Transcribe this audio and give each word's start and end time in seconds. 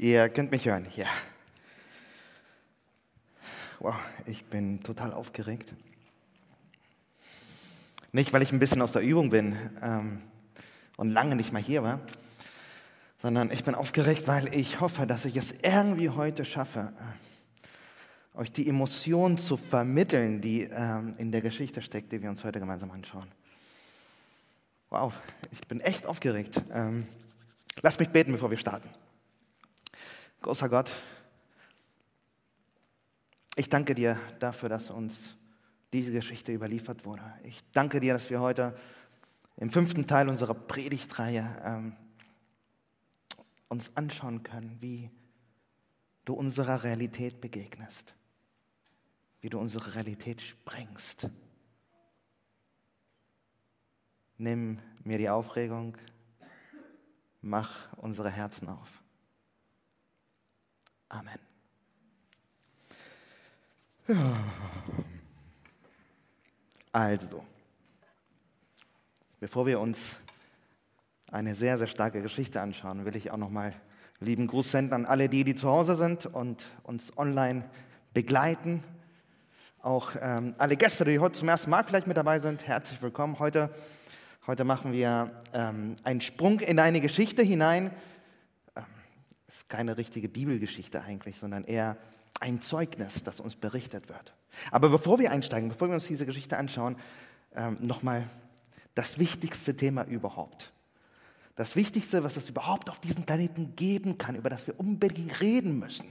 Ihr 0.00 0.30
könnt 0.30 0.50
mich 0.50 0.64
hören, 0.64 0.86
ja. 0.96 1.08
Wow, 3.80 3.96
ich 4.24 4.46
bin 4.46 4.82
total 4.82 5.12
aufgeregt. 5.12 5.74
Nicht, 8.10 8.32
weil 8.32 8.40
ich 8.40 8.50
ein 8.50 8.58
bisschen 8.58 8.80
aus 8.80 8.92
der 8.92 9.02
Übung 9.02 9.28
bin 9.28 9.58
ähm, 9.82 10.22
und 10.96 11.10
lange 11.10 11.36
nicht 11.36 11.52
mal 11.52 11.60
hier 11.60 11.82
war, 11.82 12.00
sondern 13.20 13.50
ich 13.50 13.62
bin 13.62 13.74
aufgeregt, 13.74 14.26
weil 14.26 14.54
ich 14.54 14.80
hoffe, 14.80 15.06
dass 15.06 15.26
ich 15.26 15.36
es 15.36 15.52
irgendwie 15.62 16.08
heute 16.08 16.46
schaffe, 16.46 16.94
äh, 18.34 18.38
euch 18.38 18.52
die 18.52 18.66
Emotionen 18.70 19.36
zu 19.36 19.58
vermitteln, 19.58 20.40
die 20.40 20.62
ähm, 20.62 21.14
in 21.18 21.30
der 21.30 21.42
Geschichte 21.42 21.82
steckt, 21.82 22.10
die 22.10 22.22
wir 22.22 22.30
uns 22.30 22.42
heute 22.42 22.58
gemeinsam 22.58 22.90
anschauen. 22.90 23.28
Wow, 24.88 25.12
ich 25.52 25.60
bin 25.68 25.82
echt 25.82 26.06
aufgeregt. 26.06 26.58
Ähm, 26.72 27.06
lasst 27.82 28.00
mich 28.00 28.08
beten, 28.08 28.32
bevor 28.32 28.50
wir 28.50 28.56
starten. 28.56 28.88
Großer 30.40 30.68
Gott, 30.68 30.90
ich 33.56 33.68
danke 33.68 33.94
dir 33.94 34.18
dafür, 34.38 34.68
dass 34.68 34.90
uns 34.90 35.36
diese 35.92 36.12
Geschichte 36.12 36.52
überliefert 36.52 37.04
wurde. 37.04 37.22
Ich 37.44 37.60
danke 37.72 38.00
dir, 38.00 38.14
dass 38.14 38.30
wir 38.30 38.40
heute 38.40 38.76
im 39.56 39.70
fünften 39.70 40.06
Teil 40.06 40.28
unserer 40.28 40.54
Predigtreihe 40.54 41.62
ähm, 41.64 41.96
uns 43.68 43.96
anschauen 43.96 44.42
können, 44.42 44.76
wie 44.80 45.10
du 46.24 46.34
unserer 46.34 46.82
Realität 46.84 47.40
begegnest, 47.40 48.14
wie 49.40 49.50
du 49.50 49.58
unsere 49.58 49.94
Realität 49.94 50.40
sprengst 50.40 51.28
nimm 54.40 54.78
mir 55.04 55.18
die 55.18 55.28
Aufregung, 55.28 55.96
mach 57.42 57.92
unsere 57.98 58.30
Herzen 58.30 58.68
auf. 58.68 58.99
Amen. 61.10 61.38
Also, 66.92 67.44
bevor 69.40 69.66
wir 69.66 69.80
uns 69.80 70.16
eine 71.32 71.56
sehr, 71.56 71.78
sehr 71.78 71.88
starke 71.88 72.22
Geschichte 72.22 72.60
anschauen, 72.60 73.04
will 73.04 73.16
ich 73.16 73.32
auch 73.32 73.36
nochmal 73.36 73.74
lieben 74.20 74.46
Gruß 74.46 74.70
senden 74.70 74.94
an 74.94 75.04
alle 75.04 75.28
die, 75.28 75.42
die 75.42 75.56
zu 75.56 75.68
Hause 75.68 75.96
sind 75.96 76.26
und 76.26 76.64
uns 76.84 77.16
online 77.18 77.68
begleiten. 78.14 78.84
Auch 79.82 80.12
ähm, 80.20 80.54
alle 80.58 80.76
Gäste, 80.76 81.04
die 81.04 81.18
heute 81.18 81.38
zum 81.38 81.48
ersten 81.48 81.70
Mal 81.70 81.82
vielleicht 81.82 82.06
mit 82.06 82.16
dabei 82.16 82.38
sind, 82.38 82.66
herzlich 82.66 83.02
willkommen. 83.02 83.38
Heute 83.40 83.74
Heute 84.46 84.64
machen 84.64 84.92
wir 84.92 85.30
ähm, 85.52 85.96
einen 86.02 86.22
Sprung 86.22 86.60
in 86.60 86.78
eine 86.78 87.02
Geschichte 87.02 87.42
hinein. 87.42 87.90
Ist 89.50 89.68
keine 89.68 89.96
richtige 89.96 90.28
Bibelgeschichte 90.28 91.02
eigentlich, 91.02 91.36
sondern 91.36 91.64
eher 91.64 91.96
ein 92.38 92.60
Zeugnis, 92.60 93.24
das 93.24 93.40
uns 93.40 93.56
berichtet 93.56 94.08
wird. 94.08 94.32
Aber 94.70 94.90
bevor 94.90 95.18
wir 95.18 95.32
einsteigen, 95.32 95.68
bevor 95.68 95.88
wir 95.88 95.94
uns 95.94 96.06
diese 96.06 96.24
Geschichte 96.24 96.56
anschauen, 96.56 96.96
ähm, 97.56 97.76
nochmal 97.80 98.28
das 98.94 99.18
wichtigste 99.18 99.76
Thema 99.76 100.04
überhaupt. 100.04 100.72
Das 101.56 101.74
Wichtigste, 101.74 102.22
was 102.22 102.36
es 102.36 102.48
überhaupt 102.48 102.88
auf 102.90 103.00
diesem 103.00 103.24
Planeten 103.24 103.74
geben 103.74 104.18
kann, 104.18 104.36
über 104.36 104.50
das 104.50 104.68
wir 104.68 104.78
unbedingt 104.78 105.40
reden 105.40 105.80
müssen. 105.80 106.06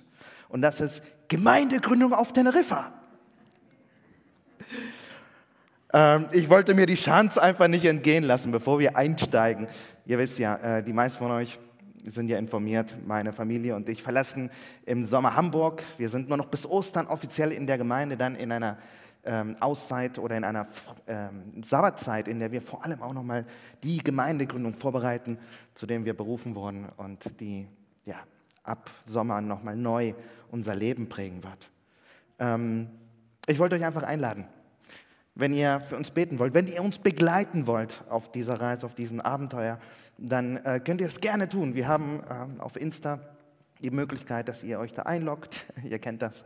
Und 0.50 0.62
das 0.62 0.82
ist 0.82 1.02
Gemeindegründung 1.30 2.14
auf 2.14 2.34
Teneriffa. 2.34 2.92
Ähm, 5.94 6.28
ich 6.34 6.50
wollte 6.50 6.74
mir 6.74 6.88
die 6.88 6.96
Chance 6.96 7.42
einfach 7.42 7.70
nicht 7.70 7.86
entgehen 7.86 8.26
lassen, 8.26 8.52
bevor 8.52 8.80
wir 8.80 8.98
einsteigen. 8.98 9.70
Ihr 10.06 10.18
wisst 10.18 10.40
ja, 10.40 10.58
äh, 10.58 10.84
die 10.84 10.92
meisten 10.92 11.20
von 11.20 11.32
euch 11.32 11.58
sind 12.10 12.30
ja 12.30 12.38
informiert, 12.38 12.96
meine 13.06 13.34
Familie 13.34 13.76
und 13.76 13.88
ich 13.90 14.02
verlassen 14.02 14.50
im 14.86 15.04
Sommer 15.04 15.36
Hamburg. 15.36 15.84
Wir 15.98 16.10
sind 16.10 16.28
nur 16.28 16.38
noch 16.38 16.48
bis 16.48 16.66
Ostern 16.66 17.08
offiziell 17.08 17.52
in 17.52 17.68
der 17.68 17.78
Gemeinde, 17.78 18.18
dann 18.18 18.36
in 18.36 18.52
einer 18.52 18.78
ähm, 19.24 19.56
Auszeit 19.60 20.18
oder 20.18 20.38
in 20.38 20.44
einer 20.44 20.68
ähm, 21.08 21.62
Sabbatzeit, 21.64 22.28
in 22.28 22.40
der 22.40 22.52
wir 22.52 22.62
vor 22.62 22.84
allem 22.84 23.02
auch 23.02 23.14
nochmal 23.14 23.46
die 23.84 23.98
Gemeindegründung 23.98 24.74
vorbereiten, 24.74 25.38
zu 25.76 25.86
dem 25.86 26.06
wir 26.06 26.16
berufen 26.16 26.56
wurden 26.56 26.88
und 26.98 27.40
die 27.40 27.68
ja, 28.06 28.16
ab 28.64 28.90
Sommer 29.06 29.42
nochmal 29.42 29.76
neu 29.76 30.14
unser 30.52 30.76
Leben 30.76 31.10
prägen 31.10 31.44
wird. 31.44 31.70
Ähm, 32.40 32.90
ich 33.46 33.60
wollte 33.60 33.76
euch 33.76 33.86
einfach 33.86 34.04
einladen, 34.04 34.46
wenn 35.36 35.54
ihr 35.54 35.80
für 35.82 35.96
uns 35.96 36.12
beten 36.12 36.40
wollt, 36.40 36.54
wenn 36.54 36.68
ihr 36.68 36.82
uns 36.82 37.00
begleiten 37.00 37.68
wollt 37.68 38.04
auf 38.10 38.32
dieser 38.32 38.60
Reise, 38.60 38.86
auf 38.86 38.96
diesem 38.96 39.20
Abenteuer, 39.20 39.80
dann 40.22 40.58
äh, 40.58 40.80
könnt 40.84 41.02
ihr 41.02 41.08
es 41.08 41.22
gerne 41.22 41.48
tun. 41.48 41.76
Wir 41.76 41.88
haben 41.88 42.22
äh, 42.24 42.62
auf 42.62 42.76
Insta 42.76 43.20
die 43.82 43.92
Möglichkeit, 43.92 44.48
dass 44.48 44.64
ihr 44.64 44.80
euch 44.80 44.94
da 44.94 45.04
einloggt, 45.04 45.66
ihr 45.84 46.00
kennt 46.00 46.22
das, 46.22 46.44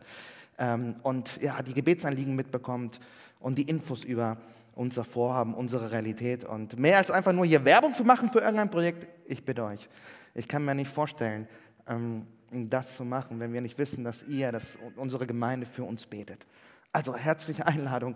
ähm, 0.58 0.96
und 1.02 1.40
ja, 1.42 1.62
die 1.62 1.74
Gebetsanliegen 1.74 2.34
mitbekommt 2.34 3.00
und 3.40 3.58
die 3.58 3.68
Infos 3.68 4.04
über 4.04 4.36
unser 4.74 5.04
Vorhaben, 5.04 5.54
unsere 5.54 5.92
Realität 5.92 6.44
und 6.44 6.78
mehr 6.78 6.98
als 6.98 7.10
einfach 7.10 7.32
nur 7.32 7.46
hier 7.46 7.64
Werbung 7.64 7.94
für 7.94 8.04
machen 8.04 8.30
für 8.30 8.40
irgendein 8.40 8.70
Projekt, 8.70 9.06
ich 9.26 9.44
bitte 9.44 9.64
euch. 9.64 9.88
Ich 10.34 10.48
kann 10.48 10.64
mir 10.64 10.74
nicht 10.74 10.90
vorstellen, 10.90 11.48
ähm, 11.86 12.26
das 12.50 12.96
zu 12.96 13.04
machen, 13.04 13.40
wenn 13.40 13.52
wir 13.52 13.60
nicht 13.60 13.78
wissen, 13.78 14.04
dass 14.04 14.22
ihr, 14.24 14.52
dass 14.52 14.78
unsere 14.96 15.26
Gemeinde 15.26 15.66
für 15.66 15.84
uns 15.84 16.06
betet. 16.06 16.46
Also 16.92 17.16
herzliche 17.16 17.66
Einladung 17.66 18.14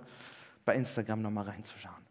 bei 0.64 0.74
Instagram 0.74 1.22
nochmal 1.22 1.44
reinzuschauen. 1.44 2.07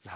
So. 0.00 0.10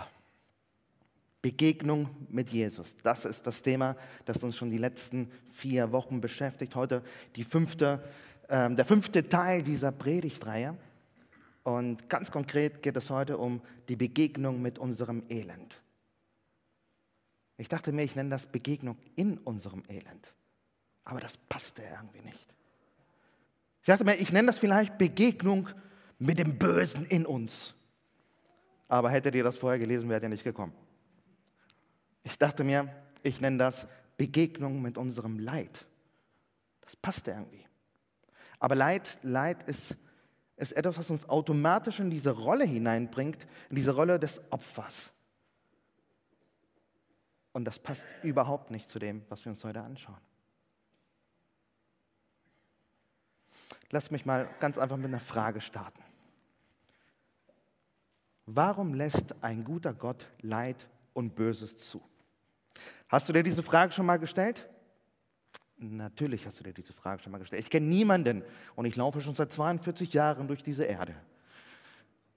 Begegnung 1.43 2.09
mit 2.29 2.51
Jesus. 2.51 2.97
Das 3.03 3.25
ist 3.25 3.47
das 3.47 3.63
Thema, 3.63 3.97
das 4.25 4.43
uns 4.45 4.57
schon 4.57 4.71
die 4.71 4.79
letzten 4.79 5.31
vier 5.53 5.91
Wochen 5.91 6.21
beschäftigt. 6.21 6.77
Heute 6.77 7.03
fünfte, 7.49 8.03
äh, 8.49 8.71
der 8.71 8.85
fünfte 8.85 9.29
Teil 9.29 9.63
dieser 9.63 9.91
Predigtreihe. 9.91 10.77
Und 11.65 12.09
ganz 12.09 12.31
konkret 12.31 12.83
geht 12.83 12.97
es 12.97 13.11
heute 13.11 13.39
um 13.39 13.61
die 13.89 13.97
Begegnung 13.97 14.63
mit 14.63 14.79
unserem 14.79 15.25
Elend. 15.29 15.81
Ich 17.57 17.69
dachte 17.69 17.93
mir, 17.93 18.03
ich 18.03 18.17
nenne 18.17 18.31
das 18.31 18.47
Begegnung 18.47 18.97
in 19.17 19.39
unserem 19.39 19.83
Elend. 19.89 20.33
Aber 21.05 21.21
das 21.21 21.37
passte 21.37 21.83
irgendwie 21.83 22.21
nicht. 22.21 22.55
Ich 23.83 23.87
dachte 23.87 24.05
mir, 24.05 24.15
ich 24.15 24.33
nenne 24.33 24.47
das 24.47 24.61
vielleicht 24.61 24.97
Begegnung 24.97 25.69
mit 26.19 26.39
dem 26.39 26.57
Bösen 26.57 27.05
in 27.07 27.27
uns. 27.27 27.75
Aber 28.93 29.09
hättet 29.09 29.35
ihr 29.35 29.43
das 29.43 29.57
vorher 29.57 29.79
gelesen, 29.79 30.11
wärt 30.11 30.23
ihr 30.23 30.29
nicht 30.29 30.45
gekommen. 30.45 30.75
Ich 32.25 32.37
dachte 32.37 32.63
mir, 32.63 32.95
ich 33.23 33.41
nenne 33.41 33.57
das 33.57 33.89
Begegnung 34.19 34.83
mit 34.83 34.99
unserem 34.99 35.39
Leid. 35.39 35.87
Das 36.83 36.95
passt 36.95 37.27
irgendwie. 37.27 37.65
Aber 38.59 38.75
Leid, 38.75 39.19
Leid 39.23 39.63
ist, 39.63 39.97
ist 40.57 40.73
etwas, 40.73 40.99
was 40.99 41.09
uns 41.09 41.27
automatisch 41.27 42.01
in 42.01 42.11
diese 42.11 42.33
Rolle 42.33 42.67
hineinbringt, 42.67 43.47
in 43.71 43.77
diese 43.77 43.95
Rolle 43.95 44.21
des 44.21 44.43
Opfers. 44.53 45.11
Und 47.53 47.65
das 47.65 47.79
passt 47.79 48.15
überhaupt 48.23 48.71
nicht 48.71 48.91
zu 48.91 48.99
dem, 48.99 49.25
was 49.31 49.43
wir 49.43 49.53
uns 49.53 49.65
heute 49.65 49.81
anschauen. 49.81 50.21
Lass 53.89 54.11
mich 54.11 54.27
mal 54.27 54.51
ganz 54.61 54.77
einfach 54.77 54.99
mit 54.99 55.07
einer 55.07 55.21
Frage 55.21 55.63
starten. 55.63 56.03
Warum 58.47 58.95
lässt 58.95 59.43
ein 59.43 59.65
guter 59.65 59.95
Gott 59.95 60.29
Leid 60.41 60.89
und 61.13 61.35
Böses 61.35 61.77
zu? 61.79 62.03
Hast 63.09 63.29
du 63.29 63.33
dir 63.33 63.43
diese 63.43 63.63
Frage 63.63 63.93
schon 63.93 64.07
mal 64.07 64.19
gestellt? 64.19 64.69
Natürlich 65.77 66.47
hast 66.47 66.61
du 66.61 66.65
dir 66.65 66.73
diese 66.73 66.93
Frage 66.93 67.23
schon 67.23 67.33
mal 67.33 67.39
gestellt. 67.39 67.63
Ich 67.63 67.71
kenne 67.71 67.87
niemanden 67.87 68.43
und 68.77 68.85
ich 68.85 68.97
laufe 68.97 69.21
schon 69.21 69.35
seit 69.35 69.53
42 69.53 70.13
Jahren 70.13 70.47
durch 70.49 70.63
diese 70.63 70.85
Erde. 70.85 71.15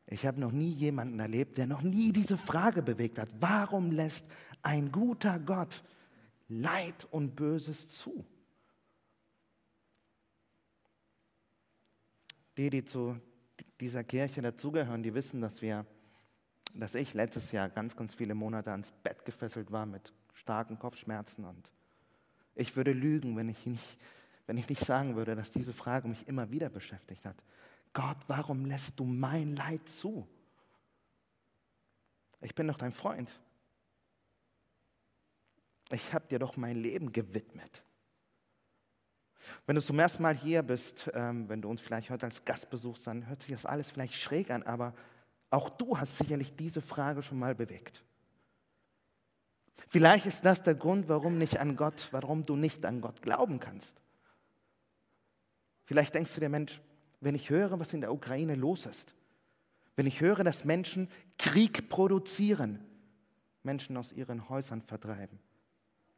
Ich 0.08 0.26
habe 0.26 0.40
noch 0.40 0.52
nie 0.52 0.72
jemanden 0.72 1.20
erlebt, 1.20 1.58
der 1.58 1.66
noch 1.66 1.82
nie 1.82 2.12
diese 2.12 2.38
Frage 2.38 2.84
bewegt 2.84 3.18
hat. 3.18 3.30
Warum 3.40 3.92
lässt 3.92 4.26
ein 4.62 4.92
guter 4.92 5.40
Gott 5.40 5.84
Leid 6.48 7.08
und 7.10 7.36
Böses 7.36 7.88
zu? 7.88 8.26
Die, 12.58 12.70
die 12.70 12.86
zu 12.86 13.20
dieser 13.80 14.04
Kirche 14.04 14.42
dazugehören, 14.42 15.04
die 15.04 15.14
wissen, 15.14 15.42
dass 15.42 15.62
wir, 15.62 15.86
dass 16.76 16.96
ich 16.96 17.14
letztes 17.14 17.52
Jahr 17.52 17.70
ganz, 17.70 17.96
ganz 17.96 18.14
viele 18.14 18.36
Monate 18.36 18.72
ans 18.72 18.92
Bett 19.04 19.26
gefesselt 19.26 19.72
war 19.72 19.86
mit 19.86 20.14
starken 20.34 20.78
Kopfschmerzen 20.78 21.46
und 21.46 21.72
ich 22.56 22.76
würde 22.76 22.94
lügen, 22.94 23.36
wenn 23.36 23.50
ich 23.50 23.66
nicht, 23.66 24.00
wenn 24.48 24.58
ich 24.58 24.70
nicht 24.70 24.82
sagen 24.82 25.16
würde, 25.16 25.36
dass 25.36 25.52
diese 25.52 25.74
Frage 25.74 26.08
mich 26.08 26.28
immer 26.28 26.52
wieder 26.52 26.70
beschäftigt 26.70 27.26
hat. 27.26 27.36
Gott, 27.94 28.18
warum 28.28 28.66
lässt 28.66 29.00
du 29.00 29.06
mein 29.06 29.56
Leid 29.56 29.88
zu? 29.88 30.28
Ich 32.42 32.56
bin 32.56 32.68
doch 32.68 32.78
dein 32.78 32.92
Freund. 32.92 33.32
Ich 35.92 36.14
habe 36.14 36.28
dir 36.28 36.40
doch 36.40 36.58
mein 36.58 36.78
Leben 36.78 37.12
gewidmet. 37.12 37.84
Wenn 39.66 39.76
du 39.76 39.82
zum 39.82 40.00
ersten 40.00 40.24
Mal 40.24 40.36
hier 40.36 40.64
bist, 40.64 41.10
ähm, 41.14 41.48
wenn 41.50 41.62
du 41.62 41.70
uns 41.70 41.82
vielleicht 41.82 42.10
heute 42.10 42.26
als 42.26 42.44
Gast 42.46 42.70
besuchst, 42.70 43.06
dann 43.06 43.28
hört 43.28 43.44
sich 43.44 43.52
das 43.52 43.66
alles 43.66 43.92
vielleicht 43.92 44.16
schräg 44.16 44.50
an, 44.50 44.64
aber 44.64 44.94
auch 45.56 45.70
du 45.70 45.98
hast 45.98 46.18
sicherlich 46.18 46.56
diese 46.56 46.82
Frage 46.82 47.24
schon 47.24 47.40
mal 47.40 47.56
bewegt. 47.56 48.04
Vielleicht 49.88 50.26
ist 50.26 50.46
das 50.46 50.64
der 50.64 50.76
Grund, 50.76 51.10
warum 51.10 51.38
nicht 51.38 51.60
an 51.60 51.76
Gott, 51.76 52.10
warum 52.12 52.46
du 52.46 52.56
nicht 52.56 52.86
an 52.86 53.02
Gott 53.02 53.22
glauben 53.22 53.60
kannst. 53.60 54.02
Vielleicht 55.86 56.16
denkst 56.16 56.34
du 56.34 56.40
dir, 56.40 56.50
Mensch, 56.50 56.82
wenn 57.22 57.36
ich 57.36 57.50
höre, 57.50 57.80
was 57.80 57.94
in 57.94 58.02
der 58.02 58.14
Ukraine 58.14 58.56
los 58.56 58.86
ist, 58.86 59.16
wenn 59.96 60.08
ich 60.08 60.22
höre, 60.22 60.44
dass 60.44 60.66
Menschen 60.66 61.10
Krieg 61.38 61.90
produzieren, 61.90 62.84
Menschen 63.64 63.96
aus 63.98 64.12
ihren 64.12 64.50
Häusern 64.50 64.82
vertreiben, 64.82 65.40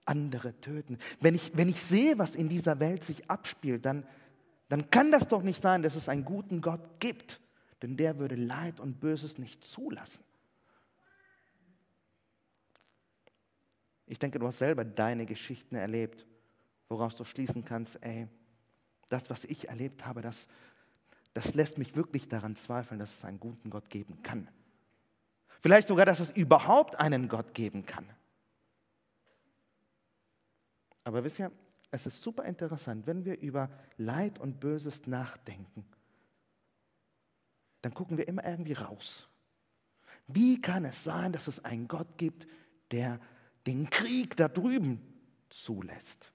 andere 0.05 0.59
töten, 0.61 0.97
wenn 1.19 1.35
ich, 1.35 1.55
wenn 1.55 1.69
ich 1.69 1.81
sehe, 1.81 2.17
was 2.17 2.35
in 2.35 2.49
dieser 2.49 2.79
Welt 2.79 3.03
sich 3.03 3.29
abspielt, 3.29 3.85
dann, 3.85 4.07
dann 4.69 4.89
kann 4.89 5.11
das 5.11 5.27
doch 5.27 5.43
nicht 5.43 5.61
sein, 5.61 5.83
dass 5.83 5.95
es 5.95 6.09
einen 6.09 6.25
guten 6.25 6.61
Gott 6.61 6.99
gibt, 6.99 7.39
denn 7.81 7.97
der 7.97 8.17
würde 8.19 8.35
Leid 8.35 8.79
und 8.79 8.99
Böses 8.99 9.37
nicht 9.37 9.63
zulassen. 9.63 10.23
Ich 14.05 14.19
denke, 14.19 14.39
du 14.39 14.47
hast 14.47 14.59
selber 14.59 14.85
deine 14.85 15.25
Geschichten 15.25 15.75
erlebt, 15.75 16.25
woraus 16.87 17.15
du 17.17 17.25
schließen 17.25 17.65
kannst, 17.65 18.01
ey, 18.01 18.27
das, 19.09 19.29
was 19.29 19.43
ich 19.43 19.67
erlebt 19.67 20.05
habe, 20.05 20.21
das, 20.21 20.47
das 21.33 21.53
lässt 21.53 21.77
mich 21.77 21.95
wirklich 21.95 22.27
daran 22.27 22.55
zweifeln, 22.55 22.99
dass 22.99 23.13
es 23.13 23.25
einen 23.25 23.39
guten 23.39 23.69
Gott 23.69 23.89
geben 23.89 24.23
kann. 24.23 24.49
Vielleicht 25.59 25.87
sogar, 25.87 26.05
dass 26.05 26.19
es 26.19 26.31
überhaupt 26.31 26.99
einen 26.99 27.27
Gott 27.27 27.53
geben 27.53 27.85
kann. 27.85 28.07
Aber 31.03 31.23
wisst 31.23 31.39
ihr, 31.39 31.51
es 31.91 32.05
ist 32.05 32.21
super 32.21 32.43
interessant, 32.43 33.07
wenn 33.07 33.25
wir 33.25 33.39
über 33.39 33.69
Leid 33.97 34.39
und 34.39 34.59
Böses 34.59 35.07
nachdenken, 35.07 35.85
dann 37.87 37.93
gucken 37.93 38.17
wir 38.17 38.27
immer 38.27 38.43
irgendwie 38.43 38.73
raus. 38.73 39.29
Wie 40.27 40.59
kann 40.59 40.83
es 40.83 41.05
sein, 41.05 41.31
dass 41.31 41.47
es 41.47 41.63
einen 41.63 41.87
Gott 41.87 42.17
gibt, 42.17 42.45
der 42.91 43.17
den 43.65 43.89
Krieg 43.89 44.35
da 44.35 44.49
drüben 44.49 45.01
zulässt? 45.47 46.33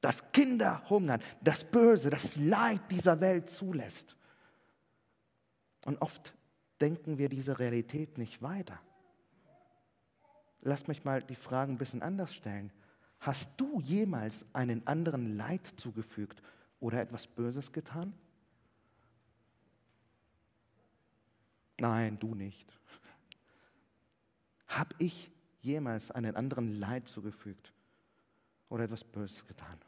Dass 0.00 0.32
Kinder 0.32 0.88
hungern, 0.88 1.20
das 1.42 1.64
Böse, 1.64 2.08
das 2.08 2.36
Leid 2.36 2.80
dieser 2.90 3.20
Welt 3.20 3.50
zulässt. 3.50 4.16
Und 5.84 6.00
oft 6.00 6.34
denken 6.80 7.18
wir 7.18 7.28
diese 7.28 7.58
Realität 7.58 8.16
nicht 8.16 8.40
weiter. 8.40 8.80
Lass 10.62 10.88
mich 10.88 11.04
mal 11.04 11.22
die 11.22 11.34
Fragen 11.34 11.74
ein 11.74 11.78
bisschen 11.78 12.00
anders 12.00 12.34
stellen. 12.34 12.72
Hast 13.20 13.50
du 13.58 13.82
jemals 13.82 14.46
einen 14.54 14.86
anderen 14.86 15.36
Leid 15.36 15.66
zugefügt 15.76 16.40
oder 16.80 17.02
etwas 17.02 17.26
Böses 17.26 17.70
getan? 17.70 18.14
Nein, 21.80 22.18
du 22.18 22.34
nicht. 22.34 22.66
Hab 24.66 24.94
ich 24.98 25.30
jemals 25.60 26.10
einen 26.10 26.36
anderen 26.36 26.78
Leid 26.78 27.08
zugefügt 27.08 27.72
oder 28.68 28.84
etwas 28.84 29.04
Böses 29.04 29.46
getan? 29.46 29.78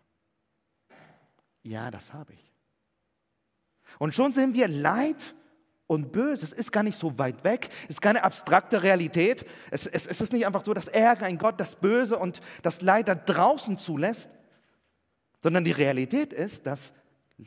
Ja, 1.63 1.91
das 1.91 2.13
habe 2.13 2.33
ich. 2.33 2.53
Und 3.99 4.15
schon 4.15 4.33
sehen 4.33 4.55
wir 4.55 4.69
Leid 4.69 5.35
und 5.87 6.13
Böses 6.13 6.53
ist 6.53 6.71
gar 6.71 6.85
nicht 6.85 6.97
so 6.97 7.19
weit 7.19 7.43
weg, 7.43 7.69
ist 7.89 8.01
keine 8.01 8.23
abstrakte 8.23 8.83
Realität. 8.83 9.45
Es, 9.71 9.87
es, 9.87 10.07
es 10.07 10.21
ist 10.21 10.33
nicht 10.33 10.47
einfach 10.47 10.65
so, 10.65 10.73
dass 10.73 10.87
Ärger 10.87 11.27
ein 11.27 11.37
Gott 11.37 11.59
das 11.59 11.75
Böse 11.75 12.19
und 12.19 12.41
das 12.63 12.81
Leid 12.81 13.09
da 13.09 13.17
draußen 13.17 13.77
zulässt, 13.77 14.31
sondern 15.43 15.65
die 15.65 15.73
Realität 15.73 16.33
ist, 16.33 16.67
dass 16.67 16.93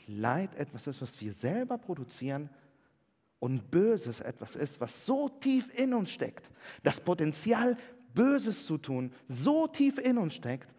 Leid 0.07 0.55
etwas 0.55 0.87
ist, 0.87 1.01
was 1.01 1.19
wir 1.21 1.33
selber 1.33 1.77
produzieren 1.77 2.49
und 3.43 3.69
Böses 3.69 4.21
etwas 4.21 4.55
ist, 4.55 4.79
was 4.79 5.05
so 5.05 5.27
tief 5.27 5.69
in 5.77 5.93
uns 5.93 6.11
steckt, 6.11 6.49
das 6.81 7.01
Potenzial, 7.01 7.75
Böses 8.13 8.65
zu 8.65 8.77
tun, 8.77 9.13
so 9.27 9.67
tief 9.67 9.97
in 9.97 10.17
uns 10.17 10.35
steckt, 10.35 10.73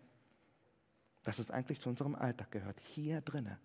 dass 1.25 1.38
es 1.38 1.50
eigentlich 1.50 1.78
zu 1.78 1.90
unserem 1.90 2.14
Alltag 2.14 2.50
gehört, 2.50 2.81
hier 2.81 3.20
drinnen, 3.20 3.58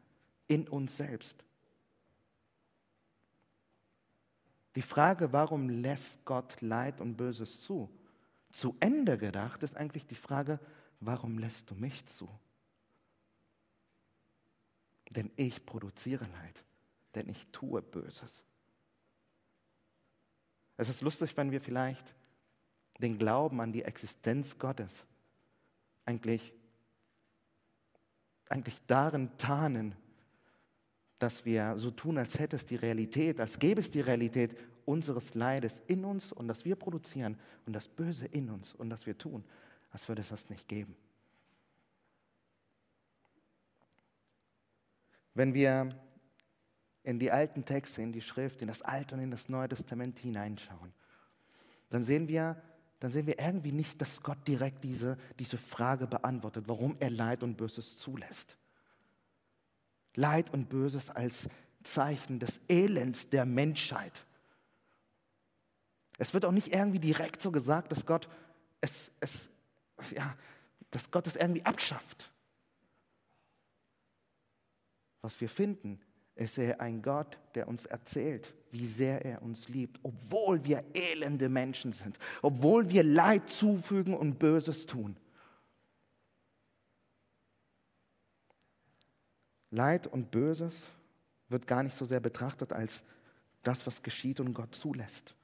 in 0.48 0.68
uns 0.68 0.98
selbst. 0.98 1.46
Die 4.76 4.82
Frage, 4.82 5.32
warum 5.32 5.70
lässt 5.70 6.26
Gott 6.26 6.60
Leid 6.60 7.00
und 7.00 7.16
Böses 7.16 7.62
zu, 7.62 7.90
zu 8.52 8.76
Ende 8.82 9.18
gedacht, 9.18 9.64
ist 9.64 9.78
eigentlich 9.78 10.08
die 10.08 10.16
Frage, 10.16 10.60
warum 11.00 11.40
lässt 11.40 11.70
du 11.70 11.76
mich 11.76 12.06
zu? 12.06 12.28
Denn 15.10 15.32
ich 15.38 15.66
produziere 15.66 16.26
Leid, 16.26 16.66
denn 17.16 17.30
ich 17.30 17.48
tue 17.54 17.82
Böses. 17.82 18.44
Es 20.80 20.88
ist 20.88 21.02
lustig, 21.02 21.36
wenn 21.36 21.52
wir 21.52 21.60
vielleicht 21.60 22.16
den 23.00 23.18
Glauben 23.18 23.60
an 23.60 23.74
die 23.74 23.84
Existenz 23.84 24.58
Gottes 24.58 25.04
eigentlich, 26.06 26.54
eigentlich 28.48 28.80
darin 28.88 29.30
tarnen, 29.36 29.94
dass 31.20 31.44
wir 31.44 31.78
so 31.80 31.92
tun, 31.92 32.18
als 32.18 32.40
hätte 32.40 32.56
es 32.56 32.66
die 32.66 32.78
Realität, 32.78 33.42
als 33.42 33.60
gäbe 33.60 33.82
es 33.82 33.92
die 33.92 34.00
Realität 34.00 34.58
unseres 34.86 35.36
Leides 35.36 35.82
in 35.88 36.06
uns 36.06 36.32
und 36.32 36.48
das 36.48 36.64
wir 36.64 36.78
produzieren 36.78 37.38
und 37.66 37.74
das 37.74 37.90
Böse 37.90 38.28
in 38.28 38.50
uns 38.50 38.74
und 38.74 38.90
das 38.90 39.06
wir 39.06 39.18
tun, 39.18 39.44
als 39.92 40.08
würde 40.08 40.22
es 40.22 40.30
das 40.30 40.50
nicht 40.50 40.66
geben. 40.70 40.96
Wenn 45.34 45.54
wir 45.54 45.94
in 47.10 47.18
die 47.18 47.32
alten 47.32 47.66
Texte, 47.66 48.04
in 48.04 48.12
die 48.12 48.22
Schrift, 48.22 48.62
in 48.62 48.68
das 48.68 48.84
Alte 48.84 49.16
und 49.16 49.22
in 49.22 49.32
das 49.32 49.50
Neue 49.50 49.68
Testament 49.68 50.20
hineinschauen, 50.20 50.94
dann 51.90 52.04
sehen 52.04 52.28
wir, 52.28 52.62
dann 53.00 53.12
sehen 53.12 53.26
wir 53.26 53.40
irgendwie 53.40 53.72
nicht, 53.72 54.00
dass 54.00 54.22
Gott 54.22 54.48
direkt 54.48 54.84
diese, 54.84 55.18
diese 55.40 55.58
Frage 55.58 56.06
beantwortet, 56.06 56.66
warum 56.68 56.96
er 57.00 57.10
Leid 57.10 57.42
und 57.42 57.58
Böses 57.58 57.98
zulässt. 57.98 58.58
Leid 60.14 60.54
und 60.54 60.70
Böses 60.70 61.10
als 61.10 61.50
Zeichen 61.82 62.38
des 62.38 62.62
Elends 62.68 63.28
der 63.30 63.46
Menschheit. 63.46 64.28
Es 66.20 66.36
wird 66.36 66.46
auch 66.46 66.52
nicht 66.52 66.76
irgendwie 66.76 67.00
direkt 67.00 67.42
so 67.42 67.52
gesagt, 67.52 67.92
dass 67.92 68.06
Gott 68.06 68.30
es, 68.82 69.12
es, 69.20 69.50
ja, 70.12 70.38
dass 70.92 71.10
Gott 71.10 71.26
es 71.26 71.36
irgendwie 71.36 71.66
abschafft. 71.66 72.32
Was 75.22 75.42
wir 75.42 75.50
finden, 75.50 76.00
ist 76.40 76.58
er 76.58 76.80
ein 76.80 77.02
Gott, 77.02 77.38
der 77.54 77.68
uns 77.68 77.86
erzählt, 77.86 78.54
wie 78.72 78.88
sehr 78.88 79.26
er 79.26 79.42
uns 79.42 79.68
liebt, 79.68 80.00
obwohl 80.04 80.64
wir 80.64 80.84
elende 80.94 81.50
Menschen 81.50 81.92
sind, 81.92 82.18
obwohl 82.42 82.90
wir 82.90 83.04
Leid 83.04 83.50
zufügen 83.50 84.14
und 84.14 84.40
Böses 84.40 84.86
tun. 84.86 85.18
Leid 89.72 90.08
und 90.08 90.32
Böses 90.32 90.88
wird 91.50 91.68
gar 91.68 91.84
nicht 91.84 91.96
so 91.96 92.06
sehr 92.06 92.22
betrachtet 92.22 92.72
als 92.72 93.04
das, 93.62 93.86
was 93.86 94.02
geschieht 94.02 94.40
und 94.40 94.54
Gott 94.54 94.74
zulässt, 94.74 95.36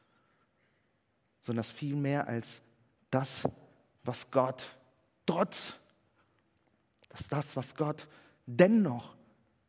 sondern 1.41 1.65
vielmehr 1.65 2.25
als 2.25 2.61
das, 3.11 3.43
was 4.03 4.31
Gott 4.31 4.77
trotz, 5.25 5.73
dass 7.09 7.27
das, 7.27 7.55
was 7.57 7.75
Gott 7.75 8.07
dennoch 8.45 9.15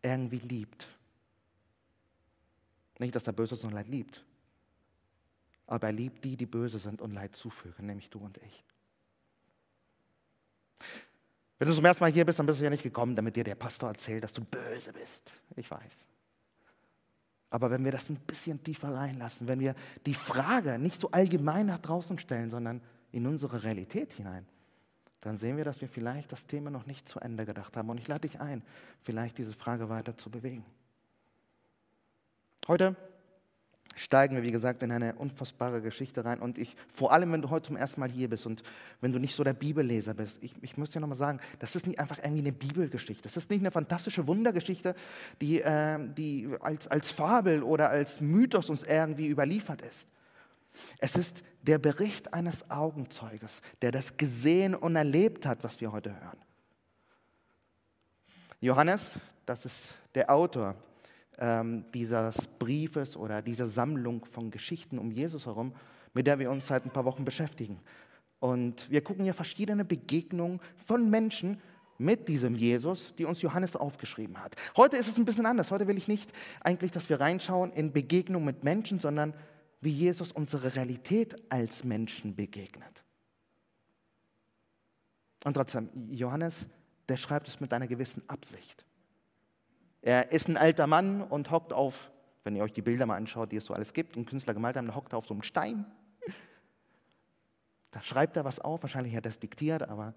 irgendwie 0.03 0.39
liebt. 0.39 0.87
Nicht, 2.99 3.15
dass 3.15 3.27
er 3.27 3.33
Böses 3.33 3.63
und 3.65 3.73
Leid 3.73 3.89
liebt, 3.89 4.25
aber 5.67 5.89
er 5.89 5.93
liebt 5.93 6.25
die, 6.25 6.37
die 6.37 6.47
böse 6.47 6.79
sind 6.79 7.01
und 7.03 7.13
Leid 7.13 7.35
zufügen, 7.37 7.87
nämlich 7.87 8.09
du 8.09 8.19
und 8.19 8.39
ich. 8.39 8.65
Wenn 11.59 11.69
du 11.69 11.75
zum 11.75 11.85
ersten 11.85 12.05
Mal 12.05 12.13
hier 12.13 12.25
bist, 12.25 12.39
dann 12.39 12.47
bist 12.47 12.61
du 12.61 12.65
ja 12.65 12.71
nicht 12.71 12.83
gekommen, 12.83 13.17
damit 13.17 13.37
dir 13.37 13.45
der 13.45 13.55
Pastor 13.55 13.89
erzählt, 13.89 14.23
dass 14.25 14.33
du 14.33 14.45
böse 14.45 14.93
bist. 14.93 15.31
Ich 15.57 15.71
weiß. 15.71 16.07
Aber 17.51 17.71
wenn 17.71 17.85
wir 17.85 17.93
das 17.93 18.11
ein 18.11 18.17
bisschen 18.17 18.63
tiefer 18.63 18.95
reinlassen, 18.95 19.47
wenn 19.47 19.61
wir 19.61 19.75
die 20.05 20.15
Frage 20.15 20.79
nicht 20.79 21.01
so 21.01 21.11
allgemein 21.11 21.67
nach 21.67 21.79
draußen 21.79 22.19
stellen, 22.19 22.51
sondern 22.51 22.83
in 23.13 23.27
unsere 23.27 23.63
Realität 23.63 24.13
hinein, 24.13 24.47
dann 25.21 25.39
sehen 25.39 25.57
wir, 25.57 25.65
dass 25.65 25.81
wir 25.81 25.89
vielleicht 25.89 26.31
das 26.31 26.47
Thema 26.47 26.71
noch 26.71 26.87
nicht 26.87 27.09
zu 27.09 27.21
Ende 27.21 27.47
gedacht 27.47 27.77
haben. 27.77 27.89
Und 27.89 27.99
ich 27.99 28.07
lade 28.07 28.29
dich 28.29 28.41
ein, 28.41 28.63
vielleicht 29.03 29.39
diese 29.39 29.53
Frage 29.53 29.89
weiter 29.89 30.17
zu 30.19 30.31
bewegen. 30.31 30.65
Heute 32.69 32.97
steigen 33.95 34.37
wir, 34.37 34.43
wie 34.43 34.53
gesagt, 34.53 34.83
in 34.83 34.93
eine 34.93 35.15
unfassbare 35.15 35.81
Geschichte 35.81 36.25
rein. 36.25 36.41
Und 36.41 36.59
ich, 36.59 36.77
vor 36.89 37.13
allem, 37.13 37.33
wenn 37.33 37.43
du 37.43 37.51
heute 37.51 37.69
zum 37.69 37.77
ersten 37.77 38.01
Mal 38.01 38.11
hier 38.11 38.29
bist 38.29 38.45
und 38.45 38.63
wenn 39.01 39.13
du 39.13 39.19
nicht 39.19 39.35
so 39.35 39.43
der 39.43 39.55
Bibelleser 39.55 40.15
bist, 40.15 40.39
ich, 40.43 40.55
ich 40.63 40.77
muss 40.77 40.91
dir 40.91 41.01
nochmal 41.01 41.17
sagen, 41.17 41.41
das 41.59 41.77
ist 41.77 41.87
nicht 41.87 41.99
einfach 41.99 42.19
irgendwie 42.19 42.43
eine 42.43 42.53
Bibelgeschichte. 42.53 43.23
Das 43.23 43.37
ist 43.37 43.51
nicht 43.51 43.61
eine 43.61 43.71
fantastische 43.71 44.27
Wundergeschichte, 44.27 44.95
die, 45.41 45.63
äh, 45.63 45.99
die 46.15 46.49
als, 46.61 46.89
als 46.89 47.11
Fabel 47.11 47.63
oder 47.63 47.89
als 47.89 48.21
Mythos 48.21 48.69
uns 48.69 48.83
irgendwie 48.83 49.29
überliefert 49.29 49.81
ist. 49.83 50.09
Es 50.99 51.17
ist 51.17 51.43
der 51.63 51.79
Bericht 51.79 52.35
eines 52.35 52.71
Augenzeuges, 52.71 53.63
der 53.81 53.93
das 53.93 54.17
gesehen 54.19 54.75
und 54.75 54.95
erlebt 54.95 55.47
hat, 55.47 55.65
was 55.65 55.81
wir 55.81 55.91
heute 55.91 56.11
hören. 56.11 56.39
Johannes, 58.61 59.19
das 59.47 59.65
ist 59.65 59.95
der 60.15 60.31
Autor 60.31 60.75
ähm, 61.39 61.85
dieses 61.93 62.47
Briefes 62.59 63.17
oder 63.17 63.43
dieser 63.43 63.69
Sammlung 63.69 64.25
von 64.25 64.51
Geschichten 64.51 64.99
um 64.99 65.11
Jesus 65.11 65.47
herum, 65.47 65.75
mit 66.15 66.27
der 66.27 66.39
wir 66.39 66.51
uns 66.51 66.67
seit 66.67 66.85
ein 66.85 66.93
paar 66.93 67.05
Wochen 67.05 67.25
beschäftigen. 67.25 67.81
Und 68.39 68.91
wir 68.91 69.03
gucken 69.03 69.25
hier 69.25 69.35
verschiedene 69.35 69.85
Begegnungen 69.85 70.61
von 70.77 71.11
Menschen 71.11 71.61
mit 71.99 72.29
diesem 72.29 72.55
Jesus, 72.55 73.15
die 73.17 73.25
uns 73.25 73.43
Johannes 73.43 73.77
aufgeschrieben 73.77 74.43
hat. 74.43 74.55
Heute 74.77 74.97
ist 74.97 75.09
es 75.09 75.19
ein 75.19 75.25
bisschen 75.25 75.47
anders. 75.47 75.71
Heute 75.71 75.87
will 75.87 75.97
ich 75.97 76.09
nicht 76.09 76.31
eigentlich, 76.63 76.91
dass 76.91 77.09
wir 77.09 77.21
reinschauen 77.21 77.73
in 77.73 77.93
Begegnungen 77.93 78.45
mit 78.45 78.65
Menschen, 78.65 79.01
sondern 79.01 79.35
wie 79.81 79.91
Jesus 79.91 80.33
unsere 80.33 80.75
Realität 80.75 81.37
als 81.51 81.85
Menschen 81.85 82.35
begegnet. 82.35 83.05
Und 85.45 85.55
trotzdem, 85.55 85.91
Johannes, 86.09 86.67
der 87.09 87.17
schreibt 87.17 87.49
es 87.49 87.61
mit 87.61 87.73
einer 87.73 87.87
gewissen 87.87 88.23
Absicht. 88.29 88.86
Er 90.03 90.33
ist 90.33 90.49
ein 90.49 90.57
alter 90.57 90.87
Mann 90.87 91.23
und 91.23 91.51
hockt 91.51 91.73
auf, 91.73 92.11
wenn 92.45 92.55
ihr 92.55 92.63
euch 92.63 92.73
die 92.73 92.83
Bilder 92.83 93.07
mal 93.07 93.17
anschaut, 93.17 93.51
die 93.51 93.57
es 93.57 93.65
so 93.65 93.75
alles 93.75 93.93
gibt, 93.93 94.17
und 94.17 94.27
Künstler 94.27 94.55
gemalt 94.55 94.77
haben, 94.77 94.87
der 94.87 94.95
hockt 94.95 95.15
auf 95.15 95.27
so 95.27 95.35
einem 95.35 95.43
Stein. 95.43 95.85
Da 97.91 98.03
schreibt 98.03 98.37
er 98.37 98.45
was 98.45 98.61
auf, 98.61 98.83
wahrscheinlich 98.83 99.17
hat 99.17 99.25
er 99.25 99.31
das 99.31 99.39
diktiert, 99.39 99.83
aber 99.83 100.15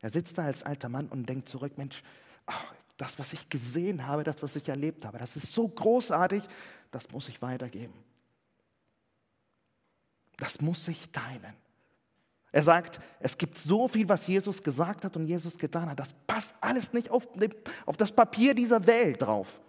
er 0.00 0.10
sitzt 0.10 0.38
da 0.38 0.44
als 0.44 0.62
alter 0.62 0.88
Mann 0.88 1.08
und 1.08 1.28
denkt 1.28 1.48
zurück, 1.48 1.76
Mensch, 1.76 2.02
ach, 2.46 2.74
das, 2.96 3.18
was 3.18 3.32
ich 3.32 3.48
gesehen 3.48 4.06
habe, 4.06 4.24
das, 4.24 4.42
was 4.42 4.56
ich 4.56 4.68
erlebt 4.68 5.04
habe, 5.04 5.18
das 5.18 5.36
ist 5.36 5.52
so 5.52 5.68
großartig, 5.68 6.42
das 6.90 7.10
muss 7.10 7.28
ich 7.28 7.40
weitergeben. 7.42 7.94
Das 10.36 10.60
muss 10.60 10.86
ich 10.88 11.10
teilen. 11.10 11.54
Er 12.58 12.64
sagt, 12.64 12.98
es 13.20 13.38
gibt 13.38 13.56
so 13.56 13.86
viel, 13.86 14.08
was 14.08 14.26
Jesus 14.26 14.60
gesagt 14.60 15.04
hat 15.04 15.16
und 15.16 15.28
Jesus 15.28 15.56
getan 15.56 15.88
hat. 15.88 16.00
Das 16.00 16.12
passt 16.26 16.56
alles 16.60 16.92
nicht 16.92 17.08
auf, 17.08 17.28
auf 17.86 17.96
das 17.96 18.10
Papier 18.10 18.52
dieser 18.52 18.84
Welt 18.84 19.22
drauf. 19.22 19.60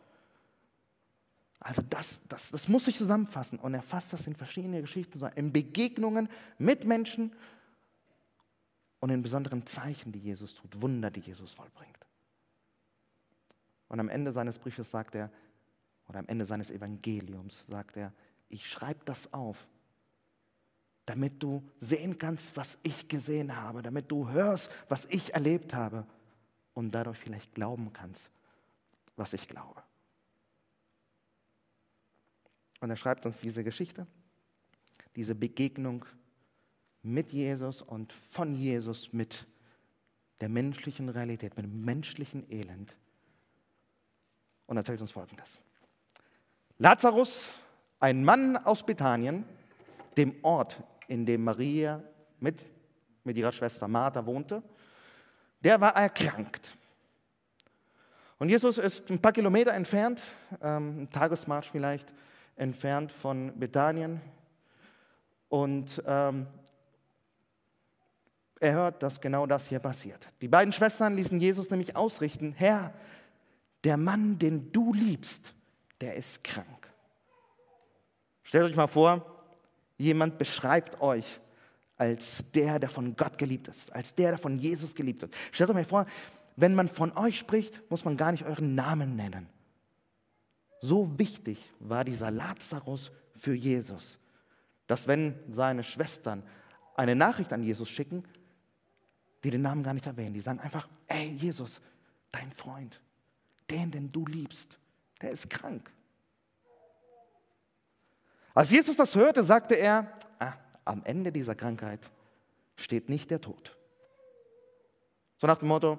Also 1.59 1.83
das, 1.87 2.19
das, 2.27 2.49
das 2.49 2.67
muss 2.67 2.87
ich 2.87 2.97
zusammenfassen. 2.97 3.59
Und 3.59 3.75
er 3.75 3.83
fasst 3.83 4.11
das 4.11 4.25
in 4.25 4.35
verschiedene 4.35 4.81
Geschichten, 4.81 5.23
in 5.35 5.53
Begegnungen 5.53 6.29
mit 6.57 6.83
Menschen 6.83 7.31
und 9.01 9.11
in 9.11 9.21
besonderen 9.21 9.67
Zeichen, 9.67 10.11
die 10.11 10.17
Jesus 10.17 10.55
tut, 10.55 10.81
Wunder, 10.81 11.11
die 11.11 11.19
Jesus 11.19 11.51
vollbringt. 11.51 12.07
Und 13.87 13.99
am 13.99 14.09
Ende 14.09 14.33
seines 14.33 14.57
Briefes 14.57 14.89
sagt 14.89 15.13
er, 15.13 15.29
oder 16.07 16.17
am 16.17 16.27
Ende 16.27 16.47
seines 16.47 16.71
Evangeliums 16.71 17.65
sagt 17.67 17.97
er, 17.97 18.13
ich 18.47 18.67
schreibe 18.67 19.05
das 19.05 19.31
auf, 19.31 19.67
damit 21.09 21.41
du 21.41 21.67
sehen 21.79 22.19
kannst, 22.19 22.55
was 22.55 22.77
ich 22.83 23.07
gesehen 23.07 23.55
habe, 23.55 23.81
damit 23.81 24.11
du 24.11 24.29
hörst, 24.29 24.69
was 24.89 25.05
ich 25.05 25.33
erlebt 25.33 25.73
habe 25.73 26.05
und 26.75 26.91
dadurch 26.91 27.17
vielleicht 27.17 27.55
glauben 27.55 27.91
kannst, 27.91 28.29
was 29.15 29.33
ich 29.33 29.47
glaube. 29.47 29.81
Und 32.79 32.91
er 32.91 32.95
schreibt 32.95 33.25
uns 33.25 33.41
diese 33.41 33.63
Geschichte, 33.63 34.05
diese 35.15 35.33
Begegnung 35.33 36.05
mit 37.01 37.31
Jesus 37.31 37.81
und 37.81 38.13
von 38.13 38.53
Jesus 38.53 39.11
mit 39.11 39.47
der 40.41 40.49
menschlichen 40.49 41.09
Realität, 41.09 41.57
mit 41.57 41.65
dem 41.65 41.83
menschlichen 41.83 42.47
Elend. 42.51 42.95
Und 44.67 44.77
erzählt 44.77 45.01
uns 45.01 45.09
Folgendes. 45.09 45.57
Lazarus, 46.77 47.47
ein 47.99 48.23
Mann 48.23 48.57
aus 48.57 48.85
Bethanien, 48.85 49.43
dem 50.15 50.35
Ort, 50.43 50.83
in 51.09 51.25
dem 51.25 51.43
Maria 51.43 52.01
mit, 52.39 52.65
mit 53.23 53.35
ihrer 53.35 53.51
Schwester 53.51 53.87
Martha 53.87 54.25
wohnte, 54.25 54.63
der 55.61 55.81
war 55.81 55.95
erkrankt. 55.95 56.77
Und 58.37 58.49
Jesus 58.49 58.77
ist 58.77 59.09
ein 59.09 59.19
paar 59.19 59.33
Kilometer 59.33 59.73
entfernt, 59.73 60.21
ähm, 60.61 61.01
ein 61.01 61.09
Tagesmarsch 61.09 61.69
vielleicht, 61.69 62.13
entfernt 62.55 63.11
von 63.11 63.59
Bethanien. 63.59 64.21
Und 65.49 66.01
ähm, 66.05 66.47
er 68.59 68.73
hört, 68.73 69.03
dass 69.03 69.19
genau 69.19 69.45
das 69.45 69.67
hier 69.67 69.79
passiert. 69.79 70.27
Die 70.41 70.47
beiden 70.47 70.71
Schwestern 70.71 71.15
ließen 71.15 71.39
Jesus 71.39 71.69
nämlich 71.69 71.95
ausrichten, 71.95 72.53
Herr, 72.55 72.93
der 73.83 73.97
Mann, 73.97 74.37
den 74.37 74.71
du 74.71 74.93
liebst, 74.93 75.53
der 76.01 76.15
ist 76.15 76.43
krank. 76.43 76.93
Stellt 78.43 78.65
euch 78.65 78.75
mal 78.75 78.87
vor, 78.87 79.38
Jemand 79.99 80.37
beschreibt 80.37 81.01
euch 81.01 81.39
als 81.97 82.43
der, 82.55 82.79
der 82.79 82.89
von 82.89 83.15
Gott 83.17 83.37
geliebt 83.37 83.67
ist, 83.67 83.93
als 83.93 84.15
der, 84.15 84.31
der 84.31 84.37
von 84.37 84.57
Jesus 84.57 84.95
geliebt 84.95 85.21
wird. 85.21 85.35
Stellt 85.51 85.69
euch 85.69 85.75
mal 85.75 85.85
vor, 85.85 86.05
wenn 86.55 86.73
man 86.73 86.87
von 86.87 87.15
euch 87.17 87.37
spricht, 87.37 87.81
muss 87.91 88.05
man 88.05 88.15
gar 88.15 88.31
nicht 88.31 88.45
euren 88.45 88.73
Namen 88.73 89.17
nennen. 89.17 89.49
So 90.81 91.19
wichtig 91.19 91.69
war 91.79 92.05
dieser 92.05 92.31
Lazarus 92.31 93.11
für 93.37 93.53
Jesus, 93.53 94.19
dass 94.87 95.07
wenn 95.07 95.35
seine 95.51 95.83
Schwestern 95.83 96.43
eine 96.95 97.15
Nachricht 97.15 97.51
an 97.51 97.63
Jesus 97.63 97.89
schicken, 97.89 98.23
die 99.43 99.51
den 99.51 99.61
Namen 99.61 99.83
gar 99.83 99.93
nicht 99.93 100.05
erwähnen, 100.05 100.33
die 100.33 100.41
sagen 100.41 100.61
einfach, 100.61 100.87
ey 101.07 101.27
Jesus, 101.27 101.81
dein 102.31 102.51
Freund, 102.53 103.01
den, 103.69 103.91
den 103.91 104.11
du 104.13 104.25
liebst, 104.25 104.79
der 105.21 105.31
ist 105.31 105.49
krank. 105.49 105.91
Als 108.59 108.71
Jesus 108.71 108.97
das 108.97 109.15
hörte, 109.15 109.45
sagte 109.45 109.75
er, 109.75 110.11
ah, 110.37 110.51
am 110.83 111.01
Ende 111.05 111.31
dieser 111.31 111.55
Krankheit 111.55 112.01
steht 112.75 113.07
nicht 113.07 113.31
der 113.31 113.39
Tod. 113.39 113.73
So 115.37 115.47
nach 115.47 115.59
dem 115.59 115.69
Motto, 115.69 115.97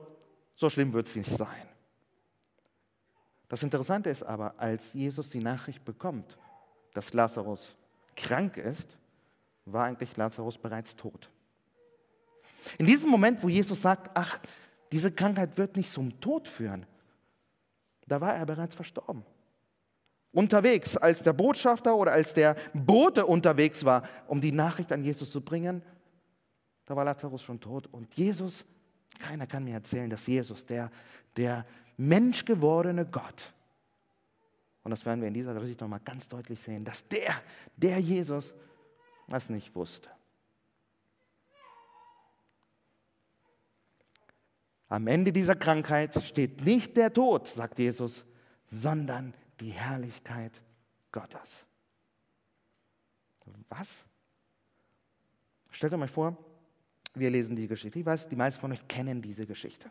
so 0.56 0.68
schlimm 0.68 0.92
wird 0.92 1.06
es 1.06 1.16
nicht 1.16 1.30
sein. 1.30 1.66
Das 3.48 3.62
Interessante 3.62 4.10
ist 4.10 4.22
aber, 4.22 4.56
als 4.58 4.92
Jesus 4.92 5.30
die 5.30 5.40
Nachricht 5.40 5.86
bekommt, 5.86 6.36
dass 6.92 7.14
Lazarus 7.14 7.74
krank 8.14 8.58
ist, 8.58 8.94
war 9.64 9.86
eigentlich 9.86 10.14
Lazarus 10.18 10.58
bereits 10.58 10.94
tot. 10.94 11.30
In 12.76 12.84
diesem 12.84 13.08
Moment, 13.08 13.42
wo 13.42 13.48
Jesus 13.48 13.80
sagt, 13.80 14.10
ach, 14.12 14.38
diese 14.92 15.10
Krankheit 15.10 15.56
wird 15.56 15.78
nicht 15.78 15.90
zum 15.90 16.20
Tod 16.20 16.46
führen, 16.46 16.84
da 18.06 18.20
war 18.20 18.34
er 18.34 18.44
bereits 18.44 18.74
verstorben 18.74 19.24
unterwegs, 20.32 20.96
als 20.96 21.22
der 21.22 21.32
Botschafter 21.32 21.96
oder 21.96 22.12
als 22.12 22.34
der 22.34 22.56
Bote 22.72 23.26
unterwegs 23.26 23.84
war, 23.84 24.02
um 24.26 24.40
die 24.40 24.52
Nachricht 24.52 24.92
an 24.92 25.02
Jesus 25.02 25.30
zu 25.30 25.40
bringen, 25.40 25.82
da 26.86 26.96
war 26.96 27.04
Lazarus 27.04 27.42
schon 27.42 27.60
tot. 27.60 27.88
Und 27.92 28.14
Jesus, 28.14 28.64
keiner 29.18 29.46
kann 29.46 29.64
mir 29.64 29.74
erzählen, 29.74 30.10
dass 30.10 30.26
Jesus, 30.26 30.66
der, 30.66 30.90
der 31.36 31.64
menschgewordene 31.96 33.06
Gott, 33.06 33.52
und 34.82 34.90
das 34.90 35.04
werden 35.04 35.20
wir 35.20 35.28
in 35.28 35.34
dieser 35.34 35.54
Geschichte 35.54 35.84
nochmal 35.84 36.00
ganz 36.04 36.28
deutlich 36.28 36.58
sehen, 36.58 36.82
dass 36.82 37.06
der, 37.06 37.34
der 37.76 37.98
Jesus, 37.98 38.54
das 39.28 39.50
nicht 39.50 39.74
wusste. 39.74 40.08
Am 44.88 45.06
Ende 45.06 45.32
dieser 45.32 45.54
Krankheit 45.54 46.20
steht 46.24 46.64
nicht 46.64 46.96
der 46.96 47.12
Tod, 47.12 47.46
sagt 47.46 47.78
Jesus, 47.78 48.24
sondern 48.70 49.34
die 49.60 49.70
Herrlichkeit 49.70 50.60
Gottes. 51.12 51.64
Was? 53.68 54.04
Stellt 55.70 55.92
euch 55.92 55.98
mal 55.98 56.08
vor, 56.08 56.36
wir 57.14 57.30
lesen 57.30 57.56
die 57.56 57.66
Geschichte. 57.66 57.98
Ich 57.98 58.06
weiß, 58.06 58.28
die 58.28 58.36
meisten 58.36 58.60
von 58.60 58.72
euch 58.72 58.86
kennen 58.88 59.22
diese 59.22 59.46
Geschichte. 59.46 59.90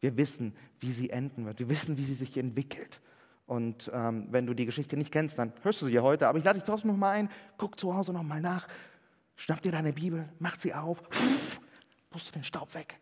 Wir 0.00 0.16
wissen, 0.16 0.54
wie 0.78 0.92
sie 0.92 1.10
enden 1.10 1.44
wird. 1.44 1.58
Wir 1.58 1.68
wissen, 1.68 1.96
wie 1.96 2.04
sie 2.04 2.14
sich 2.14 2.36
entwickelt. 2.36 3.00
Und 3.46 3.90
ähm, 3.92 4.28
wenn 4.30 4.46
du 4.46 4.54
die 4.54 4.66
Geschichte 4.66 4.96
nicht 4.96 5.12
kennst, 5.12 5.38
dann 5.38 5.52
hörst 5.62 5.82
du 5.82 5.86
sie 5.86 5.92
ja 5.92 6.02
heute. 6.02 6.28
Aber 6.28 6.38
ich 6.38 6.44
lade 6.44 6.58
dich 6.58 6.66
trotzdem 6.66 6.90
noch 6.90 6.96
mal 6.96 7.10
ein. 7.10 7.30
Guck 7.58 7.78
zu 7.78 7.94
Hause 7.94 8.12
noch 8.12 8.22
mal 8.22 8.40
nach. 8.40 8.68
Schnapp 9.36 9.62
dir 9.62 9.72
deine 9.72 9.92
Bibel, 9.92 10.28
mach 10.38 10.58
sie 10.60 10.74
auf, 10.74 11.02
pust 12.10 12.28
du 12.28 12.32
den 12.32 12.44
Staub 12.44 12.74
weg 12.74 13.00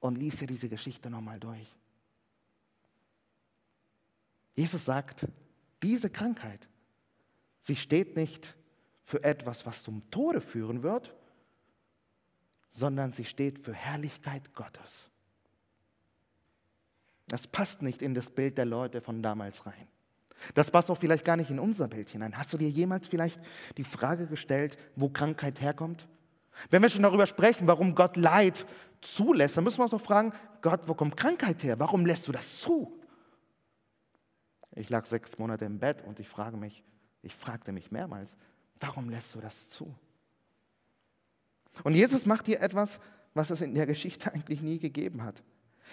und 0.00 0.18
lies 0.18 0.38
dir 0.38 0.48
diese 0.48 0.68
Geschichte 0.68 1.08
noch 1.08 1.20
mal 1.20 1.38
durch. 1.38 1.72
Jesus 4.54 4.84
sagt, 4.84 5.26
diese 5.82 6.10
Krankheit, 6.10 6.68
sie 7.60 7.76
steht 7.76 8.16
nicht 8.16 8.56
für 9.02 9.22
etwas, 9.22 9.66
was 9.66 9.82
zum 9.82 10.08
Tode 10.10 10.40
führen 10.40 10.82
wird, 10.82 11.14
sondern 12.70 13.12
sie 13.12 13.24
steht 13.24 13.58
für 13.58 13.74
Herrlichkeit 13.74 14.54
Gottes. 14.54 15.10
Das 17.28 17.46
passt 17.46 17.82
nicht 17.82 18.02
in 18.02 18.14
das 18.14 18.30
Bild 18.30 18.58
der 18.58 18.64
Leute 18.64 19.00
von 19.00 19.22
damals 19.22 19.64
rein. 19.66 19.88
Das 20.54 20.70
passt 20.70 20.90
auch 20.90 20.98
vielleicht 20.98 21.24
gar 21.24 21.36
nicht 21.36 21.50
in 21.50 21.58
unser 21.58 21.88
Bild 21.88 22.10
hinein. 22.10 22.36
Hast 22.36 22.52
du 22.52 22.58
dir 22.58 22.68
jemals 22.68 23.08
vielleicht 23.08 23.40
die 23.76 23.84
Frage 23.84 24.26
gestellt, 24.26 24.76
wo 24.94 25.08
Krankheit 25.08 25.60
herkommt? 25.60 26.06
Wenn 26.70 26.82
wir 26.82 26.88
schon 26.88 27.02
darüber 27.02 27.26
sprechen, 27.26 27.66
warum 27.66 27.94
Gott 27.94 28.16
Leid 28.16 28.66
zulässt, 29.00 29.56
dann 29.56 29.64
müssen 29.64 29.78
wir 29.78 29.84
uns 29.84 29.90
doch 29.92 30.00
fragen, 30.00 30.32
Gott, 30.60 30.86
wo 30.86 30.94
kommt 30.94 31.16
Krankheit 31.16 31.62
her? 31.62 31.78
Warum 31.78 32.06
lässt 32.06 32.28
du 32.28 32.32
das 32.32 32.60
zu? 32.60 33.00
Ich 34.76 34.90
lag 34.90 35.06
sechs 35.06 35.38
Monate 35.38 35.64
im 35.64 35.78
Bett 35.78 36.02
und 36.02 36.18
ich 36.20 36.28
frage 36.28 36.56
mich, 36.56 36.84
ich 37.22 37.34
fragte 37.34 37.72
mich 37.72 37.90
mehrmals, 37.90 38.36
warum 38.80 39.08
lässt 39.08 39.34
du 39.34 39.40
das 39.40 39.68
zu? 39.68 39.94
Und 41.82 41.94
Jesus 41.94 42.26
macht 42.26 42.46
hier 42.46 42.60
etwas, 42.60 43.00
was 43.34 43.50
es 43.50 43.60
in 43.60 43.74
der 43.74 43.86
Geschichte 43.86 44.32
eigentlich 44.32 44.62
nie 44.62 44.78
gegeben 44.78 45.22
hat. 45.22 45.42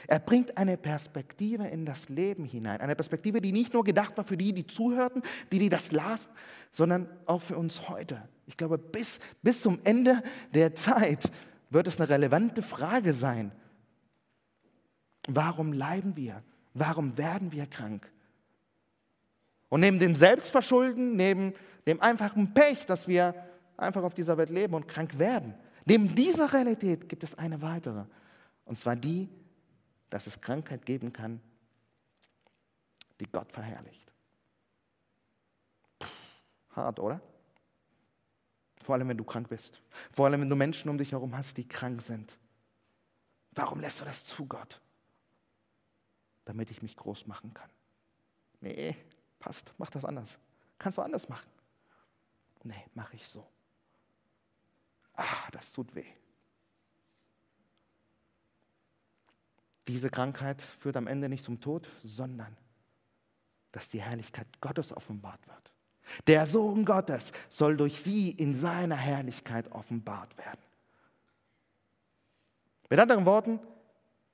Er 0.08 0.20
bringt 0.20 0.58
eine 0.58 0.78
Perspektive 0.78 1.68
in 1.68 1.86
das 1.86 2.10
Leben 2.10 2.46
hinein. 2.46 2.82
Eine 2.82 2.96
Perspektive, 2.96 3.42
die 3.42 3.52
nicht 3.52 3.74
nur 3.74 3.84
gedacht 3.84 4.18
war 4.18 4.24
für 4.24 4.38
die, 4.38 4.54
die 4.54 4.66
zuhörten, 4.66 5.22
die, 5.52 5.60
die 5.60 5.70
das 5.70 5.92
lasen, 5.92 6.32
sondern 6.72 7.08
auch 7.26 7.42
für 7.42 7.58
uns 7.58 7.88
heute. 7.90 8.28
Ich 8.48 8.58
glaube, 8.58 8.78
bis, 8.78 9.20
bis 9.42 9.62
zum 9.62 9.80
Ende 9.84 10.24
der 10.54 10.76
Zeit 10.76 11.30
wird 11.70 11.88
es 11.88 12.00
eine 12.00 12.10
relevante 12.10 12.62
Frage 12.62 13.14
sein. 13.14 13.52
Warum 15.28 15.72
leiden 15.74 16.16
wir? 16.16 16.44
Warum 16.74 17.18
werden 17.18 17.52
wir 17.52 17.68
krank? 17.68 18.12
Und 19.72 19.80
neben 19.80 20.00
dem 20.00 20.16
Selbstverschulden, 20.16 21.16
neben 21.16 21.54
dem 21.88 22.02
einfachen 22.02 22.54
Pech, 22.54 22.86
dass 22.86 23.08
wir 23.08 23.34
einfach 23.78 24.04
auf 24.04 24.14
dieser 24.14 24.38
Welt 24.38 24.50
leben 24.50 24.74
und 24.74 24.86
krank 24.86 25.18
werden, 25.18 25.56
neben 25.86 26.14
dieser 26.14 26.52
Realität 26.52 27.08
gibt 27.08 27.24
es 27.24 27.38
eine 27.38 27.62
weitere. 27.62 28.04
Und 28.66 28.78
zwar 28.78 28.98
die, 28.98 29.30
dass 30.10 30.28
es 30.28 30.42
Krankheit 30.42 30.86
geben 30.86 31.14
kann, 31.14 31.40
die 33.22 33.32
Gott 33.32 33.50
verherrlicht. 33.54 34.12
hart, 36.72 37.00
oder? 37.00 37.22
Vor 38.82 38.96
allem, 38.96 39.08
wenn 39.08 39.18
du 39.18 39.24
krank 39.24 39.48
bist. 39.48 39.82
Vor 40.12 40.26
allem, 40.26 40.42
wenn 40.42 40.50
du 40.50 40.56
Menschen 40.58 40.90
um 40.90 40.98
dich 40.98 41.14
herum 41.14 41.38
hast, 41.38 41.56
die 41.56 41.68
krank 41.68 42.02
sind. 42.02 42.38
Warum 43.54 43.80
lässt 43.80 44.02
du 44.02 44.06
das 44.06 44.26
zu, 44.26 44.46
Gott? 44.48 44.82
Damit 46.44 46.72
ich 46.72 46.82
mich 46.82 46.98
groß 46.98 47.26
machen 47.28 47.54
kann. 47.54 47.70
Nee, 48.60 48.98
passt, 49.42 49.74
mach 49.78 49.90
das 49.90 50.06
anders. 50.06 50.40
Kannst 50.80 50.98
du 50.98 51.02
anders 51.02 51.28
machen. 51.28 51.50
Nee, 52.64 52.86
mache 52.94 53.16
ich 53.16 53.28
so. 53.28 53.46
Ah, 55.16 55.50
das 55.52 55.74
tut 55.74 55.94
weh. 55.94 56.06
Diese 59.88 60.10
Krankheit 60.10 60.62
führt 60.62 60.96
am 60.96 61.08
Ende 61.08 61.28
nicht 61.28 61.44
zum 61.44 61.60
Tod, 61.60 61.90
sondern 62.04 62.56
dass 63.72 63.90
die 63.90 64.02
Herrlichkeit 64.02 64.48
Gottes 64.62 64.96
offenbart 64.96 65.46
wird. 65.48 65.72
Der 66.28 66.46
Sohn 66.46 66.86
Gottes 66.86 67.32
soll 67.50 67.78
durch 67.78 68.00
sie 68.00 68.32
in 68.32 68.54
seiner 68.54 68.96
Herrlichkeit 68.96 69.72
offenbart 69.72 70.38
werden. 70.38 70.62
Mit 72.90 73.00
anderen 73.00 73.26
Worten, 73.26 73.60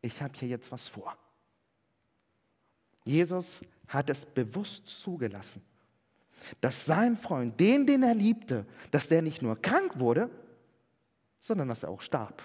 ich 0.02 0.22
habe 0.22 0.34
hier 0.38 0.48
jetzt 0.48 0.72
was 0.72 0.88
vor. 0.88 1.16
Jesus 3.06 3.62
hat 3.88 4.10
es 4.10 4.26
bewusst 4.26 4.88
zugelassen, 4.88 5.62
dass 6.62 6.86
sein 6.86 7.18
Freund, 7.18 7.60
den, 7.60 7.86
den 7.86 8.04
er 8.04 8.16
liebte, 8.16 8.66
dass 8.92 9.08
der 9.08 9.22
nicht 9.22 9.42
nur 9.42 9.62
krank 9.62 10.00
wurde, 10.00 10.30
sondern 11.42 11.68
dass 11.70 11.84
er 11.84 11.90
auch 11.90 12.02
starb. 12.02 12.44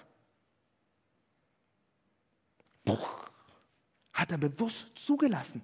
Hat 4.12 4.30
er 4.30 4.38
bewusst 4.38 4.90
zugelassen. 4.94 5.62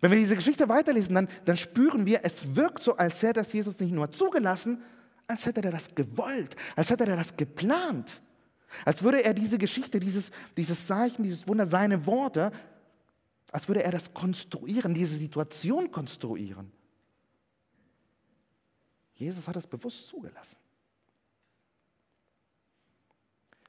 Wenn 0.00 0.10
wir 0.10 0.18
diese 0.18 0.36
Geschichte 0.36 0.68
weiterlesen, 0.68 1.14
dann, 1.14 1.28
dann 1.44 1.56
spüren 1.56 2.06
wir, 2.06 2.20
es 2.22 2.54
wirkt 2.54 2.82
so, 2.82 2.96
als 2.96 3.22
hätte 3.22 3.40
das 3.40 3.52
Jesus 3.52 3.80
nicht 3.80 3.92
nur 3.92 4.10
zugelassen, 4.12 4.82
als 5.26 5.44
hätte 5.44 5.62
er 5.62 5.72
das 5.72 5.94
gewollt, 5.94 6.54
als 6.76 6.90
hätte 6.90 7.06
er 7.06 7.16
das 7.16 7.36
geplant. 7.36 8.20
Als 8.84 9.02
würde 9.02 9.24
er 9.24 9.34
diese 9.34 9.58
Geschichte, 9.58 9.98
dieses, 9.98 10.30
dieses 10.56 10.86
Zeichen, 10.86 11.22
dieses 11.22 11.48
Wunder, 11.48 11.66
seine 11.66 12.06
Worte, 12.06 12.52
als 13.52 13.68
würde 13.68 13.82
er 13.82 13.92
das 13.92 14.12
konstruieren, 14.12 14.94
diese 14.94 15.16
Situation 15.16 15.90
konstruieren. 15.90 16.70
Jesus 19.14 19.48
hat 19.48 19.56
es 19.56 19.66
bewusst 19.66 20.06
zugelassen. 20.06 20.56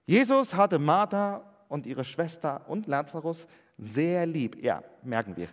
Jesus 0.06 0.54
hatte 0.54 0.80
Martha 0.80 1.44
und 1.68 1.86
ihre 1.86 2.04
Schwester 2.04 2.68
und 2.68 2.88
Lazarus 2.88 3.48
sehr 3.78 4.26
lieb. 4.26 4.62
Ja, 4.62 4.84
merken 5.04 5.36
wir. 5.38 5.50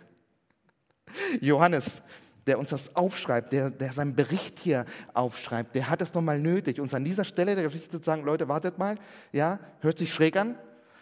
Johannes, 1.39 2.01
der 2.45 2.59
uns 2.59 2.69
das 2.69 2.95
aufschreibt, 2.95 3.51
der, 3.53 3.69
der 3.69 3.91
seinen 3.91 4.15
Bericht 4.15 4.59
hier 4.59 4.85
aufschreibt, 5.13 5.75
der 5.75 5.89
hat 5.89 6.01
es 6.01 6.13
nochmal 6.13 6.39
nötig, 6.39 6.79
uns 6.79 6.93
an 6.93 7.05
dieser 7.05 7.23
Stelle 7.23 7.55
der 7.55 7.65
Geschichte 7.65 7.99
zu 7.99 8.03
sagen, 8.03 8.23
Leute, 8.23 8.47
wartet 8.47 8.77
mal, 8.77 8.97
ja, 9.31 9.59
hört 9.79 9.97
sich 9.97 10.13
schräg 10.13 10.37
an, 10.37 10.57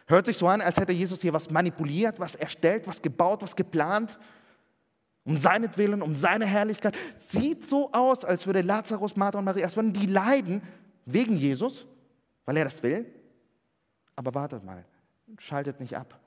hört 0.06 0.26
sich 0.26 0.38
so 0.38 0.48
an, 0.48 0.62
als 0.62 0.78
hätte 0.78 0.94
Jesus 0.94 1.22
hier 1.22 1.34
was 1.34 1.50
manipuliert, 1.50 2.20
was 2.20 2.36
erstellt, 2.36 2.88
was 2.88 3.02
gebaut, 3.02 3.42
was 3.42 3.56
geplant, 3.56 4.18
um 5.24 5.38
seinetwillen, 5.38 6.02
um 6.02 6.16
seine 6.16 6.46
Herrlichkeit. 6.46 6.96
Sieht 7.18 7.66
so 7.66 7.92
aus, 7.92 8.24
als 8.24 8.46
würde 8.46 8.62
Lazarus, 8.62 9.16
Martha 9.16 9.40
und 9.40 9.46
Maria, 9.46 9.66
als 9.66 9.76
würden 9.76 9.94
die 9.94 10.06
leiden 10.06 10.62
wegen 11.06 11.36
Jesus, 11.36 11.88
weil 12.46 12.58
er 12.58 12.66
das 12.66 12.82
will. 12.84 13.06
Aber 14.16 14.34
wartet 14.34 14.64
mal, 14.64 14.86
schaltet 15.38 15.80
nicht 15.80 15.96
ab. 15.96 16.20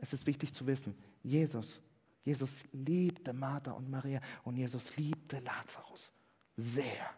Es 0.00 0.12
ist 0.12 0.26
wichtig 0.26 0.54
zu 0.54 0.66
wissen, 0.66 0.96
Jesus 1.22 1.80
Jesus 2.24 2.64
liebte 2.72 3.32
Martha 3.32 3.72
und 3.72 3.90
Maria 3.90 4.20
und 4.44 4.56
Jesus 4.56 4.96
liebte 4.96 5.38
Lazarus 5.40 6.10
sehr. 6.56 7.10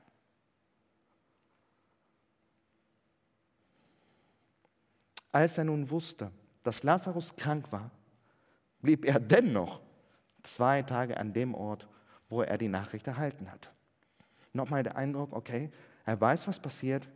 Als 5.37 5.59
er 5.59 5.65
nun 5.65 5.91
wusste, 5.91 6.33
dass 6.63 6.83
Lazarus 6.83 7.37
krank 7.37 7.71
war, 7.71 7.91
blieb 8.81 9.05
er 9.05 9.21
dennoch 9.21 9.83
zwei 10.43 10.81
Tage 10.81 11.15
an 11.19 11.35
dem 11.35 11.55
Ort, 11.55 11.87
wo 12.31 12.41
er 12.41 12.57
die 12.57 12.69
Nachricht 12.69 13.07
erhalten 13.07 13.53
hat. 13.53 13.71
Nochmal 14.55 14.83
der 14.83 14.97
Eindruck, 14.97 15.35
okay, 15.35 15.71
er 16.07 16.19
weiß, 16.19 16.49
was 16.49 16.59
passiert 16.59 17.07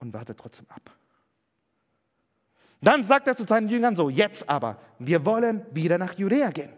und 0.00 0.12
wartet 0.12 0.36
trotzdem 0.36 0.66
ab. 0.68 0.90
Dann 2.80 3.04
sagt 3.04 3.28
er 3.28 3.36
zu 3.36 3.44
seinen 3.44 3.68
Jüngern 3.68 3.94
so, 3.94 4.10
jetzt 4.10 4.48
aber, 4.48 4.76
wir 4.98 5.24
wollen 5.24 5.64
wieder 5.70 5.98
nach 5.98 6.14
Judäa 6.14 6.50
gehen. 6.50 6.72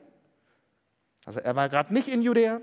Also 1.24 1.40
er 1.40 1.56
war 1.56 1.70
gerade 1.70 1.94
nicht 1.94 2.08
in 2.08 2.20
Judäa, 2.20 2.60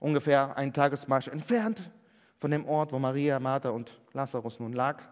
ungefähr 0.00 0.56
einen 0.56 0.72
Tagesmarsch 0.72 1.28
entfernt 1.28 1.92
von 2.38 2.50
dem 2.50 2.66
Ort, 2.66 2.90
wo 2.90 2.98
Maria, 2.98 3.38
Martha 3.38 3.68
und 3.70 4.00
Lazarus 4.14 4.58
nun 4.58 4.72
lag. 4.72 5.11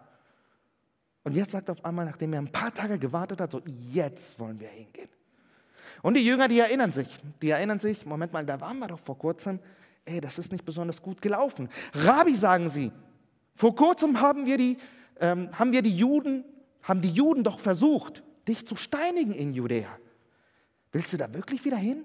Und 1.23 1.35
jetzt 1.35 1.51
sagt 1.51 1.69
er 1.69 1.73
auf 1.73 1.85
einmal, 1.85 2.05
nachdem 2.05 2.33
er 2.33 2.39
ein 2.39 2.51
paar 2.51 2.73
Tage 2.73 2.97
gewartet 2.97 3.41
hat, 3.41 3.51
so, 3.51 3.61
jetzt 3.65 4.39
wollen 4.39 4.59
wir 4.59 4.69
hingehen. 4.69 5.09
Und 6.01 6.15
die 6.15 6.25
Jünger, 6.25 6.47
die 6.47 6.59
erinnern 6.59 6.91
sich, 6.91 7.07
die 7.41 7.51
erinnern 7.51 7.79
sich, 7.79 8.05
Moment 8.05 8.33
mal, 8.33 8.45
da 8.45 8.59
waren 8.59 8.79
wir 8.79 8.87
doch 8.87 8.99
vor 8.99 9.17
kurzem, 9.17 9.59
ey, 10.05 10.19
das 10.19 10.39
ist 10.39 10.51
nicht 10.51 10.65
besonders 10.65 11.01
gut 11.01 11.21
gelaufen. 11.21 11.69
Rabbi, 11.93 12.35
sagen 12.35 12.69
sie, 12.69 12.91
vor 13.55 13.75
kurzem 13.75 14.19
haben 14.19 14.45
wir 14.45 14.57
die, 14.57 14.77
ähm, 15.19 15.49
haben 15.57 15.71
wir 15.71 15.83
die 15.83 15.95
Juden, 15.95 16.43
haben 16.81 17.01
die 17.01 17.11
Juden 17.11 17.43
doch 17.43 17.59
versucht, 17.59 18.23
dich 18.47 18.65
zu 18.65 18.75
steinigen 18.75 19.33
in 19.33 19.53
Judäa. 19.53 19.95
Willst 20.91 21.13
du 21.13 21.17
da 21.17 21.31
wirklich 21.33 21.63
wieder 21.63 21.77
hin? 21.77 22.03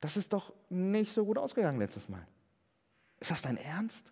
Das 0.00 0.16
ist 0.16 0.32
doch 0.32 0.52
nicht 0.70 1.12
so 1.12 1.24
gut 1.24 1.38
ausgegangen 1.38 1.78
letztes 1.78 2.08
Mal. 2.08 2.26
Ist 3.20 3.30
das 3.30 3.42
dein 3.42 3.56
Ernst? 3.56 4.10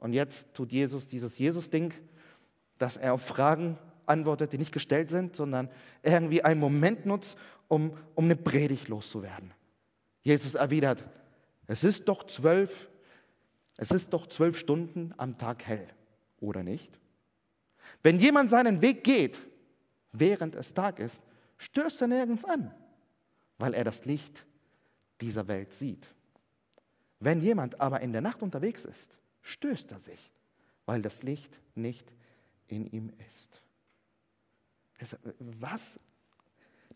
Und 0.00 0.14
jetzt 0.14 0.54
tut 0.54 0.72
Jesus 0.72 1.06
dieses 1.06 1.36
Jesus-Ding, 1.38 1.92
dass 2.78 2.96
er 2.96 3.12
auf 3.12 3.22
Fragen 3.22 3.78
antwortet, 4.06 4.54
die 4.54 4.58
nicht 4.58 4.72
gestellt 4.72 5.10
sind, 5.10 5.36
sondern 5.36 5.68
irgendwie 6.02 6.42
einen 6.42 6.58
Moment 6.58 7.04
nutzt, 7.04 7.36
um, 7.68 7.96
um 8.14 8.24
eine 8.24 8.34
Predigt 8.34 8.88
loszuwerden. 8.88 9.52
Jesus 10.22 10.54
erwidert, 10.54 11.04
es 11.66 11.84
ist 11.84 12.08
doch 12.08 12.24
zwölf, 12.24 12.88
es 13.76 13.90
ist 13.90 14.12
doch 14.14 14.26
zwölf 14.26 14.58
Stunden 14.58 15.12
am 15.18 15.36
Tag 15.36 15.66
hell, 15.66 15.86
oder 16.40 16.62
nicht? 16.62 16.98
Wenn 18.02 18.18
jemand 18.18 18.48
seinen 18.48 18.80
Weg 18.80 19.04
geht, 19.04 19.38
während 20.12 20.54
es 20.54 20.72
Tag 20.72 20.98
ist, 20.98 21.22
stößt 21.58 22.00
er 22.00 22.08
nirgends 22.08 22.46
an, 22.46 22.74
weil 23.58 23.74
er 23.74 23.84
das 23.84 24.06
Licht 24.06 24.46
dieser 25.20 25.46
Welt 25.46 25.74
sieht. 25.74 26.08
Wenn 27.20 27.42
jemand 27.42 27.82
aber 27.82 28.00
in 28.00 28.12
der 28.12 28.22
Nacht 28.22 28.40
unterwegs 28.40 28.86
ist, 28.86 29.19
stößt 29.42 29.90
er 29.92 30.00
sich, 30.00 30.30
weil 30.86 31.02
das 31.02 31.22
Licht 31.22 31.58
nicht 31.74 32.12
in 32.68 32.86
ihm 32.86 33.12
ist. 33.26 33.62
Was? 35.38 35.98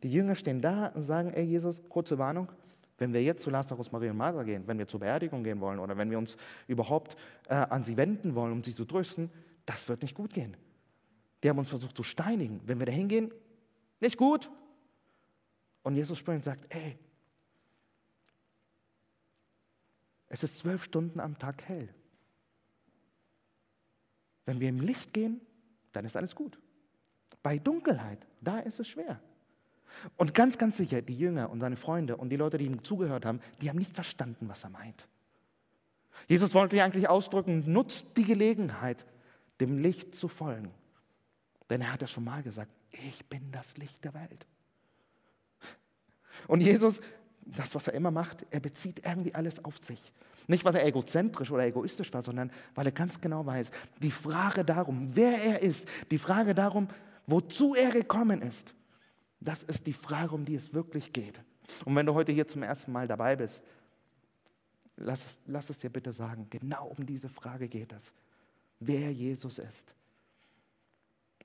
Die 0.02 0.12
Jünger 0.12 0.35
stehen 0.35 0.61
da 0.61 0.88
und 0.88 1.04
sagen, 1.04 1.33
ey 1.33 1.44
Jesus, 1.44 1.83
kurze 1.88 2.18
Warnung, 2.18 2.50
wenn 2.98 3.12
wir 3.12 3.22
jetzt 3.22 3.42
zu 3.42 3.50
Lazarus, 3.50 3.90
Maria 3.90 4.11
und 4.11 4.18
Martha 4.18 4.42
gehen, 4.42 4.66
wenn 4.66 4.78
wir 4.78 4.87
zur 4.87 5.00
Beerdigung 5.00 5.42
gehen 5.42 5.61
wollen 5.61 5.78
oder 5.78 5.96
wenn 5.96 6.11
wir 6.11 6.18
uns 6.18 6.37
überhaupt 6.68 7.16
äh, 7.48 7.54
an 7.54 7.83
sie 7.83 7.96
wenden 7.96 8.35
wollen, 8.35 8.52
um 8.52 8.62
sie 8.62 8.74
zu 8.74 8.85
trösten, 8.85 9.30
das 9.66 9.88
wird 9.88 10.02
nicht 10.02 10.14
gut 10.14 10.33
gehen. 10.33 10.57
Die 11.42 11.48
haben 11.48 11.59
uns 11.59 11.70
versucht 11.70 11.96
zu 11.96 12.04
steinigen. 12.04 12.61
Wenn 12.66 12.78
wir 12.78 12.87
da 12.87 12.92
hingehen, 12.92 13.33
nicht 14.00 14.16
gut. 14.16 14.50
Und 15.83 15.96
Jesus 15.96 16.18
springt 16.18 16.38
und 16.38 16.44
sagt, 16.44 16.66
ey, 16.68 16.98
Es 20.35 20.42
ist 20.42 20.59
zwölf 20.59 20.83
Stunden 20.83 21.20
am 21.20 21.38
Tag 21.38 21.62
hell. 21.62 21.88
Wenn 24.46 24.61
wir 24.61 24.68
im 24.68 24.80
Licht 24.80 25.12
gehen, 25.12 25.40
dann 25.92 26.04
ist 26.04 26.16
alles 26.16 26.35
gut. 26.35 26.59
Bei 27.42 27.59
Dunkelheit, 27.59 28.26
da 28.40 28.59
ist 28.59 28.80
es 28.80 28.88
schwer. 28.88 29.20
Und 30.16 30.35
ganz, 30.35 30.59
ganz 30.59 30.76
sicher, 30.76 31.02
die 31.02 31.16
Jünger 31.16 31.50
und 31.50 31.61
seine 31.61 31.76
Freunde 31.76 32.16
und 32.16 32.30
die 32.30 32.37
Leute, 32.37 32.59
die 32.59 32.66
ihm 32.66 32.83
zugehört 32.85 33.24
haben, 33.24 33.40
die 33.61 33.68
haben 33.68 33.78
nicht 33.78 33.94
verstanden, 33.94 34.48
was 34.48 34.64
er 34.64 34.70
meint. 34.70 35.07
Jesus 36.28 36.54
wollte 36.54 36.83
eigentlich 36.83 37.09
ausdrücken, 37.09 37.64
nutzt 37.72 38.16
die 38.16 38.24
Gelegenheit, 38.24 39.04
dem 39.61 39.78
Licht 39.78 40.14
zu 40.14 40.28
folgen. 40.28 40.70
Denn 41.70 41.80
er 41.80 41.92
hat 41.92 42.02
ja 42.02 42.07
schon 42.07 42.24
mal 42.24 42.42
gesagt, 42.42 42.70
ich 42.90 43.24
bin 43.26 43.50
das 43.52 43.76
Licht 43.76 44.04
der 44.04 44.14
Welt. 44.14 44.46
Und 46.46 46.61
Jesus, 46.61 47.00
das, 47.46 47.74
was 47.74 47.88
er 47.88 47.94
immer 47.94 48.11
macht, 48.11 48.46
er 48.50 48.61
bezieht 48.61 49.04
irgendwie 49.04 49.35
alles 49.35 49.64
auf 49.64 49.78
sich. 49.83 50.00
Nicht, 50.46 50.64
weil 50.64 50.76
er 50.76 50.87
egozentrisch 50.87 51.50
oder 51.50 51.64
egoistisch 51.64 52.12
war, 52.12 52.22
sondern 52.22 52.50
weil 52.74 52.87
er 52.87 52.92
ganz 52.92 53.20
genau 53.20 53.46
weiß, 53.46 53.70
die 54.02 54.11
Frage 54.11 54.64
darum, 54.64 55.14
wer 55.14 55.42
er 55.42 55.62
ist, 55.62 55.88
die 56.11 56.18
Frage 56.18 56.54
darum, 56.54 56.88
wozu 57.26 57.74
er 57.74 57.90
gekommen 57.90 58.42
ist, 58.42 58.74
das 59.40 59.62
ist 59.62 59.87
die 59.87 59.92
Frage, 59.92 60.35
um 60.35 60.44
die 60.44 60.54
es 60.54 60.72
wirklich 60.74 61.12
geht. 61.12 61.40
Und 61.85 61.94
wenn 61.96 62.07
du 62.07 62.14
heute 62.14 62.33
hier 62.33 62.46
zum 62.46 62.62
ersten 62.62 62.92
Mal 62.92 63.09
dabei 63.09 63.37
bist, 63.37 63.62
lass, 64.96 65.20
lass 65.46 65.70
es 65.70 65.78
dir 65.78 65.90
bitte 65.90 66.12
sagen, 66.12 66.46
genau 66.50 66.92
um 66.96 67.07
diese 67.07 67.28
Frage 67.28 67.68
geht 67.68 67.92
es. 67.92 68.12
Wer 68.80 69.12
Jesus 69.12 69.59
ist. 69.59 69.94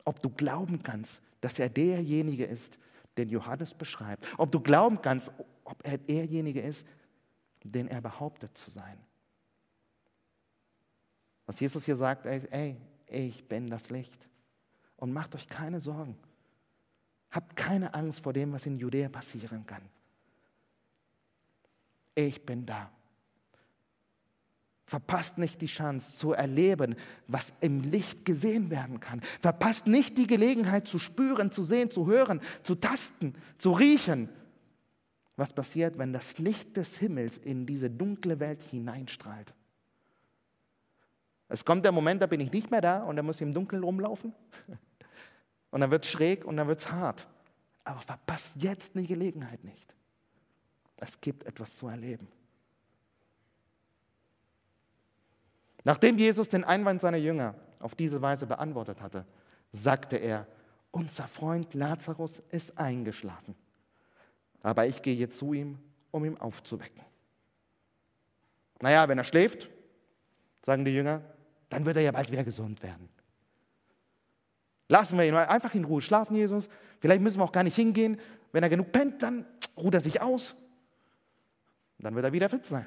Ob 0.04 0.20
du 0.20 0.30
glauben 0.30 0.82
kannst, 0.84 1.22
dass 1.42 1.60
er 1.60 1.70
derjenige 1.70 2.46
ist, 2.46 2.78
den 3.18 3.30
Johannes 3.30 3.74
beschreibt. 3.74 4.28
Ob 4.38 4.52
du 4.52 4.60
glauben 4.60 5.02
kannst, 5.02 5.32
ob 5.70 5.86
er 5.86 5.98
derjenige 5.98 6.62
ist, 6.62 6.86
den 7.64 7.88
er 7.88 8.02
behauptet 8.02 8.58
zu 8.58 8.72
sein. 8.72 8.98
Was 11.46 11.60
Jesus 11.60 11.86
hier 11.86 11.96
sagt, 11.96 12.26
ey, 12.26 12.78
ich 13.08 13.48
bin 13.48 13.70
das 13.70 13.90
Licht. 13.90 14.28
Und 14.98 15.14
macht 15.14 15.34
euch 15.36 15.48
keine 15.48 15.80
Sorgen. 15.80 16.18
Habt 17.32 17.56
keine 17.56 17.94
Angst 17.94 18.22
vor 18.22 18.34
dem, 18.34 18.52
was 18.52 18.66
in 18.66 18.78
Judäa 18.78 19.10
passieren 19.10 19.66
kann. 19.66 19.82
Ich 22.16 22.46
bin 22.46 22.66
da. 22.66 22.92
Verpasst 24.86 25.38
nicht 25.38 25.62
die 25.62 25.68
Chance 25.68 26.18
zu 26.18 26.34
erleben, 26.34 26.96
was 27.28 27.54
im 27.62 27.82
Licht 27.82 28.26
gesehen 28.26 28.72
werden 28.72 29.00
kann. 29.00 29.22
Verpasst 29.40 29.86
nicht 29.86 30.18
die 30.18 30.26
Gelegenheit 30.26 30.88
zu 30.88 30.98
spüren, 30.98 31.52
zu 31.52 31.64
sehen, 31.64 31.92
zu 31.92 32.08
hören, 32.08 32.42
zu 32.64 32.76
tasten, 32.76 33.36
zu 33.58 33.72
riechen, 33.72 34.30
was 35.40 35.54
passiert, 35.54 35.98
wenn 35.98 36.14
das 36.14 36.38
Licht 36.38 36.78
des 36.78 36.98
Himmels 36.98 37.38
in 37.38 37.66
diese 37.66 37.90
dunkle 37.90 38.40
Welt 38.40 38.62
hineinstrahlt. 38.62 39.54
Es 41.48 41.66
kommt 41.66 41.84
der 41.84 41.92
Moment, 41.92 42.22
da 42.22 42.28
bin 42.28 42.42
ich 42.42 42.52
nicht 42.52 42.70
mehr 42.70 42.82
da 42.82 43.04
und 43.04 43.16
dann 43.16 43.26
muss 43.26 43.38
ich 43.38 43.42
im 43.42 43.54
Dunkeln 43.54 43.84
rumlaufen. 43.84 44.34
Und 45.72 45.82
dann 45.82 45.92
wird 45.92 46.04
es 46.04 46.10
schräg 46.10 46.46
und 46.46 46.58
dann 46.58 46.68
wird 46.68 46.80
es 46.80 46.92
hart. 46.92 47.28
Aber 47.84 48.02
verpasst 48.02 48.56
jetzt 48.58 48.96
die 48.96 49.06
Gelegenheit 49.06 49.64
nicht. 49.64 49.96
Es 50.98 51.22
gibt 51.22 51.44
etwas 51.44 51.78
zu 51.78 51.88
erleben. 51.88 52.28
Nachdem 55.84 56.18
Jesus 56.18 56.50
den 56.50 56.64
Einwand 56.64 57.02
seiner 57.02 57.18
Jünger 57.18 57.54
auf 57.78 57.94
diese 57.94 58.20
Weise 58.20 58.48
beantwortet 58.48 59.00
hatte, 59.00 59.28
sagte 59.72 60.18
er, 60.18 60.48
unser 60.90 61.28
Freund 61.28 61.76
Lazarus 61.76 62.42
ist 62.50 62.76
eingeschlafen 62.80 63.54
aber 64.62 64.86
ich 64.86 65.02
gehe 65.02 65.30
zu 65.30 65.54
ihm, 65.54 65.80
um 66.12 66.26
ihn 66.26 66.38
aufzuwecken. 66.38 67.04
Naja, 68.82 69.08
wenn 69.08 69.18
er 69.18 69.24
schläft, 69.24 69.70
sagen 70.66 70.86
die 70.86 70.92
Jünger, 70.92 71.22
dann 71.70 71.86
wird 71.86 71.98
er 71.98 72.04
ja 72.04 72.12
bald 72.12 72.32
wieder 72.32 72.44
gesund 72.44 72.82
werden. 72.82 73.10
Lassen 74.88 75.18
wir 75.18 75.26
ihn 75.26 75.34
mal 75.34 75.46
einfach 75.46 75.74
in 75.76 75.84
Ruhe 75.84 76.02
schlafen, 76.02 76.36
Jesus. 76.36 76.68
Vielleicht 77.00 77.22
müssen 77.22 77.40
wir 77.40 77.44
auch 77.44 77.52
gar 77.52 77.64
nicht 77.64 77.76
hingehen. 77.76 78.20
Wenn 78.52 78.64
er 78.64 78.70
genug 78.70 78.92
pennt, 78.92 79.22
dann 79.22 79.46
ruht 79.78 79.94
er 79.94 80.02
sich 80.02 80.20
aus. 80.20 80.56
Dann 82.00 82.16
wird 82.16 82.26
er 82.26 82.34
wieder 82.34 82.50
fit 82.50 82.66
sein. 82.66 82.86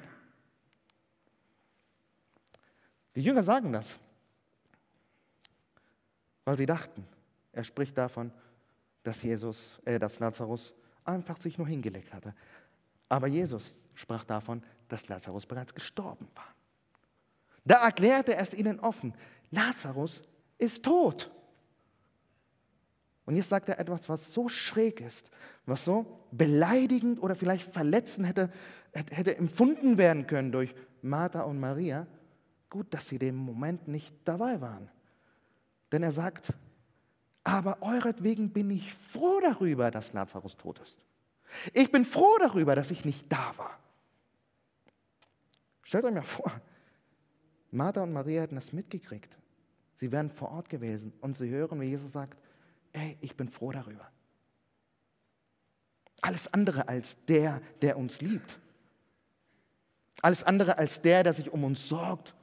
Die 3.15 3.21
Jünger 3.21 3.43
sagen 3.43 3.71
das, 3.71 3.99
weil 6.45 6.57
sie 6.57 6.65
dachten, 6.65 7.07
er 7.51 7.63
spricht 7.63 7.97
davon, 7.97 8.33
dass 9.03 9.21
Jesus, 9.21 9.79
äh, 9.85 9.99
dass 9.99 10.19
Lazarus 10.19 10.73
einfach 11.05 11.37
sich 11.39 11.57
nur 11.57 11.67
hingelegt 11.67 12.13
hatte. 12.13 12.33
Aber 13.09 13.27
Jesus 13.27 13.75
sprach 13.95 14.23
davon, 14.23 14.61
dass 14.87 15.07
Lazarus 15.07 15.45
bereits 15.45 15.73
gestorben 15.73 16.27
war. 16.35 16.55
Da 17.65 17.85
erklärte 17.85 18.35
er 18.35 18.41
es 18.41 18.53
ihnen 18.53 18.79
offen, 18.79 19.13
Lazarus 19.51 20.21
ist 20.57 20.83
tot. 20.83 21.31
Und 23.25 23.35
jetzt 23.35 23.49
sagt 23.49 23.69
er 23.69 23.79
etwas, 23.79 24.09
was 24.09 24.33
so 24.33 24.49
schräg 24.49 24.99
ist, 24.99 25.29
was 25.65 25.85
so 25.85 26.25
beleidigend 26.31 27.21
oder 27.21 27.35
vielleicht 27.35 27.71
verletzend 27.71 28.27
hätte, 28.27 28.51
hätte 28.91 29.37
empfunden 29.37 29.97
werden 29.97 30.27
können 30.27 30.51
durch 30.51 30.75
Martha 31.01 31.43
und 31.43 31.59
Maria. 31.59 32.05
Gut, 32.69 32.93
dass 32.93 33.07
sie 33.07 33.19
dem 33.19 33.35
Moment 33.35 33.87
nicht 33.87 34.13
dabei 34.25 34.59
waren. 34.59 34.89
Denn 35.91 36.03
er 36.03 36.11
sagt, 36.11 36.53
aber 37.43 37.81
euretwegen 37.81 38.51
bin 38.51 38.71
ich 38.71 38.93
froh 38.93 39.39
darüber, 39.41 39.91
dass 39.91 40.13
Lazarus 40.13 40.55
tot 40.55 40.79
ist. 40.79 40.99
Ich 41.73 41.91
bin 41.91 42.05
froh 42.05 42.37
darüber, 42.39 42.75
dass 42.75 42.91
ich 42.91 43.05
nicht 43.05 43.31
da 43.31 43.53
war. 43.57 43.77
Stellt 45.83 46.05
euch 46.05 46.13
mal 46.13 46.23
vor, 46.23 46.51
Martha 47.71 48.01
und 48.01 48.13
Maria 48.13 48.41
hätten 48.41 48.55
das 48.55 48.71
mitgekriegt. 48.71 49.35
Sie 49.97 50.11
wären 50.11 50.29
vor 50.31 50.51
Ort 50.51 50.69
gewesen 50.69 51.13
und 51.21 51.35
sie 51.35 51.49
hören, 51.49 51.79
wie 51.81 51.85
Jesus 51.85 52.11
sagt, 52.13 52.37
ey, 52.93 53.17
ich 53.21 53.35
bin 53.35 53.49
froh 53.49 53.71
darüber. 53.71 54.09
Alles 56.21 56.51
andere 56.53 56.87
als 56.87 57.17
der, 57.25 57.61
der 57.81 57.97
uns 57.97 58.21
liebt. 58.21 58.59
Alles 60.21 60.43
andere 60.43 60.77
als 60.77 61.01
der, 61.01 61.23
der 61.23 61.33
sich 61.33 61.51
um 61.51 61.65
uns 61.65 61.87
sorgt. 61.87 62.33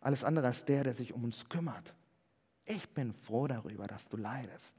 Alles 0.00 0.24
andere 0.24 0.46
als 0.46 0.64
der, 0.64 0.84
der 0.84 0.94
sich 0.94 1.12
um 1.12 1.24
uns 1.24 1.48
kümmert. 1.48 1.94
Ich 2.66 2.88
bin 2.90 3.12
froh 3.12 3.46
darüber, 3.46 3.86
dass 3.86 4.08
du 4.08 4.16
leidest. 4.16 4.74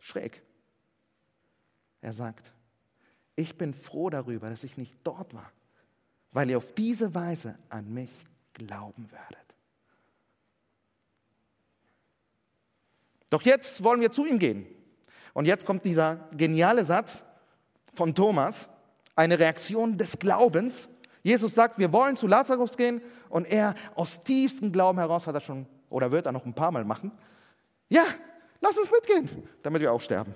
Schräg. 0.00 0.42
Er 2.00 2.12
sagt, 2.12 2.52
ich 3.36 3.56
bin 3.56 3.74
froh 3.74 4.10
darüber, 4.10 4.50
dass 4.50 4.64
ich 4.64 4.76
nicht 4.76 4.94
dort 5.04 5.34
war, 5.34 5.50
weil 6.32 6.50
ihr 6.50 6.58
auf 6.58 6.72
diese 6.72 7.14
Weise 7.14 7.58
an 7.68 7.92
mich 7.92 8.10
glauben 8.54 9.10
werdet. 9.10 9.38
Doch 13.30 13.42
jetzt 13.42 13.82
wollen 13.82 14.00
wir 14.00 14.12
zu 14.12 14.26
ihm 14.26 14.38
gehen. 14.38 14.66
Und 15.32 15.46
jetzt 15.46 15.66
kommt 15.66 15.84
dieser 15.84 16.28
geniale 16.36 16.84
Satz 16.84 17.24
von 17.92 18.14
Thomas, 18.14 18.68
eine 19.16 19.38
Reaktion 19.38 19.98
des 19.98 20.18
Glaubens, 20.18 20.88
Jesus 21.24 21.54
sagt, 21.54 21.78
wir 21.78 21.90
wollen 21.90 22.16
zu 22.18 22.26
Lazarus 22.26 22.76
gehen 22.76 23.00
und 23.30 23.46
er 23.46 23.74
aus 23.94 24.22
tiefstem 24.22 24.70
Glauben 24.70 24.98
heraus 24.98 25.26
hat 25.26 25.34
er 25.34 25.40
schon 25.40 25.66
oder 25.88 26.12
wird 26.12 26.26
er 26.26 26.32
noch 26.32 26.44
ein 26.44 26.52
paar 26.52 26.70
Mal 26.70 26.84
machen. 26.84 27.10
Ja, 27.88 28.04
lass 28.60 28.76
uns 28.76 28.90
mitgehen, 28.90 29.48
damit 29.62 29.80
wir 29.80 29.90
auch 29.90 30.02
sterben. 30.02 30.34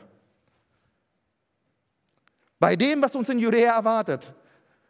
Bei 2.58 2.74
dem, 2.74 3.02
was 3.02 3.14
uns 3.14 3.28
in 3.28 3.38
Judäa 3.38 3.74
erwartet, 3.74 4.32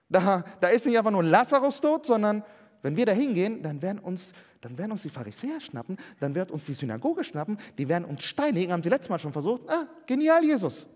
da, 0.08 0.44
da 0.60 0.68
ist 0.68 0.86
nicht 0.86 0.96
einfach 0.96 1.10
nur 1.10 1.24
Lazarus 1.24 1.80
tot, 1.80 2.06
sondern 2.06 2.44
wenn 2.80 2.96
wir 2.96 3.04
da 3.04 3.12
hingehen, 3.12 3.60
dann 3.60 3.82
werden 3.82 3.98
uns, 3.98 4.32
dann 4.60 4.78
werden 4.78 4.92
uns 4.92 5.02
die 5.02 5.10
Pharisäer 5.10 5.60
schnappen, 5.60 5.98
dann 6.20 6.32
wird 6.32 6.52
uns 6.52 6.64
die 6.64 6.74
Synagoge 6.74 7.24
schnappen, 7.24 7.58
die 7.76 7.88
werden 7.88 8.04
uns 8.04 8.24
steinigen, 8.24 8.72
haben 8.72 8.84
sie 8.84 8.88
letztes 8.88 9.10
Mal 9.10 9.18
schon 9.18 9.32
versucht. 9.32 9.68
Ah, 9.68 9.88
genial, 10.06 10.44
Jesus. 10.44 10.86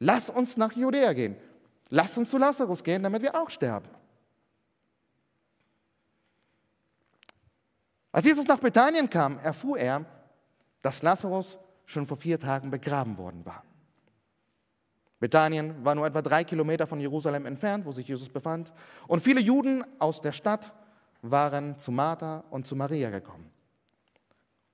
Lass 0.00 0.28
uns 0.28 0.58
nach 0.58 0.72
Judäa 0.72 1.14
gehen. 1.14 1.34
Lass 1.88 2.18
uns 2.18 2.28
zu 2.28 2.36
Lazarus 2.36 2.84
gehen, 2.84 3.02
damit 3.02 3.22
wir 3.22 3.34
auch 3.34 3.48
sterben. 3.48 3.88
Als 8.18 8.26
Jesus 8.26 8.48
nach 8.48 8.58
Bethanien 8.58 9.08
kam, 9.08 9.38
erfuhr 9.38 9.78
er, 9.78 10.04
dass 10.82 11.02
Lazarus 11.02 11.56
schon 11.86 12.04
vor 12.04 12.16
vier 12.16 12.40
Tagen 12.40 12.68
begraben 12.68 13.16
worden 13.16 13.46
war. 13.46 13.62
Bethanien 15.20 15.84
war 15.84 15.94
nur 15.94 16.04
etwa 16.04 16.20
drei 16.20 16.42
Kilometer 16.42 16.88
von 16.88 16.98
Jerusalem 16.98 17.46
entfernt, 17.46 17.86
wo 17.86 17.92
sich 17.92 18.08
Jesus 18.08 18.28
befand. 18.28 18.72
Und 19.06 19.22
viele 19.22 19.40
Juden 19.40 19.84
aus 20.00 20.20
der 20.20 20.32
Stadt 20.32 20.72
waren 21.22 21.78
zu 21.78 21.92
Martha 21.92 22.42
und 22.50 22.66
zu 22.66 22.74
Maria 22.74 23.10
gekommen, 23.10 23.52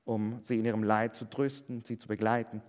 um 0.06 0.40
sie 0.42 0.58
in 0.58 0.64
ihrem 0.64 0.82
Leid 0.82 1.14
zu 1.14 1.26
trösten, 1.26 1.84
sie 1.84 1.98
zu 1.98 2.08
begleiten. 2.08 2.62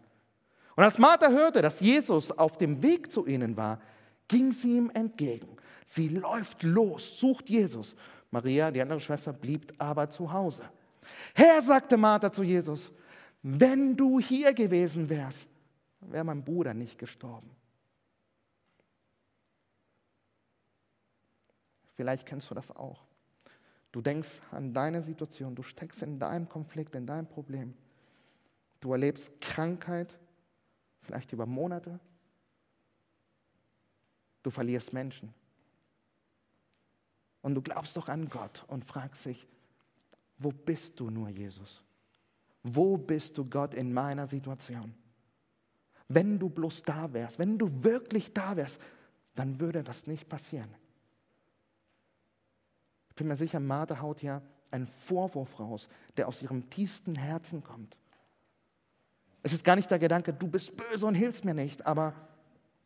Und 0.76 0.84
als 0.84 0.98
Martha 0.98 1.30
hörte, 1.30 1.62
dass 1.62 1.80
Jesus 1.80 2.38
auf 2.38 2.58
dem 2.58 2.84
Weg 2.84 3.14
zu 3.14 3.26
ihnen 3.26 3.56
war, 3.56 3.80
ging 4.28 4.52
sie 4.52 4.76
ihm 4.76 4.92
entgegen. 4.94 5.56
Sie 5.86 6.10
läuft 6.10 6.64
los, 6.64 7.18
sucht 7.18 7.50
Jesus 7.50 7.96
Maria, 8.32 8.72
die 8.72 8.82
andere 8.82 9.00
Schwester, 9.00 9.34
blieb 9.34 9.74
aber 9.78 10.10
zu 10.10 10.32
Hause. 10.32 10.64
Herr, 11.34 11.62
sagte 11.62 11.98
Martha 11.98 12.32
zu 12.32 12.44
Jesus, 12.44 12.92
wenn 13.42 13.96
du 13.96 14.20
hier 14.20 14.54
gewesen 14.54 15.08
wärst, 15.10 15.48
wäre 16.02 16.24
mein 16.24 16.44
Bruder 16.44 16.74
nicht 16.74 16.98
gestorben. 16.98 17.50
Vielleicht 21.96 22.26
kennst 22.26 22.50
du 22.50 22.56
das 22.56 22.76
auch. 22.76 23.06
Du 23.92 24.02
denkst 24.02 24.42
an 24.52 24.74
deine 24.74 25.02
Situation, 25.02 25.56
du 25.56 25.64
steckst 25.64 26.02
in 26.02 26.20
deinem 26.20 26.50
Konflikt, 26.50 26.96
in 26.96 27.08
deinem 27.08 27.28
Problem. 27.28 27.74
Du 28.82 28.92
erlebst 28.92 29.40
Krankheit, 29.40 30.18
vielleicht 31.02 31.32
über 31.32 31.46
Monate. 31.46 32.00
Du 34.44 34.52
verlierst 34.52 34.92
Menschen. 34.92 35.34
Und 37.46 37.54
du 37.54 37.62
glaubst 37.62 37.96
doch 37.96 38.10
an 38.10 38.28
Gott 38.28 38.66
und 38.70 38.86
fragst 38.86 39.26
dich, 39.26 39.46
wo 40.40 40.50
bist 40.50 41.00
du 41.00 41.12
nur, 41.12 41.30
Jesus? 41.30 41.84
Wo 42.64 42.98
bist 42.98 43.38
du, 43.38 43.46
Gott, 43.46 43.76
in 43.76 43.94
meiner 43.94 44.28
Situation? 44.28 44.96
Wenn 46.08 46.40
du 46.40 46.50
bloß 46.50 46.82
da 46.82 47.14
wärst, 47.14 47.38
wenn 47.38 47.60
du 47.60 47.70
wirklich 47.84 48.34
da 48.34 48.56
wärst, 48.56 48.80
dann 49.36 49.60
würde 49.60 49.84
das 49.84 50.08
nicht 50.08 50.28
passieren. 50.28 50.74
Ich 53.10 53.16
bin 53.16 53.28
mir 53.28 53.38
sicher, 53.38 53.60
Martha 53.60 54.02
haut 54.02 54.22
hier 54.22 54.42
einen 54.72 54.88
Vorwurf 54.88 55.60
raus, 55.60 55.88
der 56.18 56.28
aus 56.28 56.42
ihrem 56.42 56.68
tiefsten 56.72 57.14
Herzen 57.14 57.64
kommt. 57.64 57.96
Es 59.44 59.54
ist 59.54 59.64
gar 59.64 59.76
nicht 59.76 59.92
der 59.92 60.00
Gedanke, 60.00 60.34
du 60.34 60.48
bist 60.48 60.76
böse 60.76 61.06
und 61.06 61.14
hilfst 61.14 61.46
mir 61.46 61.54
nicht, 61.54 61.86
aber 61.86 62.16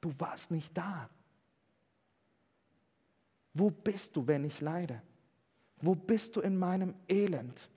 du 0.01 0.13
warst 0.17 0.51
nicht 0.51 0.75
da. 0.75 1.09
Wo 3.59 3.69
bist 3.69 4.15
du, 4.15 4.25
wenn 4.25 4.45
ich 4.45 4.61
leide? 4.61 5.01
Wo 5.81 5.93
bist 5.93 6.37
du 6.37 6.39
in 6.39 6.57
meinem 6.57 6.95
Elend? 7.09 7.69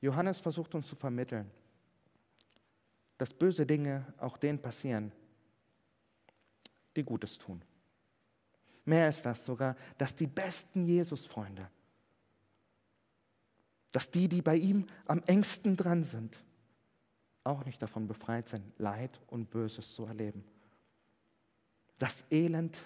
Johannes 0.00 0.40
versucht 0.40 0.74
uns 0.74 0.88
zu 0.88 0.96
vermitteln, 0.96 1.48
dass 3.16 3.32
böse 3.32 3.64
Dinge 3.64 4.12
auch 4.18 4.38
denen 4.38 4.60
passieren, 4.60 5.12
die 6.96 7.04
Gutes 7.04 7.38
tun. 7.38 7.62
Mehr 8.84 9.08
ist 9.08 9.24
das 9.24 9.44
sogar, 9.44 9.76
dass 9.98 10.16
die 10.16 10.26
besten 10.26 10.84
Jesus-Freunde, 10.84 11.70
dass 13.92 14.10
die, 14.10 14.28
die 14.28 14.42
bei 14.42 14.56
ihm 14.56 14.86
am 15.06 15.22
engsten 15.26 15.76
dran 15.76 16.02
sind, 16.02 16.36
auch 17.46 17.64
nicht 17.64 17.80
davon 17.80 18.06
befreit 18.06 18.48
sind, 18.48 18.62
Leid 18.78 19.20
und 19.28 19.50
Böses 19.50 19.94
zu 19.94 20.04
erleben. 20.04 20.44
Das 21.98 22.24
Elend 22.30 22.76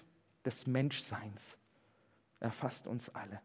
des 0.45 0.67
Menschseins 0.67 1.57
erfasst 2.39 2.87
uns 2.87 3.09
alle. 3.15 3.41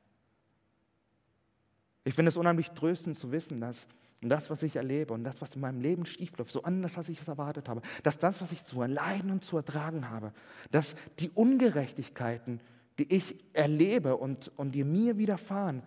Ich 2.04 2.14
finde 2.14 2.30
es 2.30 2.38
unheimlich 2.38 2.72
tröstend 2.72 3.18
zu 3.18 3.32
wissen, 3.32 3.60
dass 3.60 3.88
das, 4.22 4.50
was 4.50 4.64
ich 4.64 4.76
erlebe 4.76 5.14
und 5.14 5.24
das, 5.24 5.42
was 5.42 5.56
in 5.56 5.62
meinem 5.62 5.82
Leben 5.82 6.06
schiefläuft, 6.06 6.52
so 6.52 6.64
anders, 6.64 6.98
als 6.98 7.10
ich 7.10 7.22
es 7.22 7.28
erwartet 7.28 7.68
habe, 7.68 7.82
dass 8.04 8.18
das, 8.18 8.42
was 8.42 8.52
ich 8.52 8.64
zu 8.64 8.82
erleiden 8.82 9.32
und 9.32 9.44
zu 9.44 9.58
ertragen 9.58 10.10
habe, 10.10 10.34
dass 10.72 10.96
die 11.20 11.30
Ungerechtigkeiten, 11.30 12.62
die 12.98 13.14
ich 13.14 13.36
erlebe 13.54 14.18
und, 14.18 14.52
und 14.58 14.72
die 14.72 14.84
mir 14.84 15.18
widerfahren, 15.18 15.84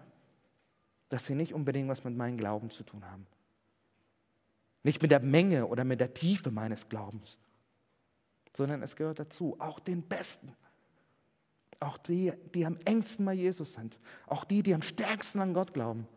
dass 1.09 1.27
sie 1.27 1.35
nicht 1.35 1.55
unbedingt 1.55 1.88
was 1.88 2.05
mit 2.05 2.17
meinem 2.17 2.37
Glauben 2.37 2.71
zu 2.71 2.83
tun 2.83 3.05
haben. 3.11 3.27
Nicht 4.83 5.03
mit 5.03 5.11
der 5.11 5.21
Menge 5.21 5.67
oder 5.67 5.85
mit 5.85 6.01
der 6.01 6.14
Tiefe 6.14 6.51
meines 6.51 6.88
Glaubens, 6.88 7.37
sondern 8.57 8.83
es 8.83 8.97
gehört 8.97 9.19
dazu, 9.19 9.57
auch 9.59 9.81
den 9.81 10.03
Besten. 10.03 10.55
Auch 11.81 11.97
die, 11.99 12.33
die 12.55 12.67
am 12.67 12.77
engsten 12.85 13.25
bei 13.25 13.35
Jesus 13.35 13.75
sind. 13.75 13.99
Auch 14.27 14.45
die, 14.45 14.62
die 14.62 14.75
am 14.75 14.83
stärksten 14.83 15.41
an 15.41 15.55
Gott 15.55 15.73
glauben. 15.73 16.09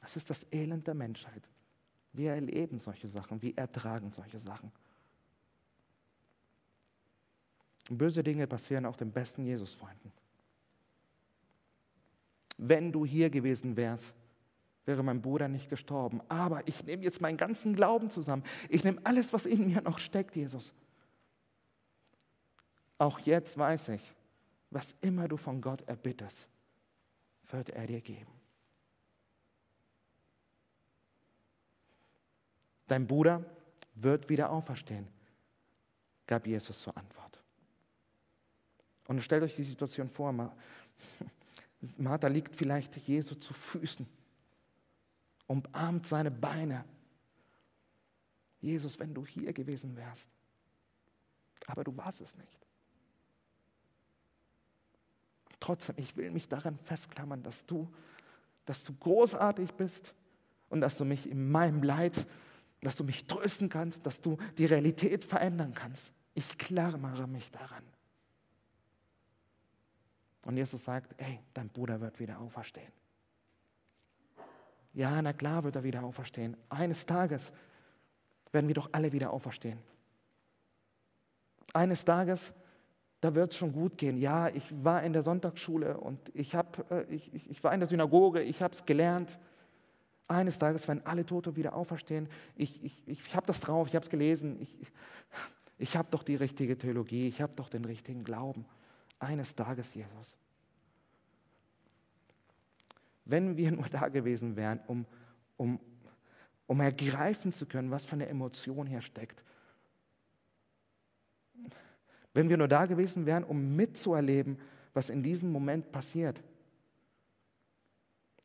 Das 0.00 0.16
ist 0.16 0.30
das 0.30 0.46
Elend 0.52 0.86
der 0.86 0.94
Menschheit. 0.94 1.48
Wir 2.12 2.32
erleben 2.32 2.78
solche 2.78 3.08
Sachen, 3.08 3.42
wir 3.42 3.56
ertragen 3.56 4.12
solche 4.12 4.38
Sachen. 4.38 4.72
Böse 7.88 8.22
Dinge 8.22 8.46
passieren 8.46 8.86
auch 8.86 8.96
den 8.96 9.10
besten 9.10 9.44
Jesus-Freunden. 9.44 10.12
Wenn 12.56 12.92
du 12.92 13.04
hier 13.04 13.30
gewesen 13.30 13.76
wärst, 13.76 14.14
wäre 14.86 15.02
mein 15.02 15.22
Bruder 15.22 15.48
nicht 15.48 15.68
gestorben. 15.68 16.20
Aber 16.28 16.66
ich 16.66 16.84
nehme 16.84 17.02
jetzt 17.02 17.20
meinen 17.20 17.36
ganzen 17.36 17.74
Glauben 17.74 18.10
zusammen. 18.10 18.42
Ich 18.68 18.84
nehme 18.84 19.00
alles, 19.04 19.32
was 19.32 19.46
in 19.46 19.68
mir 19.68 19.80
noch 19.82 19.98
steckt, 19.98 20.36
Jesus. 20.36 20.72
Auch 22.98 23.18
jetzt 23.20 23.56
weiß 23.56 23.90
ich, 23.90 24.14
was 24.70 24.94
immer 25.00 25.26
du 25.26 25.36
von 25.36 25.60
Gott 25.60 25.82
erbittest, 25.88 26.48
wird 27.50 27.70
er 27.70 27.86
dir 27.86 28.00
geben. 28.00 28.30
Dein 32.86 33.06
Bruder 33.06 33.44
wird 33.94 34.28
wieder 34.28 34.50
auferstehen, 34.50 35.06
gab 36.26 36.46
Jesus 36.46 36.80
zur 36.82 36.96
Antwort. 36.96 37.42
Und 39.06 39.22
stellt 39.22 39.42
euch 39.42 39.56
die 39.56 39.64
Situation 39.64 40.08
vor, 40.08 40.32
Martha 41.96 42.28
liegt 42.28 42.54
vielleicht 42.54 42.96
Jesu 42.96 43.34
zu 43.34 43.54
Füßen, 43.54 44.06
umarmt 45.50 46.06
seine 46.06 46.30
Beine. 46.30 46.84
Jesus, 48.60 49.00
wenn 49.00 49.12
du 49.12 49.26
hier 49.26 49.52
gewesen 49.52 49.96
wärst, 49.96 50.28
aber 51.66 51.82
du 51.82 51.96
warst 51.96 52.20
es 52.20 52.36
nicht. 52.36 52.66
Trotzdem, 55.58 55.96
ich 55.98 56.16
will 56.16 56.30
mich 56.30 56.46
daran 56.48 56.78
festklammern, 56.78 57.42
dass 57.42 57.66
du, 57.66 57.92
dass 58.64 58.84
du 58.84 58.94
großartig 58.94 59.72
bist 59.72 60.14
und 60.68 60.80
dass 60.82 60.96
du 60.96 61.04
mich 61.04 61.28
in 61.28 61.50
meinem 61.50 61.82
Leid, 61.82 62.26
dass 62.80 62.94
du 62.94 63.02
mich 63.02 63.26
trösten 63.26 63.68
kannst, 63.68 64.06
dass 64.06 64.20
du 64.20 64.38
die 64.56 64.66
Realität 64.66 65.24
verändern 65.24 65.74
kannst. 65.74 66.12
Ich 66.34 66.58
klammere 66.58 67.26
mich 67.26 67.50
daran. 67.50 67.82
Und 70.44 70.56
Jesus 70.56 70.84
sagt, 70.84 71.20
ey, 71.20 71.40
dein 71.52 71.68
Bruder 71.68 72.00
wird 72.00 72.20
wieder 72.20 72.38
auferstehen. 72.38 72.99
Ja, 74.92 75.20
na 75.22 75.32
klar 75.32 75.64
wird 75.64 75.76
er 75.76 75.84
wieder 75.84 76.02
auferstehen. 76.02 76.56
Eines 76.68 77.06
Tages 77.06 77.52
werden 78.52 78.66
wir 78.66 78.74
doch 78.74 78.88
alle 78.92 79.12
wieder 79.12 79.32
auferstehen. 79.32 79.78
Eines 81.72 82.04
Tages 82.04 82.52
da 83.20 83.34
wird 83.34 83.52
es 83.52 83.58
schon 83.58 83.72
gut 83.72 83.98
gehen. 83.98 84.16
Ja, 84.16 84.48
ich 84.48 84.64
war 84.82 85.02
in 85.02 85.12
der 85.12 85.22
Sonntagsschule 85.22 85.98
und 85.98 86.20
ich, 86.34 86.54
hab, 86.54 86.90
äh, 86.90 87.02
ich, 87.04 87.32
ich, 87.34 87.50
ich 87.50 87.64
war 87.64 87.72
in 87.72 87.80
der 87.80 87.88
Synagoge, 87.88 88.42
ich 88.42 88.62
habe 88.62 88.74
es 88.74 88.86
gelernt. 88.86 89.38
Eines 90.26 90.58
Tages 90.58 90.86
werden 90.88 91.02
alle 91.04 91.26
Tote 91.26 91.56
wieder 91.56 91.74
auferstehen. 91.74 92.28
Ich, 92.56 92.82
ich, 92.82 93.06
ich 93.06 93.36
habe 93.36 93.46
das 93.46 93.60
drauf, 93.60 93.88
ich 93.88 93.94
habe 93.94 94.04
es 94.04 94.10
gelesen. 94.10 94.60
Ich, 94.60 94.74
ich 95.78 95.96
habe 95.96 96.08
doch 96.10 96.22
die 96.22 96.36
richtige 96.36 96.78
Theologie, 96.78 97.28
ich 97.28 97.42
habe 97.42 97.52
doch 97.56 97.68
den 97.68 97.84
richtigen 97.84 98.24
Glauben. 98.24 98.64
Eines 99.18 99.54
Tages, 99.54 99.92
Jesus. 99.94 100.36
Wenn 103.30 103.56
wir 103.56 103.70
nur 103.72 103.88
da 103.88 104.08
gewesen 104.08 104.56
wären, 104.56 104.80
um, 104.86 105.06
um, 105.56 105.80
um 106.66 106.80
ergreifen 106.80 107.52
zu 107.52 107.66
können, 107.66 107.90
was 107.90 108.04
für 108.04 108.14
eine 108.14 108.28
Emotion 108.28 108.86
hier 108.86 109.00
steckt, 109.00 109.44
wenn 112.32 112.48
wir 112.48 112.56
nur 112.56 112.68
da 112.68 112.86
gewesen 112.86 113.26
wären, 113.26 113.44
um 113.44 113.74
mitzuerleben, 113.76 114.58
was 114.92 115.10
in 115.10 115.22
diesem 115.22 115.50
Moment 115.50 115.90
passiert. 115.92 116.42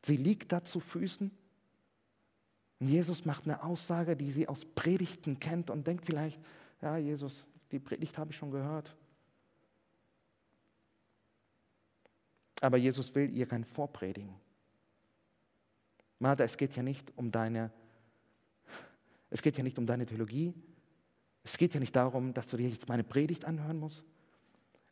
Sie 0.04 0.16
liegt 0.16 0.52
da 0.52 0.62
zu 0.62 0.80
Füßen. 0.80 1.30
Und 2.78 2.86
Jesus 2.86 3.24
macht 3.24 3.44
eine 3.44 3.62
Aussage, 3.62 4.16
die 4.16 4.30
sie 4.30 4.48
aus 4.48 4.64
Predigten 4.64 5.40
kennt 5.40 5.70
und 5.70 5.86
denkt 5.86 6.04
vielleicht, 6.04 6.40
ja, 6.82 6.96
Jesus, 6.96 7.44
die 7.72 7.78
Predigt 7.78 8.18
habe 8.18 8.30
ich 8.30 8.36
schon 8.36 8.50
gehört. 8.50 8.94
Aber 12.60 12.76
Jesus 12.76 13.14
will 13.14 13.30
ihr 13.32 13.46
kein 13.46 13.64
Vorpredigen. 13.64 14.34
Martha, 16.18 16.44
es 16.44 16.56
geht 16.56 16.74
ja 16.76 16.82
nicht 16.82 17.12
um 17.16 17.30
deine, 17.30 17.70
es 19.30 19.42
geht 19.42 19.56
ja 19.56 19.62
nicht 19.62 19.78
um 19.78 19.86
deine 19.86 20.06
Theologie, 20.06 20.54
es 21.44 21.56
geht 21.56 21.74
ja 21.74 21.80
nicht 21.80 21.94
darum, 21.94 22.34
dass 22.34 22.48
du 22.48 22.56
dir 22.56 22.68
jetzt 22.68 22.88
meine 22.88 23.04
Predigt 23.04 23.44
anhören 23.44 23.78
musst. 23.78 24.04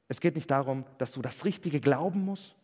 Es 0.07 0.21
geht 0.21 0.37
nicht 0.37 0.51
darum, 0.51 0.85
dass 0.99 1.13
du 1.13 1.23
das 1.23 1.45
Richtige 1.45 1.81
glauben 1.81 2.25
musst. 2.25 2.55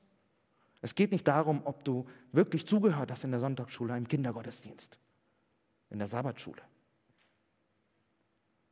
Es 0.82 0.94
geht 0.94 1.10
nicht 1.10 1.26
darum, 1.26 1.62
ob 1.64 1.84
du 1.84 2.06
wirklich 2.32 2.66
zugehört 2.66 3.10
hast 3.10 3.24
in 3.24 3.32
der 3.32 3.40
Sonntagsschule, 3.40 3.96
im 3.96 4.06
Kindergottesdienst, 4.06 4.98
in 5.90 5.98
der 5.98 6.08
Sabbatschule. 6.08 6.62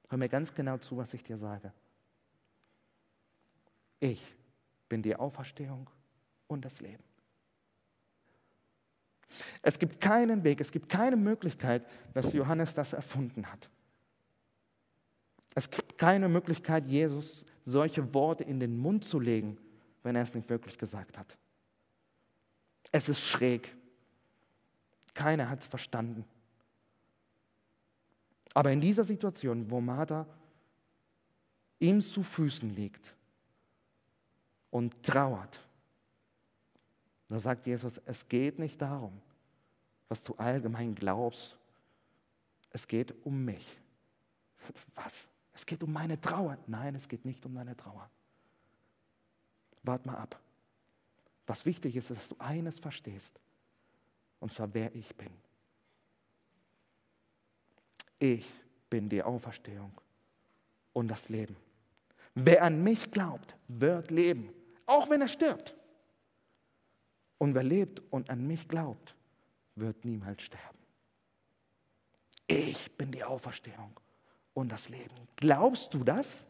Hör 0.08 0.18
mir 0.18 0.28
ganz 0.28 0.54
genau 0.54 0.78
zu, 0.78 0.96
was 0.96 1.12
ich 1.14 1.22
dir 1.22 1.36
sage. 1.36 1.72
Ich 4.00 4.22
bin 4.88 5.02
die 5.02 5.16
Auferstehung 5.16 5.90
und 6.46 6.64
das 6.64 6.80
Leben. 6.80 7.02
Es 9.62 9.78
gibt 9.78 10.00
keinen 10.00 10.44
Weg, 10.44 10.60
es 10.60 10.72
gibt 10.72 10.88
keine 10.88 11.16
Möglichkeit, 11.16 11.84
dass 12.14 12.32
Johannes 12.32 12.74
das 12.74 12.92
erfunden 12.92 13.46
hat. 13.46 13.68
Es 15.54 15.70
gibt 15.70 15.98
keine 15.98 16.28
Möglichkeit, 16.28 16.86
Jesus 16.86 17.44
solche 17.64 18.14
Worte 18.14 18.44
in 18.44 18.60
den 18.60 18.78
Mund 18.78 19.04
zu 19.04 19.20
legen, 19.20 19.58
wenn 20.02 20.16
er 20.16 20.22
es 20.22 20.34
nicht 20.34 20.48
wirklich 20.48 20.78
gesagt 20.78 21.18
hat. 21.18 21.36
Es 22.92 23.08
ist 23.08 23.20
schräg. 23.20 23.74
Keiner 25.14 25.50
hat 25.50 25.60
es 25.60 25.66
verstanden. 25.66 26.24
Aber 28.54 28.72
in 28.72 28.80
dieser 28.80 29.04
Situation, 29.04 29.70
wo 29.70 29.80
Martha 29.80 30.26
ihm 31.78 32.00
zu 32.00 32.22
Füßen 32.22 32.74
liegt 32.74 33.14
und 34.70 35.02
trauert, 35.02 35.60
da 37.28 37.40
sagt 37.40 37.66
Jesus, 37.66 38.00
es 38.06 38.26
geht 38.26 38.58
nicht 38.58 38.80
darum, 38.80 39.20
was 40.08 40.24
du 40.24 40.34
allgemein 40.34 40.94
glaubst, 40.94 41.56
es 42.70 42.86
geht 42.86 43.14
um 43.24 43.44
mich. 43.44 43.78
Was? 44.94 45.28
Es 45.54 45.66
geht 45.66 45.82
um 45.82 45.92
meine 45.92 46.20
Trauer. 46.20 46.56
Nein, 46.66 46.94
es 46.94 47.08
geht 47.08 47.24
nicht 47.24 47.44
um 47.44 47.54
deine 47.54 47.76
Trauer. 47.76 48.08
Wart 49.82 50.06
mal 50.06 50.16
ab. 50.16 50.38
Was 51.46 51.64
wichtig 51.64 51.96
ist, 51.96 52.10
ist, 52.10 52.20
dass 52.20 52.28
du 52.28 52.36
eines 52.38 52.78
verstehst. 52.78 53.40
Und 54.40 54.52
zwar, 54.52 54.72
wer 54.74 54.94
ich 54.94 55.14
bin. 55.16 55.32
Ich 58.18 58.46
bin 58.90 59.08
die 59.08 59.22
Auferstehung 59.22 59.92
und 60.92 61.08
das 61.08 61.28
Leben. 61.28 61.56
Wer 62.34 62.62
an 62.62 62.82
mich 62.82 63.10
glaubt, 63.10 63.56
wird 63.68 64.10
leben, 64.10 64.50
auch 64.86 65.08
wenn 65.10 65.20
er 65.20 65.28
stirbt. 65.28 65.74
Und 67.38 67.54
wer 67.54 67.62
lebt 67.62 68.02
und 68.10 68.30
an 68.30 68.46
mich 68.46 68.68
glaubt, 68.68 69.14
wird 69.76 70.04
niemals 70.04 70.42
sterben. 70.42 70.78
Ich 72.46 72.96
bin 72.96 73.12
die 73.12 73.22
Auferstehung 73.22 73.98
und 74.54 74.70
das 74.70 74.88
Leben. 74.88 75.14
Glaubst 75.36 75.94
du 75.94 76.02
das? 76.02 76.46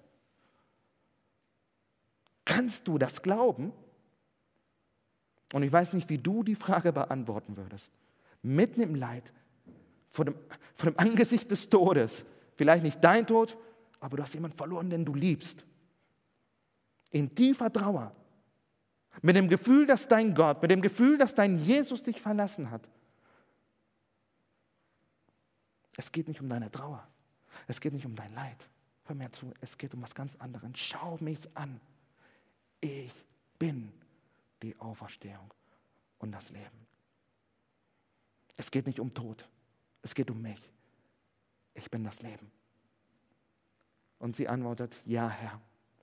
Kannst 2.45 2.89
du 2.89 2.97
das 2.97 3.21
glauben? 3.21 3.73
Und 5.53 5.63
ich 5.63 5.73
weiß 5.73 5.93
nicht, 5.93 6.09
wie 6.09 6.19
du 6.19 6.43
die 6.43 6.55
Frage 6.55 6.93
beantworten 6.93 7.57
würdest. 7.57 7.93
Mitten 8.43 8.81
im 8.81 8.95
Leid, 8.95 9.33
vor 10.11 10.25
dem, 10.25 10.35
vor 10.75 10.91
dem 10.91 10.99
Angesicht 10.99 11.51
des 11.51 11.69
Todes, 11.69 12.25
vielleicht 12.57 12.85
nicht 12.85 13.03
dein 13.03 13.27
Tod, 13.27 13.59
aber 14.01 14.17
du 14.17 14.23
hast 14.23 14.35
jemanden 14.35 14.57
verloren, 14.57 14.89
den 14.89 15.05
du 15.05 15.15
liebst. 15.15 15.65
In 17.11 17.35
tiefer 17.35 17.73
Trauer, 17.73 18.15
mit 19.23 19.37
dem 19.37 19.49
Gefühl, 19.49 19.87
dass 19.87 20.09
dein 20.09 20.35
Gott, 20.35 20.63
mit 20.63 20.71
dem 20.71 20.83
Gefühl, 20.83 21.19
dass 21.19 21.35
dein 21.35 21.57
Jesus 21.65 22.03
dich 22.03 22.21
verlassen 22.21 22.71
hat. 22.71 22.89
Es 25.97 26.13
geht 26.13 26.29
nicht 26.29 26.41
um 26.41 26.49
deine 26.49 26.71
Trauer. 26.71 27.07
Es 27.67 27.81
geht 27.81 27.93
nicht 27.93 28.07
um 28.07 28.15
dein 28.15 28.33
Leid. 28.35 28.69
Hör 29.05 29.17
mir 29.17 29.33
zu, 29.33 29.53
es 29.61 29.77
geht 29.77 29.95
um 29.95 30.03
was 30.03 30.15
ganz 30.15 30.37
anderes. 30.37 30.71
Schau 30.75 31.19
mich 31.21 31.41
an. 31.55 31.81
Ich 32.81 33.13
bin 33.59 33.93
die 34.63 34.79
Auferstehung 34.79 35.53
und 36.19 36.33
das 36.33 36.51
Leben. 36.51 36.87
Es 38.57 38.71
geht 38.71 38.87
nicht 38.87 39.01
um 39.01 39.13
Tod. 39.13 39.49
Es 40.03 40.15
geht 40.15 40.31
um 40.31 40.41
mich. 40.41 40.61
Ich 41.75 41.91
bin 41.91 42.05
das 42.05 42.23
Leben. 42.23 42.51
Und 44.19 44.37
sie 44.37 44.49
antwortet, 44.49 44.95
ja 45.05 45.29
Herr, 45.29 45.61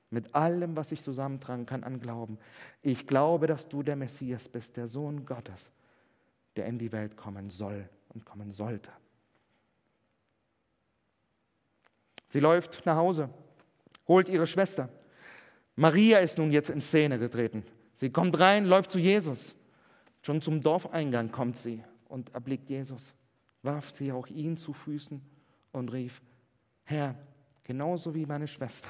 mit 0.10 0.34
allem, 0.36 0.76
was 0.76 0.92
ich 0.92 1.02
zusammentragen 1.02 1.66
kann 1.66 1.84
an 1.84 2.00
Glauben. 2.00 2.38
Ich 2.82 3.08
glaube, 3.08 3.48
dass 3.48 3.68
du 3.68 3.84
der 3.84 3.96
Messias 3.96 4.48
bist, 4.48 4.78
der 4.78 4.88
Sohn 4.88 5.26
Gottes, 5.26 5.72
der 6.56 6.68
in 6.68 6.78
die 6.78 6.92
Welt 6.92 7.18
kommen 7.18 7.50
soll 7.50 7.90
und 8.10 8.26
kommen 8.26 8.52
sollte. 8.52 8.92
Sie 12.30 12.40
läuft 12.40 12.86
nach 12.86 12.98
Hause, 12.98 13.30
holt 14.08 14.30
ihre 14.30 14.48
Schwester. 14.48 14.90
Maria 15.76 16.20
ist 16.20 16.38
nun 16.38 16.52
jetzt 16.52 16.70
in 16.70 16.82
Szene 16.82 17.20
getreten. 17.20 17.64
Sie 17.96 18.10
kommt 18.10 18.40
rein, 18.40 18.66
läuft 18.66 18.92
zu 18.92 19.00
Jesus. 19.00 19.56
Schon 20.22 20.42
zum 20.42 20.62
Dorfeingang 20.62 21.32
kommt 21.32 21.58
sie 21.58 21.84
und 22.10 22.34
erblickt 22.34 22.70
Jesus, 22.70 23.14
warf 23.62 23.96
sie 23.96 24.12
auch 24.12 24.28
ihn 24.28 24.58
zu 24.58 24.74
Füßen 24.74 25.22
und 25.72 25.94
rief, 25.94 26.22
Herr, 26.84 27.16
genauso 27.64 28.16
wie 28.16 28.26
meine 28.26 28.48
Schwester, 28.48 28.90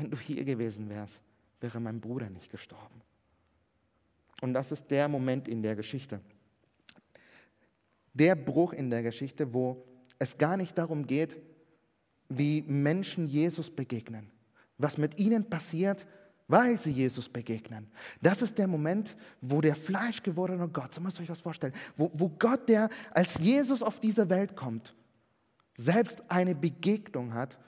wenn 0.00 0.10
du 0.10 0.16
hier 0.16 0.44
gewesen 0.44 0.88
wärst, 0.88 1.20
wäre 1.60 1.78
mein 1.78 2.00
Bruder 2.00 2.30
nicht 2.30 2.50
gestorben. 2.50 3.02
Und 4.40 4.54
das 4.54 4.72
ist 4.72 4.90
der 4.90 5.08
Moment 5.08 5.46
in 5.46 5.62
der 5.62 5.76
Geschichte. 5.76 6.20
Der 8.14 8.34
Bruch 8.34 8.72
in 8.72 8.88
der 8.88 9.02
Geschichte, 9.02 9.52
wo 9.52 9.84
es 10.18 10.36
gar 10.38 10.56
nicht 10.56 10.76
darum 10.78 11.06
geht, 11.06 11.36
wie 12.28 12.62
Menschen 12.62 13.26
Jesus 13.26 13.70
begegnen, 13.70 14.30
was 14.78 14.96
mit 14.96 15.18
ihnen 15.18 15.48
passiert, 15.48 16.06
weil 16.48 16.78
sie 16.78 16.90
Jesus 16.90 17.28
begegnen. 17.28 17.86
Das 18.22 18.40
ist 18.40 18.56
der 18.56 18.66
Moment, 18.66 19.16
wo 19.40 19.60
der 19.60 19.76
fleischgewordene 19.76 20.68
Gott, 20.68 20.94
so 20.94 21.00
müsst 21.00 21.18
ihr 21.18 21.22
euch 21.22 21.28
das 21.28 21.42
vorstellen, 21.42 21.74
wo, 21.96 22.10
wo 22.14 22.28
Gott, 22.30 22.68
der 22.68 22.88
als 23.10 23.38
Jesus 23.38 23.82
auf 23.82 24.00
diese 24.00 24.30
Welt 24.30 24.56
kommt, 24.56 24.94
selbst 25.76 26.22
eine 26.28 26.54
Begegnung 26.54 27.34
hat 27.34 27.58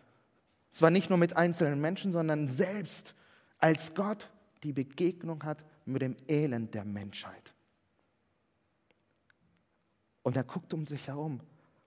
zwar 0.73 0.91
nicht 0.91 1.11
nur 1.11 1.19
mit 1.19 1.37
einzelnen 1.37 1.81
Menschen, 1.81 2.13
sondern 2.13 2.49
selbst 2.49 3.15
als 3.59 3.95
Gott 3.95 4.29
die 4.63 4.73
Begegnung 4.73 5.45
hat 5.45 5.63
mit 5.85 6.03
dem 6.03 6.17
Elend 6.29 6.75
der 6.75 6.85
Menschheit. 6.85 7.55
Und 10.23 10.37
er 10.37 10.45
guckt 10.45 10.73
um 10.73 10.87
sich 10.87 11.09
herum 11.09 11.41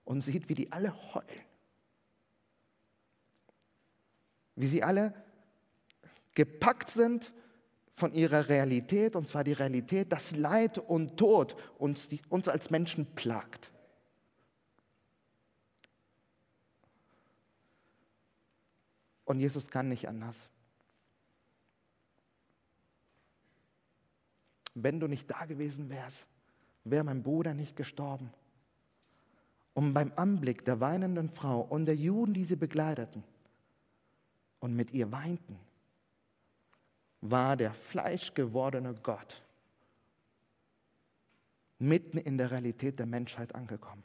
und 0.04 0.20
sieht, 0.20 0.48
wie 0.48 0.54
die 0.54 0.70
alle 0.72 0.94
heulen. 1.14 1.44
Wie 4.54 4.66
sie 4.66 4.82
alle 4.82 5.12
gepackt 6.34 6.88
sind 6.88 7.32
von 7.94 8.14
ihrer 8.14 8.48
Realität, 8.48 9.16
und 9.16 9.26
zwar 9.26 9.42
die 9.42 9.54
Realität, 9.54 10.12
dass 10.12 10.36
Leid 10.36 10.78
und 10.78 11.16
Tod 11.16 11.56
uns, 11.78 12.08
die, 12.08 12.20
uns 12.28 12.46
als 12.46 12.70
Menschen 12.70 13.06
plagt. 13.14 13.72
Und 19.26 19.40
Jesus 19.40 19.68
kann 19.68 19.88
nicht 19.88 20.08
anders. 20.08 20.48
Wenn 24.72 25.00
du 25.00 25.08
nicht 25.08 25.30
da 25.30 25.44
gewesen 25.44 25.90
wärst, 25.90 26.26
wäre 26.84 27.04
mein 27.04 27.22
Bruder 27.22 27.52
nicht 27.52 27.76
gestorben. 27.76 28.32
Und 29.74 29.92
beim 29.92 30.12
Anblick 30.16 30.64
der 30.64 30.80
weinenden 30.80 31.28
Frau 31.28 31.60
und 31.60 31.86
der 31.86 31.96
Juden, 31.96 32.32
die 32.32 32.44
sie 32.44 32.56
begleiteten 32.56 33.24
und 34.60 34.74
mit 34.74 34.92
ihr 34.92 35.12
weinten, 35.12 35.58
war 37.20 37.56
der 37.56 37.72
fleischgewordene 37.72 38.94
Gott 39.02 39.42
mitten 41.78 42.18
in 42.18 42.38
der 42.38 42.50
Realität 42.50 42.98
der 42.98 43.06
Menschheit 43.06 43.54
angekommen. 43.54 44.02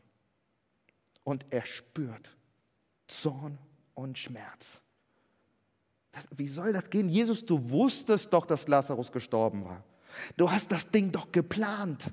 Und 1.23 1.45
er 1.51 1.65
spürt 1.65 2.36
Zorn 3.07 3.57
und 3.93 4.17
Schmerz. 4.17 4.81
Wie 6.32 6.47
soll 6.47 6.74
das 6.74 6.89
gehen? 6.89 7.10
Jesus, 7.10 7.45
du 7.45 7.69
wusstest 7.69 8.32
doch, 8.34 8.45
dass 8.45 8.67
Lazarus 8.67 9.12
gestorben 9.12 9.65
war. 9.65 9.84
Du 10.36 10.52
hast 10.52 10.71
das 10.71 10.89
Ding 10.89 11.12
doch 11.12 11.32
geplant. 11.32 12.12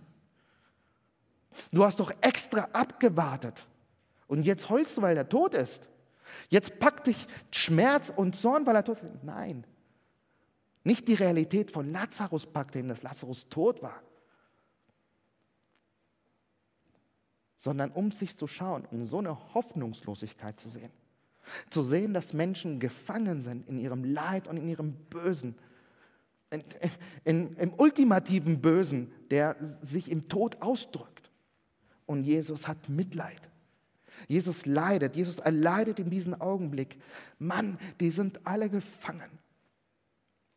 Du 1.72 1.84
hast 1.84 1.98
doch 1.98 2.12
extra 2.20 2.68
abgewartet. 2.72 3.66
Und 4.28 4.44
jetzt 4.44 4.68
heulst 4.68 4.96
du, 4.96 5.02
weil 5.02 5.16
er 5.16 5.28
tot 5.28 5.54
ist. 5.54 5.88
Jetzt 6.48 6.78
packt 6.78 7.06
dich 7.06 7.26
Schmerz 7.50 8.12
und 8.14 8.36
Zorn, 8.36 8.66
weil 8.66 8.76
er 8.76 8.84
tot 8.84 9.02
ist. 9.02 9.24
Nein. 9.24 9.66
Nicht 10.84 11.08
die 11.08 11.14
Realität 11.14 11.70
von 11.70 11.90
Lazarus 11.90 12.46
packte 12.46 12.78
ihn, 12.78 12.88
dass 12.88 13.02
Lazarus 13.02 13.48
tot 13.48 13.82
war. 13.82 14.02
Sondern 17.56 17.90
um 17.90 18.12
sich 18.12 18.36
zu 18.36 18.46
schauen, 18.46 18.86
um 18.90 19.04
so 19.04 19.18
eine 19.18 19.54
Hoffnungslosigkeit 19.54 20.60
zu 20.60 20.68
sehen. 20.68 20.92
Zu 21.70 21.82
sehen, 21.82 22.14
dass 22.14 22.32
Menschen 22.32 22.80
gefangen 22.80 23.42
sind 23.42 23.68
in 23.68 23.78
ihrem 23.78 24.04
Leid 24.04 24.48
und 24.48 24.56
in 24.56 24.68
ihrem 24.68 24.92
Bösen. 24.92 25.54
In, 26.50 26.62
in, 27.24 27.56
Im 27.56 27.74
ultimativen 27.74 28.60
Bösen, 28.60 29.12
der 29.30 29.56
sich 29.82 30.10
im 30.10 30.28
Tod 30.28 30.62
ausdrückt. 30.62 31.30
Und 32.06 32.24
Jesus 32.24 32.66
hat 32.66 32.88
Mitleid. 32.88 33.50
Jesus 34.26 34.66
leidet, 34.66 35.14
Jesus 35.14 35.38
erleidet 35.38 35.98
in 35.98 36.10
diesem 36.10 36.34
Augenblick. 36.40 36.98
Mann, 37.38 37.78
die 38.00 38.10
sind 38.10 38.46
alle 38.46 38.68
gefangen. 38.68 39.30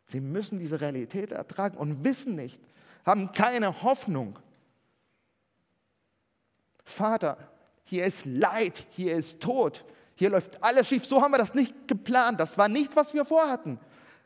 Sie 0.07 0.19
müssen 0.19 0.59
diese 0.59 0.81
Realität 0.81 1.31
ertragen 1.31 1.77
und 1.77 2.03
wissen 2.03 2.35
nicht, 2.35 2.61
haben 3.05 3.31
keine 3.31 3.81
Hoffnung. 3.81 4.37
Vater, 6.83 7.37
hier 7.83 8.05
ist 8.05 8.25
Leid, 8.25 8.85
hier 8.91 9.15
ist 9.15 9.39
Tod, 9.39 9.85
hier 10.21 10.29
läuft 10.29 10.61
alles 10.61 10.87
schief. 10.87 11.03
So 11.03 11.19
haben 11.19 11.31
wir 11.31 11.39
das 11.39 11.55
nicht 11.55 11.87
geplant. 11.87 12.39
Das 12.39 12.55
war 12.55 12.67
nicht, 12.67 12.95
was 12.95 13.11
wir 13.15 13.25
vorhatten. 13.25 13.79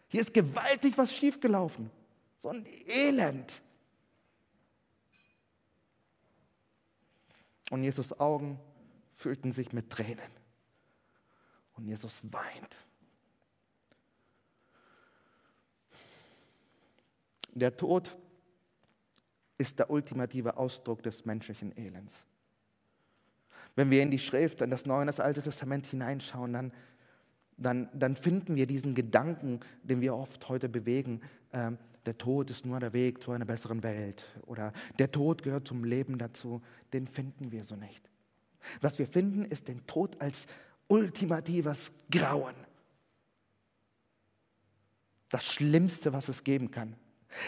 Hier 0.09 0.19
ist 0.19 0.33
gewaltig 0.33 0.97
was 0.97 1.15
schiefgelaufen. 1.15 1.89
So 2.39 2.49
ein 2.49 2.65
Elend. 2.85 3.61
Und 7.69 7.81
Jesus 7.81 8.19
Augen 8.19 8.59
füllten 9.13 9.53
sich 9.53 9.71
mit 9.71 9.89
Tränen. 9.89 10.29
Und 11.77 11.85
Jesus 11.85 12.19
weint. 12.23 12.75
Der 17.53 17.77
Tod 17.77 18.17
ist 19.57 19.79
der 19.79 19.89
ultimative 19.89 20.57
Ausdruck 20.57 21.03
des 21.03 21.23
menschlichen 21.23 21.71
Elends. 21.77 22.25
Wenn 23.75 23.89
wir 23.89 24.01
in 24.01 24.11
die 24.11 24.19
Schrift, 24.19 24.61
in 24.61 24.69
das 24.69 24.85
Neue 24.85 25.01
und 25.01 25.07
das 25.07 25.19
Alte 25.19 25.41
Testament 25.41 25.85
hineinschauen, 25.85 26.53
dann, 26.53 26.71
dann, 27.57 27.89
dann 27.93 28.15
finden 28.15 28.55
wir 28.55 28.67
diesen 28.67 28.95
Gedanken, 28.95 29.59
den 29.83 30.01
wir 30.01 30.15
oft 30.15 30.47
heute 30.49 30.69
bewegen, 30.69 31.21
äh, 31.51 31.71
der 32.05 32.17
Tod 32.17 32.49
ist 32.51 32.65
nur 32.65 32.79
der 32.79 32.93
Weg 32.93 33.23
zu 33.23 33.31
einer 33.31 33.45
besseren 33.45 33.81
Welt 33.83 34.23
oder 34.45 34.71
der 34.99 35.11
Tod 35.11 35.41
gehört 35.43 35.67
zum 35.67 35.83
Leben 35.83 36.17
dazu, 36.17 36.61
den 36.93 37.07
finden 37.07 37.51
wir 37.51 37.63
so 37.63 37.75
nicht. 37.75 38.09
Was 38.81 38.99
wir 38.99 39.07
finden, 39.07 39.43
ist 39.43 39.67
den 39.67 39.85
Tod 39.87 40.21
als 40.21 40.45
ultimatives 40.87 41.91
Grauen. 42.11 42.55
Das 45.29 45.45
Schlimmste, 45.45 46.13
was 46.13 46.29
es 46.29 46.43
geben 46.43 46.71
kann. 46.71 46.95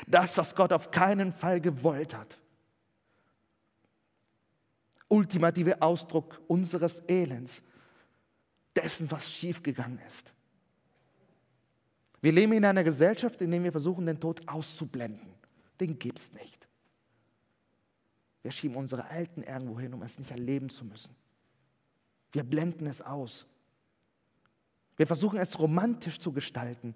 Das, 0.08 0.38
was 0.38 0.56
Gott 0.56 0.74
auf 0.74 0.92
keinen 0.92 1.32
Fall 1.32 1.62
gewollt 1.62 2.16
hat. 2.16 2.40
Ultimative 5.08 5.82
Ausdruck 5.82 6.42
unseres 6.48 7.02
Elends, 7.08 7.62
dessen, 8.76 9.10
was 9.10 9.32
schiefgegangen 9.32 10.00
ist. 10.08 10.34
Wir 12.22 12.32
leben 12.32 12.54
in 12.54 12.66
einer 12.66 12.84
Gesellschaft, 12.84 13.42
in 13.42 13.52
der 13.52 13.64
wir 13.64 13.72
versuchen, 13.72 14.06
den 14.06 14.20
Tod 14.20 14.48
auszublenden. 14.48 15.34
Den 15.80 15.98
gibt 15.98 16.20
es 16.20 16.32
nicht. 16.34 16.68
Wir 18.42 18.52
schieben 18.52 18.76
unsere 18.76 19.10
Alten 19.10 19.44
irgendwo 19.44 19.80
hin, 19.80 19.94
um 19.94 20.02
es 20.02 20.18
nicht 20.18 20.32
erleben 20.32 20.70
zu 20.70 20.86
müssen. 20.86 21.16
Wir 22.32 22.44
blenden 22.44 22.88
es 22.88 23.02
aus. 23.02 23.46
Wir 24.96 25.08
versuchen 25.08 25.40
es 25.40 25.60
romantisch 25.60 26.20
zu 26.20 26.32
gestalten. 26.32 26.96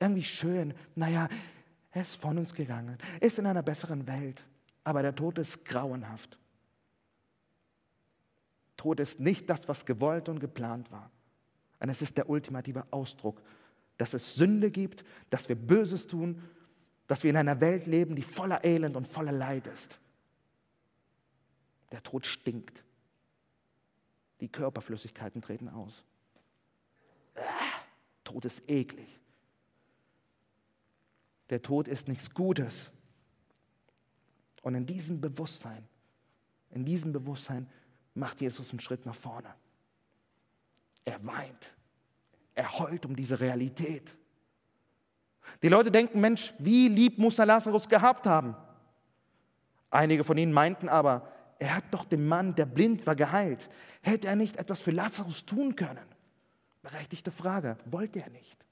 Irgendwie 0.00 0.24
schön. 0.24 0.74
Naja, 0.94 1.28
er 1.90 2.02
ist 2.02 2.16
von 2.16 2.38
uns 2.38 2.52
gegangen, 2.54 2.98
ist 3.20 3.38
in 3.38 3.46
einer 3.46 3.62
besseren 3.62 4.06
Welt, 4.06 4.44
aber 4.82 5.02
der 5.02 5.14
Tod 5.14 5.38
ist 5.38 5.64
grauenhaft. 5.64 6.38
Tod 8.84 9.00
ist 9.00 9.18
nicht 9.18 9.48
das, 9.48 9.66
was 9.66 9.86
gewollt 9.86 10.28
und 10.28 10.40
geplant 10.40 10.92
war. 10.92 11.10
Und 11.80 11.88
es 11.88 12.02
ist 12.02 12.18
der 12.18 12.28
ultimative 12.28 12.84
Ausdruck, 12.90 13.40
dass 13.96 14.12
es 14.12 14.34
Sünde 14.34 14.70
gibt, 14.70 15.06
dass 15.30 15.48
wir 15.48 15.56
Böses 15.56 16.06
tun, 16.06 16.42
dass 17.06 17.22
wir 17.22 17.30
in 17.30 17.38
einer 17.38 17.62
Welt 17.62 17.86
leben, 17.86 18.14
die 18.14 18.22
voller 18.22 18.62
Elend 18.62 18.94
und 18.94 19.06
voller 19.06 19.32
Leid 19.32 19.68
ist. 19.68 19.98
Der 21.92 22.02
Tod 22.02 22.26
stinkt. 22.26 22.84
Die 24.40 24.48
Körperflüssigkeiten 24.48 25.40
treten 25.40 25.70
aus. 25.70 26.04
Äh, 27.36 27.40
Tod 28.22 28.44
ist 28.44 28.68
eklig. 28.68 29.08
Der 31.48 31.62
Tod 31.62 31.88
ist 31.88 32.06
nichts 32.06 32.28
Gutes. 32.34 32.90
Und 34.60 34.74
in 34.74 34.84
diesem 34.84 35.22
Bewusstsein, 35.22 35.88
in 36.70 36.84
diesem 36.84 37.14
Bewusstsein 37.14 37.66
macht 38.14 38.40
Jesus 38.40 38.70
einen 38.70 38.80
Schritt 38.80 39.04
nach 39.06 39.14
vorne. 39.14 39.54
Er 41.04 41.24
weint. 41.26 41.72
Er 42.54 42.78
heult 42.78 43.04
um 43.04 43.14
diese 43.14 43.40
Realität. 43.40 44.14
Die 45.62 45.68
Leute 45.68 45.90
denken, 45.90 46.20
Mensch, 46.20 46.54
wie 46.58 46.88
lieb 46.88 47.18
muss 47.18 47.38
er 47.38 47.46
Lazarus 47.46 47.88
gehabt 47.88 48.26
haben? 48.26 48.56
Einige 49.90 50.24
von 50.24 50.38
ihnen 50.38 50.52
meinten 50.52 50.88
aber, 50.88 51.30
er 51.58 51.76
hat 51.76 51.84
doch 51.92 52.04
den 52.04 52.26
Mann, 52.26 52.54
der 52.54 52.66
blind 52.66 53.06
war, 53.06 53.16
geheilt. 53.16 53.68
Hätte 54.00 54.28
er 54.28 54.36
nicht 54.36 54.56
etwas 54.56 54.80
für 54.80 54.90
Lazarus 54.90 55.46
tun 55.46 55.76
können? 55.76 56.06
Berechtigte 56.82 57.30
Frage. 57.30 57.78
Wollte 57.86 58.20
er 58.20 58.30
nicht? 58.30 58.64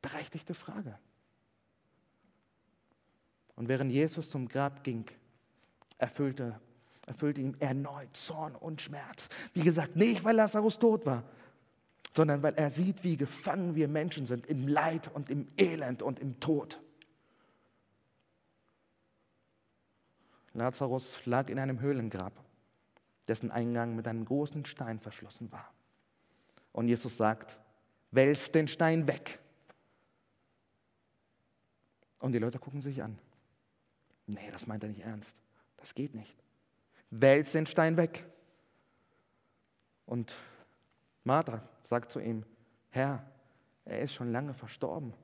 Berechtigte 0.00 0.54
Frage. 0.54 0.98
Und 3.56 3.68
während 3.68 3.90
Jesus 3.90 4.30
zum 4.30 4.48
Grab 4.48 4.84
ging, 4.84 5.04
erfüllte, 5.98 6.60
erfüllte 7.08 7.40
ihn 7.40 7.56
erneut 7.60 8.16
Zorn 8.16 8.54
und 8.54 8.80
Schmerz. 8.80 9.28
Wie 9.54 9.62
gesagt, 9.62 9.96
nicht 9.96 10.24
weil 10.24 10.36
Lazarus 10.36 10.78
tot 10.78 11.06
war, 11.06 11.24
sondern 12.14 12.42
weil 12.42 12.54
er 12.54 12.70
sieht, 12.70 13.04
wie 13.04 13.16
gefangen 13.16 13.74
wir 13.74 13.88
Menschen 13.88 14.26
sind 14.26 14.46
im 14.46 14.68
Leid 14.68 15.10
und 15.14 15.30
im 15.30 15.46
Elend 15.56 16.02
und 16.02 16.18
im 16.18 16.40
Tod. 16.40 16.80
Lazarus 20.54 21.24
lag 21.26 21.48
in 21.48 21.58
einem 21.58 21.80
Höhlengrab, 21.80 22.32
dessen 23.28 23.50
Eingang 23.50 23.94
mit 23.94 24.08
einem 24.08 24.24
großen 24.24 24.64
Stein 24.64 24.98
verschlossen 24.98 25.52
war. 25.52 25.72
Und 26.72 26.88
Jesus 26.88 27.16
sagt, 27.16 27.58
wälzt 28.10 28.54
den 28.54 28.68
Stein 28.68 29.06
weg. 29.06 29.38
Und 32.18 32.32
die 32.32 32.38
Leute 32.38 32.58
gucken 32.58 32.80
sich 32.80 33.02
an. 33.02 33.18
Nee, 34.26 34.50
das 34.50 34.66
meint 34.66 34.82
er 34.82 34.88
nicht 34.88 35.02
ernst. 35.02 35.36
Das 35.76 35.94
geht 35.94 36.14
nicht. 36.14 36.36
Wälzt 37.10 37.54
den 37.54 37.66
Stein 37.66 37.96
weg. 37.96 38.24
Und 40.06 40.34
Martha 41.24 41.62
sagt 41.82 42.12
zu 42.12 42.20
ihm, 42.20 42.44
Herr, 42.90 43.24
er 43.84 44.00
ist 44.00 44.14
schon 44.14 44.32
lange 44.32 44.54
verstorben. 44.54 45.14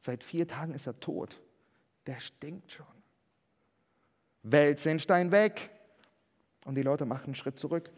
Seit 0.00 0.24
vier 0.24 0.46
Tagen 0.48 0.74
ist 0.74 0.86
er 0.86 0.98
tot. 0.98 1.40
Der 2.06 2.18
stinkt 2.20 2.72
schon. 2.72 2.86
Wälzt 4.42 4.84
den 4.84 4.98
Stein 4.98 5.30
weg. 5.30 5.70
Und 6.64 6.74
die 6.76 6.82
Leute 6.82 7.04
machen 7.04 7.26
einen 7.26 7.34
Schritt 7.34 7.58
zurück, 7.58 7.90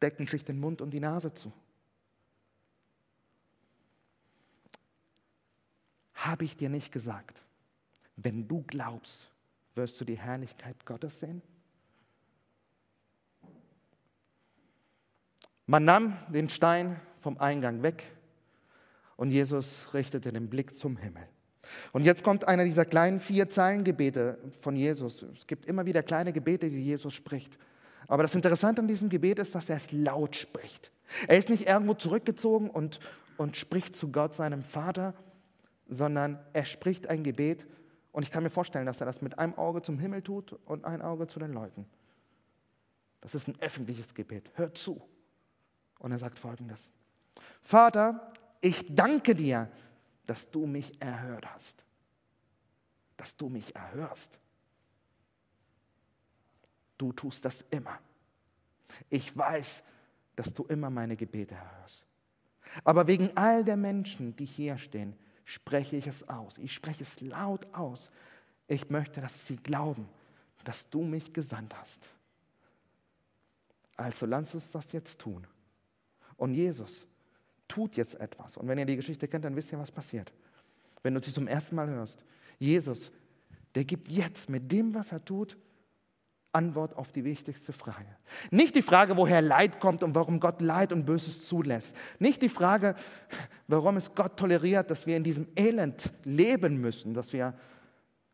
decken 0.00 0.26
sich 0.26 0.44
den 0.44 0.58
Mund 0.58 0.80
und 0.80 0.90
die 0.90 1.00
Nase 1.00 1.32
zu. 1.34 1.52
Habe 6.14 6.44
ich 6.44 6.56
dir 6.56 6.70
nicht 6.70 6.92
gesagt, 6.92 7.42
wenn 8.16 8.48
du 8.48 8.62
glaubst, 8.62 9.28
wirst 9.74 10.00
du 10.00 10.04
die 10.04 10.18
Herrlichkeit 10.18 10.86
Gottes 10.86 11.18
sehen? 11.18 11.42
Man 15.66 15.84
nahm 15.84 16.16
den 16.28 16.48
Stein 16.48 17.00
vom 17.18 17.38
Eingang 17.38 17.82
weg 17.82 18.04
und 19.16 19.30
Jesus 19.30 19.94
richtete 19.94 20.32
den 20.32 20.48
Blick 20.48 20.74
zum 20.74 20.96
Himmel. 20.96 21.22
Und 21.92 22.04
jetzt 22.04 22.24
kommt 22.24 22.48
einer 22.48 22.64
dieser 22.64 22.84
kleinen 22.84 23.20
vier 23.20 23.48
Zeilengebete 23.48 24.38
von 24.60 24.74
Jesus. 24.74 25.22
Es 25.22 25.46
gibt 25.46 25.66
immer 25.66 25.86
wieder 25.86 26.02
kleine 26.02 26.32
Gebete, 26.32 26.68
die 26.68 26.82
Jesus 26.82 27.14
spricht. 27.14 27.56
Aber 28.08 28.24
das 28.24 28.34
Interessante 28.34 28.82
an 28.82 28.88
diesem 28.88 29.08
Gebet 29.08 29.38
ist, 29.38 29.54
dass 29.54 29.68
er 29.68 29.76
es 29.76 29.92
laut 29.92 30.36
spricht. 30.36 30.90
Er 31.28 31.38
ist 31.38 31.48
nicht 31.48 31.68
irgendwo 31.68 31.94
zurückgezogen 31.94 32.68
und, 32.68 32.98
und 33.36 33.56
spricht 33.56 33.94
zu 33.94 34.10
Gott, 34.10 34.34
seinem 34.34 34.62
Vater, 34.62 35.14
sondern 35.88 36.38
er 36.52 36.64
spricht 36.64 37.06
ein 37.06 37.22
Gebet. 37.22 37.66
Und 38.10 38.24
ich 38.24 38.30
kann 38.30 38.42
mir 38.42 38.50
vorstellen, 38.50 38.86
dass 38.86 39.00
er 39.00 39.06
das 39.06 39.22
mit 39.22 39.38
einem 39.38 39.54
Auge 39.54 39.82
zum 39.82 39.98
Himmel 39.98 40.22
tut 40.22 40.58
und 40.64 40.84
ein 40.84 41.00
Auge 41.00 41.28
zu 41.28 41.38
den 41.38 41.52
Leuten. 41.52 41.86
Das 43.20 43.34
ist 43.34 43.46
ein 43.46 43.54
öffentliches 43.60 44.14
Gebet. 44.14 44.50
Hört 44.54 44.76
zu. 44.76 45.00
Und 46.02 46.10
er 46.10 46.18
sagt 46.18 46.40
folgendes. 46.40 46.90
Vater, 47.60 48.32
ich 48.60 48.84
danke 48.88 49.36
dir, 49.36 49.70
dass 50.26 50.50
du 50.50 50.66
mich 50.66 51.00
erhört 51.00 51.46
hast. 51.54 51.84
Dass 53.16 53.36
du 53.36 53.48
mich 53.48 53.74
erhörst. 53.76 54.36
Du 56.98 57.12
tust 57.12 57.44
das 57.44 57.64
immer. 57.70 58.00
Ich 59.10 59.36
weiß, 59.36 59.84
dass 60.34 60.52
du 60.52 60.64
immer 60.64 60.90
meine 60.90 61.16
Gebete 61.16 61.54
erhörst. 61.54 62.04
Aber 62.82 63.06
wegen 63.06 63.36
all 63.36 63.62
der 63.64 63.76
Menschen, 63.76 64.34
die 64.34 64.44
hier 64.44 64.78
stehen, 64.78 65.16
spreche 65.44 65.94
ich 65.96 66.08
es 66.08 66.28
aus. 66.28 66.58
Ich 66.58 66.74
spreche 66.74 67.04
es 67.04 67.20
laut 67.20 67.72
aus. 67.72 68.10
Ich 68.66 68.90
möchte, 68.90 69.20
dass 69.20 69.46
sie 69.46 69.56
glauben, 69.56 70.08
dass 70.64 70.90
du 70.90 71.02
mich 71.04 71.32
gesandt 71.32 71.76
hast. 71.76 72.08
Also 73.96 74.26
lass 74.26 74.52
uns 74.52 74.72
das 74.72 74.90
jetzt 74.90 75.20
tun. 75.20 75.46
Und 76.42 76.54
Jesus 76.54 77.06
tut 77.68 77.96
jetzt 77.96 78.18
etwas. 78.18 78.56
Und 78.56 78.66
wenn 78.66 78.76
ihr 78.76 78.84
die 78.84 78.96
Geschichte 78.96 79.28
kennt, 79.28 79.44
dann 79.44 79.54
wisst 79.54 79.70
ihr, 79.70 79.78
was 79.78 79.92
passiert. 79.92 80.32
Wenn 81.04 81.14
du 81.14 81.22
sie 81.22 81.32
zum 81.32 81.46
ersten 81.46 81.76
Mal 81.76 81.88
hörst. 81.88 82.24
Jesus, 82.58 83.12
der 83.76 83.84
gibt 83.84 84.08
jetzt 84.08 84.50
mit 84.50 84.72
dem, 84.72 84.92
was 84.92 85.12
er 85.12 85.24
tut, 85.24 85.56
Antwort 86.50 86.96
auf 86.96 87.12
die 87.12 87.22
wichtigste 87.22 87.72
Frage. 87.72 88.08
Nicht 88.50 88.74
die 88.74 88.82
Frage, 88.82 89.16
woher 89.16 89.40
Leid 89.40 89.78
kommt 89.78 90.02
und 90.02 90.16
warum 90.16 90.40
Gott 90.40 90.60
Leid 90.60 90.92
und 90.92 91.06
Böses 91.06 91.46
zulässt. 91.46 91.94
Nicht 92.18 92.42
die 92.42 92.48
Frage, 92.48 92.96
warum 93.68 93.96
es 93.96 94.12
Gott 94.12 94.36
toleriert, 94.36 94.90
dass 94.90 95.06
wir 95.06 95.16
in 95.16 95.22
diesem 95.22 95.46
Elend 95.54 96.10
leben 96.24 96.80
müssen, 96.80 97.14
dass 97.14 97.32
wir 97.32 97.54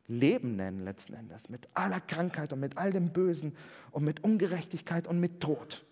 Leben 0.06 0.56
nennen 0.56 0.82
letzten 0.82 1.12
Endes, 1.12 1.50
mit 1.50 1.68
aller 1.74 2.00
Krankheit 2.00 2.54
und 2.54 2.60
mit 2.60 2.78
all 2.78 2.90
dem 2.90 3.12
Bösen 3.12 3.54
und 3.90 4.02
mit 4.02 4.24
Ungerechtigkeit 4.24 5.06
und 5.06 5.20
mit 5.20 5.42
Tod. 5.42 5.84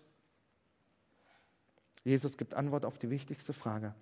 Jesus 2.07 2.37
gibt 2.37 2.53
Antwort 2.53 2.85
auf 2.85 2.97
die 2.97 3.09
wichtigste 3.09 3.51
Frage. 3.51 3.93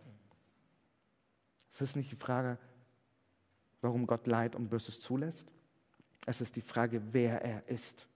Es 1.73 1.81
ist 1.81 1.95
nicht 1.95 2.11
die 2.11 2.15
Frage, 2.15 2.59
warum 3.81 4.05
Gott 4.05 4.27
Leid 4.27 4.55
und 4.55 4.69
Böses 4.69 5.01
zulässt. 5.01 5.51
Es 6.27 6.39
ist 6.39 6.55
die 6.55 6.61
Frage, 6.61 7.01
wer 7.13 7.41
er 7.41 7.67
ist 7.67 8.07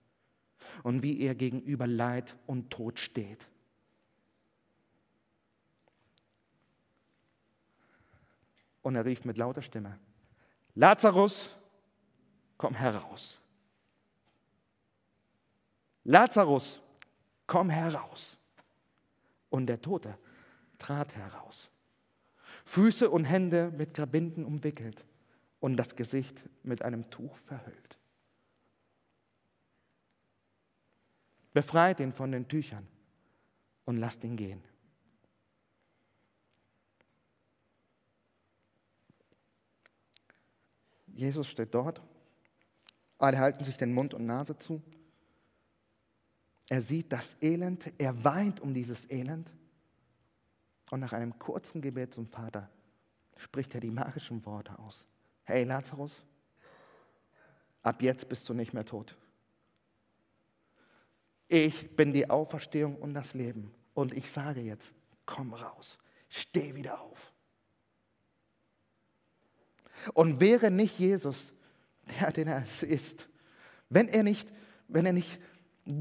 und 0.84 1.02
wie 1.02 1.20
er 1.20 1.34
gegenüber 1.34 1.88
Leid 1.88 2.36
und 2.46 2.70
Tod 2.70 3.00
steht. 3.00 3.48
Und 8.82 8.94
er 8.94 9.04
rief 9.04 9.24
mit 9.24 9.38
lauter 9.38 9.60
Stimme, 9.60 9.98
Lazarus, 10.76 11.52
komm 12.56 12.74
heraus. 12.74 13.40
Lazarus, 16.04 16.80
komm 17.48 17.70
heraus. 17.70 18.39
Und 19.50 19.66
der 19.66 19.82
Tote 19.82 20.16
trat 20.78 21.14
heraus. 21.14 21.70
Füße 22.64 23.10
und 23.10 23.24
Hände 23.24 23.70
mit 23.76 23.94
Grabinden 23.94 24.44
umwickelt 24.44 25.04
und 25.60 25.76
das 25.76 25.94
Gesicht 25.94 26.40
mit 26.62 26.82
einem 26.82 27.10
Tuch 27.10 27.36
verhüllt. 27.36 27.98
Befreit 31.52 32.00
ihn 32.00 32.12
von 32.12 32.32
den 32.32 32.48
Tüchern 32.48 32.86
und 33.84 33.96
lasst 33.96 34.22
ihn 34.24 34.36
gehen. 34.36 34.62
Jesus 41.08 41.48
steht 41.48 41.74
dort, 41.74 42.00
alle 43.18 43.38
halten 43.38 43.64
sich 43.64 43.76
den 43.76 43.92
Mund 43.92 44.14
und 44.14 44.24
Nase 44.24 44.56
zu 44.58 44.82
er 46.70 46.82
sieht 46.82 47.12
das 47.12 47.36
Elend, 47.42 47.92
er 47.98 48.22
weint 48.22 48.60
um 48.60 48.72
dieses 48.72 49.10
Elend. 49.10 49.50
Und 50.92 51.00
nach 51.00 51.12
einem 51.12 51.36
kurzen 51.38 51.82
Gebet 51.82 52.14
zum 52.14 52.28
Vater 52.28 52.70
spricht 53.36 53.74
er 53.74 53.80
die 53.80 53.90
magischen 53.90 54.44
Worte 54.46 54.78
aus. 54.78 55.04
Hey 55.42 55.64
Lazarus, 55.64 56.22
ab 57.82 58.00
jetzt 58.02 58.28
bist 58.28 58.48
du 58.48 58.54
nicht 58.54 58.72
mehr 58.72 58.84
tot. 58.84 59.16
Ich 61.48 61.96
bin 61.96 62.12
die 62.12 62.30
Auferstehung 62.30 62.94
und 62.96 63.14
das 63.14 63.34
Leben. 63.34 63.74
Und 63.92 64.12
ich 64.12 64.30
sage 64.30 64.60
jetzt, 64.60 64.92
komm 65.26 65.52
raus, 65.52 65.98
steh 66.28 66.76
wieder 66.76 67.00
auf. 67.00 67.32
Und 70.14 70.38
wäre 70.38 70.70
nicht 70.70 71.00
Jesus 71.00 71.52
der, 72.20 72.30
den 72.30 72.46
er 72.46 72.64
ist, 72.82 73.28
wenn 73.88 74.06
er 74.06 74.22
nicht, 74.22 74.48
wenn 74.86 75.04
er 75.04 75.12
nicht 75.12 75.40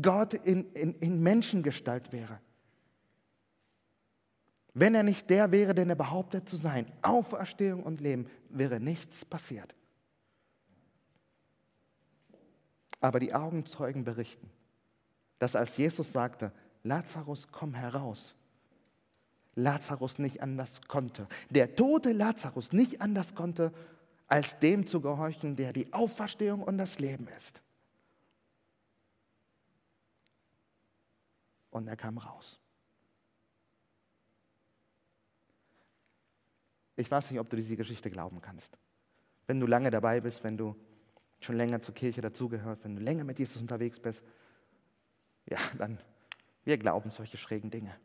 Gott 0.01 0.34
in, 0.34 0.71
in, 0.73 0.93
in 0.95 1.21
Menschengestalt 1.21 2.11
wäre, 2.11 2.39
wenn 4.73 4.95
er 4.95 5.03
nicht 5.03 5.30
der 5.30 5.51
wäre, 5.51 5.73
den 5.73 5.89
er 5.89 5.95
behauptet 5.95 6.47
zu 6.47 6.55
sein, 6.55 6.91
Auferstehung 7.01 7.84
und 7.84 8.01
Leben, 8.01 8.27
wäre 8.49 8.80
nichts 8.80 9.25
passiert. 9.25 9.73
Aber 13.01 13.19
die 13.19 13.34
Augenzeugen 13.34 14.03
berichten, 14.03 14.49
dass 15.39 15.55
als 15.55 15.77
Jesus 15.77 16.11
sagte, 16.11 16.51
Lazarus, 16.84 17.47
komm 17.51 17.73
heraus, 17.73 18.36
Lazarus 19.55 20.19
nicht 20.19 20.41
anders 20.41 20.82
konnte. 20.88 21.27
Der 21.49 21.75
tote 21.75 22.11
Lazarus 22.11 22.71
nicht 22.71 23.01
anders 23.01 23.36
konnte, 23.36 23.73
als 24.27 24.59
dem 24.59 24.86
zu 24.86 25.01
gehorchen, 25.01 25.55
der 25.55 25.73
die 25.73 25.91
Auferstehung 25.91 26.61
und 26.63 26.77
das 26.77 26.99
Leben 26.99 27.27
ist. 27.36 27.61
Und 31.72 31.88
er 31.88 31.95
kam 31.95 32.17
raus. 32.17 32.59
Ich 36.95 37.09
weiß 37.09 37.32
nicht, 37.32 37.39
ob 37.39 37.49
du 37.49 37.55
diese 37.55 37.78
Geschichte 37.78 38.09
glauben 38.09 38.41
kannst. 38.41 38.78
Wenn 39.47 39.59
du 39.59 39.67
lange 39.67 39.89
dabei 39.89 40.20
bist, 40.20 40.43
wenn 40.43 40.57
du 40.57 40.76
schon 41.39 41.55
länger 41.55 41.82
zur 41.82 41.95
Kirche 41.95 42.22
dazugehört, 42.22 42.84
wenn 42.84 42.95
du 42.95 43.01
länger 43.01 43.24
mit 43.24 43.39
Jesus 43.39 43.61
unterwegs 43.61 43.99
bist, 43.99 44.22
ja, 45.45 45.57
dann, 45.78 45.97
wir 46.65 46.78
glauben 46.78 47.09
solche 47.09 47.38
schrägen 47.38 47.72
Dinge. 47.72 47.95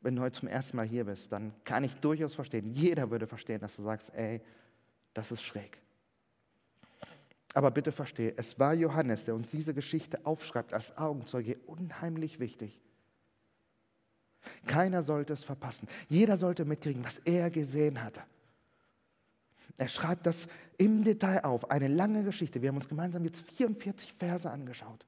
Wenn 0.00 0.16
du 0.16 0.22
heute 0.22 0.40
zum 0.40 0.48
ersten 0.48 0.76
Mal 0.76 0.86
hier 0.86 1.04
bist, 1.04 1.32
dann 1.32 1.54
kann 1.64 1.84
ich 1.84 1.94
durchaus 1.96 2.34
verstehen, 2.34 2.66
jeder 2.66 3.10
würde 3.10 3.26
verstehen, 3.26 3.60
dass 3.60 3.76
du 3.76 3.82
sagst, 3.84 4.12
ey, 4.14 4.42
das 5.14 5.30
ist 5.30 5.42
schräg. 5.42 5.80
Aber 7.54 7.70
bitte 7.70 7.92
verstehe, 7.92 8.34
es 8.36 8.58
war 8.58 8.74
Johannes, 8.74 9.24
der 9.24 9.34
uns 9.36 9.50
diese 9.50 9.72
Geschichte 9.72 10.26
aufschreibt 10.26 10.74
als 10.74 10.98
Augenzeuge, 10.98 11.56
unheimlich 11.66 12.40
wichtig. 12.40 12.80
Keiner 14.66 15.04
sollte 15.04 15.32
es 15.32 15.44
verpassen. 15.44 15.88
Jeder 16.08 16.36
sollte 16.36 16.64
mitkriegen, 16.64 17.04
was 17.04 17.18
er 17.24 17.50
gesehen 17.50 18.02
hatte. 18.02 18.20
Er 19.76 19.88
schreibt 19.88 20.26
das 20.26 20.48
im 20.78 21.04
Detail 21.04 21.44
auf, 21.44 21.70
eine 21.70 21.88
lange 21.88 22.24
Geschichte. 22.24 22.60
Wir 22.60 22.68
haben 22.68 22.76
uns 22.76 22.88
gemeinsam 22.88 23.24
jetzt 23.24 23.48
44 23.52 24.12
Verse 24.12 24.50
angeschaut. 24.50 25.06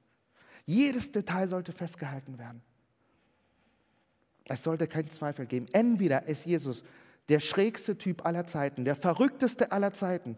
Jedes 0.65 1.11
Detail 1.11 1.47
sollte 1.49 1.73
festgehalten 1.73 2.39
werden. 2.39 2.61
Es 4.45 4.63
sollte 4.63 4.87
keinen 4.87 5.09
Zweifel 5.09 5.45
geben. 5.45 5.67
Entweder 5.73 6.27
ist 6.27 6.45
Jesus 6.45 6.83
der 7.27 7.41
schrägste 7.41 7.97
Typ 7.97 8.25
aller 8.25 8.47
Zeiten, 8.47 8.85
der 8.85 8.95
verrückteste 8.95 9.73
aller 9.73 9.93
Zeiten. 9.93 10.37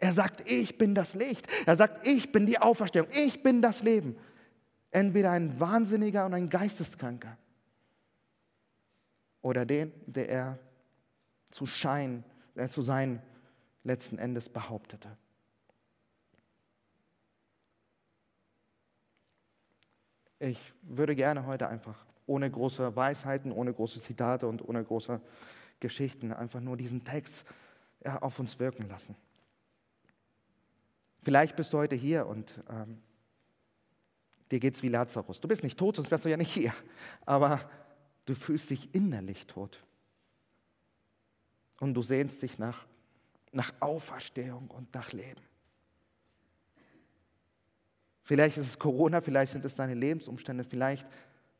Er 0.00 0.14
sagt, 0.14 0.50
ich 0.50 0.78
bin 0.78 0.94
das 0.94 1.14
Licht. 1.14 1.46
Er 1.66 1.76
sagt, 1.76 2.06
ich 2.06 2.32
bin 2.32 2.46
die 2.46 2.58
Auferstehung. 2.58 3.06
Ich 3.12 3.42
bin 3.42 3.60
das 3.60 3.82
Leben. 3.82 4.16
Entweder 4.90 5.30
ein 5.30 5.60
Wahnsinniger 5.60 6.24
und 6.24 6.32
ein 6.32 6.48
Geisteskranker. 6.48 7.36
Oder 9.42 9.66
den, 9.66 9.92
der 10.06 10.28
er 10.30 10.58
zu 11.50 11.66
scheinen, 11.66 12.24
der 12.56 12.70
zu 12.70 12.80
sein 12.80 13.22
letzten 13.84 14.18
Endes 14.18 14.48
behauptete. 14.48 15.16
Ich 20.38 20.72
würde 20.82 21.14
gerne 21.14 21.44
heute 21.44 21.68
einfach 21.68 22.06
ohne 22.26 22.50
große 22.50 22.96
Weisheiten, 22.96 23.52
ohne 23.52 23.74
große 23.74 24.00
Zitate 24.00 24.46
und 24.46 24.66
ohne 24.66 24.82
große 24.82 25.20
Geschichten. 25.78 26.32
Einfach 26.32 26.60
nur 26.60 26.78
diesen 26.78 27.04
Text 27.04 27.44
ja, 28.02 28.22
auf 28.22 28.38
uns 28.38 28.58
wirken 28.58 28.88
lassen. 28.88 29.14
Vielleicht 31.22 31.56
bist 31.56 31.72
du 31.72 31.78
heute 31.78 31.94
hier 31.94 32.26
und 32.26 32.62
ähm, 32.68 32.98
dir 34.50 34.62
es 34.62 34.82
wie 34.82 34.88
Lazarus. 34.88 35.40
Du 35.40 35.48
bist 35.48 35.62
nicht 35.62 35.78
tot, 35.78 35.96
sonst 35.96 36.10
wärst 36.10 36.24
du 36.24 36.30
ja 36.30 36.36
nicht 36.36 36.52
hier. 36.52 36.74
Aber 37.26 37.60
du 38.24 38.34
fühlst 38.34 38.70
dich 38.70 38.94
innerlich 38.94 39.46
tot. 39.46 39.82
Und 41.78 41.94
du 41.94 42.02
sehnst 42.02 42.42
dich 42.42 42.58
nach, 42.58 42.86
nach 43.52 43.72
Auferstehung 43.80 44.68
und 44.68 44.92
nach 44.94 45.12
Leben. 45.12 45.40
Vielleicht 48.22 48.58
ist 48.58 48.66
es 48.66 48.78
Corona, 48.78 49.20
vielleicht 49.20 49.52
sind 49.52 49.64
es 49.64 49.74
deine 49.74 49.94
Lebensumstände, 49.94 50.64
vielleicht 50.64 51.06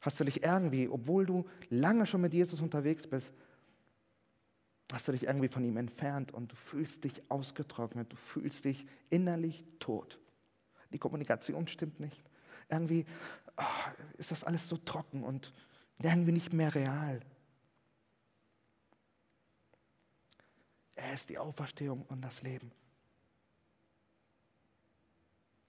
Hast 0.00 0.18
du 0.18 0.24
dich 0.24 0.42
irgendwie, 0.42 0.88
obwohl 0.88 1.26
du 1.26 1.46
lange 1.68 2.06
schon 2.06 2.22
mit 2.22 2.32
Jesus 2.32 2.60
unterwegs 2.60 3.06
bist, 3.06 3.30
hast 4.92 5.08
du 5.08 5.12
dich 5.12 5.24
irgendwie 5.24 5.48
von 5.48 5.64
ihm 5.64 5.76
entfernt 5.76 6.32
und 6.32 6.52
du 6.52 6.56
fühlst 6.56 7.04
dich 7.04 7.22
ausgetrocknet, 7.30 8.12
du 8.12 8.16
fühlst 8.16 8.64
dich 8.64 8.86
innerlich 9.10 9.64
tot. 9.78 10.18
Die 10.92 10.98
Kommunikation 10.98 11.68
stimmt 11.68 12.00
nicht. 12.00 12.22
Irgendwie 12.68 13.04
oh, 13.56 13.62
ist 14.18 14.30
das 14.30 14.44
alles 14.44 14.68
so 14.68 14.76
trocken 14.76 15.22
und 15.22 15.52
irgendwie 15.98 16.32
nicht 16.32 16.52
mehr 16.52 16.74
real. 16.74 17.20
Er 20.94 21.14
ist 21.14 21.30
die 21.30 21.38
Auferstehung 21.38 22.02
und 22.02 22.22
das 22.22 22.42
Leben. 22.42 22.72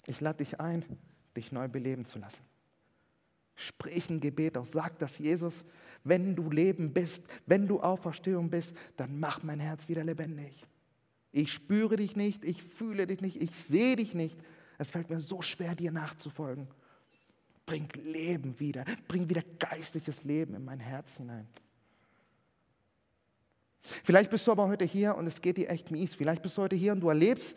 Ich 0.08 0.20
lade 0.20 0.40
dich 0.40 0.60
ein, 0.60 0.84
dich 1.36 1.52
neu 1.52 1.68
beleben 1.68 2.06
zu 2.06 2.20
lassen. 2.20 2.44
Sprich 3.56 4.10
ein 4.10 4.20
Gebet 4.20 4.58
aus. 4.58 4.72
Sag 4.72 4.98
das 5.00 5.20
Jesus, 5.20 5.64
wenn 6.04 6.36
du 6.36 6.50
Leben 6.50 6.94
bist, 6.94 7.24
wenn 7.46 7.68
du 7.68 7.80
Auferstehung 7.80 8.50
bist, 8.50 8.74
dann 8.98 9.20
mach 9.20 9.44
mein 9.44 9.60
Herz 9.60 9.88
wieder 9.88 10.04
lebendig. 10.04 10.66
Ich 11.32 11.54
spüre 11.54 11.96
dich 11.96 12.16
nicht, 12.16 12.44
ich 12.44 12.62
fühle 12.62 13.08
dich 13.08 13.22
nicht, 13.22 13.42
ich 13.42 13.56
sehe 13.56 13.96
dich 13.96 14.14
nicht. 14.14 14.38
Es 14.78 14.90
fällt 14.90 15.10
mir 15.10 15.20
so 15.20 15.42
schwer, 15.42 15.76
dir 15.76 15.92
nachzufolgen. 15.92 16.68
Bring 17.66 17.88
Leben 18.04 18.60
wieder, 18.60 18.84
bring 19.08 19.30
wieder 19.30 19.44
geistliches 19.60 20.24
Leben 20.24 20.56
in 20.56 20.66
mein 20.66 20.80
Herz 20.80 21.18
hinein. 21.18 21.48
Vielleicht 24.04 24.30
bist 24.30 24.46
du 24.48 24.52
aber 24.52 24.68
heute 24.68 24.86
hier 24.86 25.16
und 25.16 25.28
es 25.28 25.42
geht 25.42 25.58
dir 25.58 25.70
echt 25.70 25.92
mies. 25.92 26.16
Vielleicht 26.16 26.42
bist 26.42 26.58
du 26.58 26.64
heute 26.64 26.76
hier 26.76 26.92
und 26.92 27.02
du 27.02 27.10
erlebst, 27.10 27.56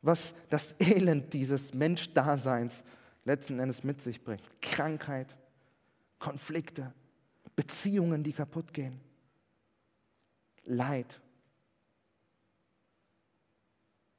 was 0.00 0.34
das 0.50 0.74
Elend 0.80 1.32
dieses 1.32 1.74
Menschdaseins 1.74 2.82
letzten 3.24 3.58
Endes 3.58 3.84
mit 3.84 4.00
sich 4.00 4.22
bringt. 4.22 4.42
Krankheit, 4.60 5.36
Konflikte, 6.18 6.92
Beziehungen, 7.56 8.22
die 8.22 8.32
kaputt 8.32 8.72
gehen, 8.72 9.00
Leid. 10.64 11.20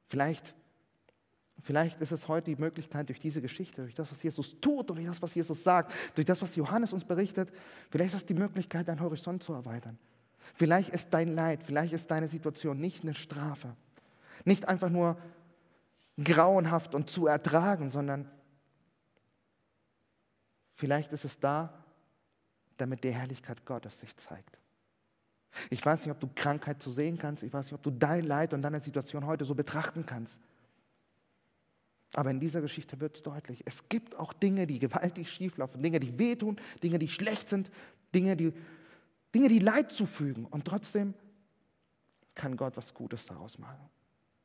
Vielleicht, 0.08 0.54
vielleicht 1.62 2.00
ist 2.02 2.12
es 2.12 2.28
heute 2.28 2.54
die 2.54 2.60
Möglichkeit, 2.60 3.08
durch 3.08 3.18
diese 3.18 3.40
Geschichte, 3.40 3.82
durch 3.82 3.94
das, 3.94 4.10
was 4.10 4.22
Jesus 4.22 4.60
tut 4.60 4.90
durch 4.90 5.06
das, 5.06 5.22
was 5.22 5.34
Jesus 5.34 5.62
sagt, 5.62 5.92
durch 6.14 6.26
das, 6.26 6.42
was 6.42 6.54
Johannes 6.54 6.92
uns 6.92 7.04
berichtet, 7.04 7.50
vielleicht 7.90 8.14
ist 8.14 8.20
es 8.20 8.26
die 8.26 8.34
Möglichkeit, 8.34 8.88
deinen 8.88 9.00
Horizont 9.00 9.42
zu 9.42 9.54
erweitern. 9.54 9.98
Vielleicht 10.52 10.90
ist 10.90 11.08
dein 11.14 11.34
Leid, 11.34 11.62
vielleicht 11.62 11.94
ist 11.94 12.10
deine 12.10 12.28
Situation 12.28 12.78
nicht 12.78 13.02
eine 13.02 13.14
Strafe, 13.14 13.74
nicht 14.44 14.68
einfach 14.68 14.90
nur 14.90 15.16
grauenhaft 16.22 16.94
und 16.94 17.08
zu 17.08 17.26
ertragen, 17.26 17.88
sondern 17.88 18.30
Vielleicht 20.74 21.12
ist 21.12 21.24
es 21.24 21.38
da, 21.38 21.72
damit 22.76 23.04
die 23.04 23.10
Herrlichkeit 23.10 23.64
Gottes 23.64 24.00
sich 24.00 24.16
zeigt. 24.16 24.58
Ich 25.70 25.84
weiß 25.84 26.04
nicht, 26.04 26.10
ob 26.10 26.20
du 26.20 26.28
Krankheit 26.34 26.82
zu 26.82 26.90
sehen 26.90 27.16
kannst. 27.16 27.42
Ich 27.42 27.52
weiß 27.52 27.66
nicht, 27.66 27.74
ob 27.74 27.82
du 27.82 27.90
dein 27.90 28.24
Leid 28.24 28.52
und 28.54 28.62
deine 28.62 28.80
Situation 28.80 29.24
heute 29.24 29.44
so 29.44 29.54
betrachten 29.54 30.04
kannst. 30.04 30.40
Aber 32.14 32.30
in 32.30 32.40
dieser 32.40 32.60
Geschichte 32.60 32.98
wird 33.00 33.16
es 33.16 33.22
deutlich. 33.22 33.62
Es 33.64 33.88
gibt 33.88 34.16
auch 34.16 34.32
Dinge, 34.32 34.66
die 34.66 34.78
gewaltig 34.78 35.30
schieflaufen, 35.30 35.82
Dinge, 35.82 36.00
die 36.00 36.18
wehtun, 36.18 36.60
Dinge, 36.82 36.98
die 36.98 37.08
schlecht 37.08 37.48
sind, 37.48 37.70
Dinge, 38.14 38.36
die, 38.36 38.52
Dinge, 39.34 39.48
die 39.48 39.58
Leid 39.58 39.90
zufügen. 39.90 40.46
Und 40.46 40.64
trotzdem 40.64 41.14
kann 42.34 42.56
Gott 42.56 42.76
was 42.76 42.94
Gutes 42.94 43.26
daraus 43.26 43.58
machen. 43.58 43.88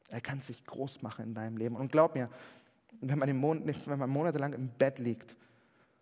Er 0.10 0.22
kann 0.22 0.42
sich 0.42 0.64
groß 0.66 1.02
machen 1.04 1.26
in 1.26 1.34
deinem 1.34 1.58
Leben. 1.58 1.76
Und 1.76 1.92
glaub 1.92 2.16
mir, 2.16 2.30
wenn 3.02 3.20
man, 3.20 3.36
Mon 3.38 3.66
wenn 3.66 4.00
man 4.00 4.10
monatelang 4.10 4.54
im 4.54 4.70
Bett 4.70 5.00
liegt 5.00 5.36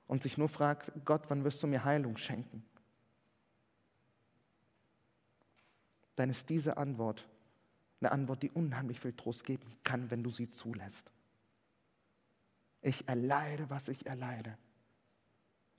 und 0.08 0.24
sich 0.24 0.38
nur 0.38 0.49
fragt, 0.49 0.91
Gott, 1.05 1.24
wann 1.28 1.43
wirst 1.43 1.62
du 1.62 1.68
mir 1.68 1.84
Heilung 1.84 2.18
schenken? 2.18 2.64
dann 6.18 6.32
ist 6.32 6.49
diese 6.49 6.78
Antwort 6.78 7.26
eine 8.01 8.12
Antwort, 8.12 8.43
die 8.43 8.51
unheimlich 8.51 8.99
viel 8.99 9.14
Trost 9.14 9.43
geben 9.43 9.72
kann, 9.84 10.12
wenn 10.12 10.24
du 10.24 10.30
sie 10.30 10.49
zulässt. 10.49 11.10
Ich 12.82 13.08
erleide, 13.08 13.70
was 13.70 13.88
ich 13.88 14.05
erleide, 14.05 14.58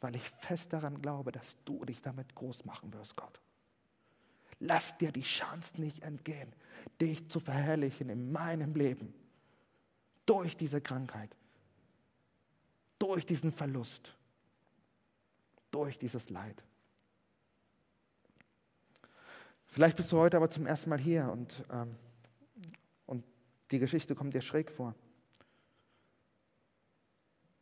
weil 0.01 0.16
ich 0.16 0.22
fest 0.22 0.72
daran 0.72 1.01
glaube, 1.03 1.33
dass 1.33 1.57
du 1.64 1.85
dich 1.85 2.01
damit 2.03 2.35
groß 2.35 2.64
machen 2.64 2.93
wirst, 2.93 3.16
Gott. 3.16 3.41
Lass 4.61 4.97
dir 4.99 5.12
die 5.12 5.22
Chance 5.22 5.81
nicht 5.81 6.03
entgehen, 6.03 6.53
dich 7.01 7.29
zu 7.29 7.39
verherrlichen 7.39 8.09
in 8.09 8.33
meinem 8.33 8.74
Leben. 8.74 9.14
Durch 10.26 10.57
diese 10.57 10.81
Krankheit, 10.81 11.37
durch 12.99 13.26
diesen 13.26 13.53
Verlust, 13.53 14.16
durch 15.71 15.99
dieses 15.99 16.31
Leid. 16.31 16.62
Vielleicht 19.66 19.97
bist 19.97 20.11
du 20.12 20.19
heute 20.19 20.37
aber 20.37 20.51
zum 20.51 20.66
ersten 20.66 20.91
Mal 20.91 20.99
hier 20.99 21.31
und, 21.31 21.64
ähm, 21.71 21.95
und 23.07 23.25
die 23.71 23.79
Geschichte 23.79 24.14
kommt 24.14 24.35
dir 24.35 24.43
schräg 24.43 24.71
vor. 24.71 24.95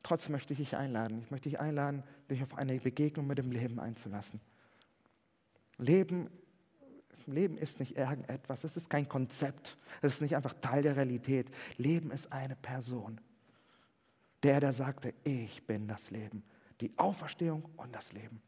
Trotzdem 0.02 0.32
möchte 0.32 0.52
ich 0.52 0.60
dich 0.60 0.76
einladen. 0.76 1.22
Ich 1.22 1.30
möchte 1.30 1.48
dich 1.48 1.58
einladen, 1.58 2.04
dich 2.30 2.42
auf 2.42 2.54
eine 2.54 2.78
Begegnung 2.78 3.26
mit 3.26 3.38
dem 3.38 3.50
Leben 3.50 3.80
einzulassen. 3.80 4.40
Leben 5.78 6.30
Leben 7.26 7.58
ist 7.58 7.80
nicht 7.80 7.96
irgendetwas, 7.96 8.64
es 8.64 8.76
ist 8.76 8.88
kein 8.90 9.08
Konzept, 9.08 9.76
es 10.00 10.14
ist 10.14 10.22
nicht 10.22 10.36
einfach 10.36 10.54
Teil 10.60 10.82
der 10.82 10.96
Realität. 10.96 11.50
Leben 11.76 12.10
ist 12.10 12.32
eine 12.32 12.56
Person. 12.56 13.20
Der, 14.42 14.60
der 14.60 14.72
sagte, 14.72 15.14
ich 15.24 15.66
bin 15.66 15.88
das 15.88 16.10
Leben, 16.10 16.44
die 16.80 16.96
Auferstehung 16.98 17.64
und 17.76 17.94
das 17.94 18.12
Leben. 18.12 18.40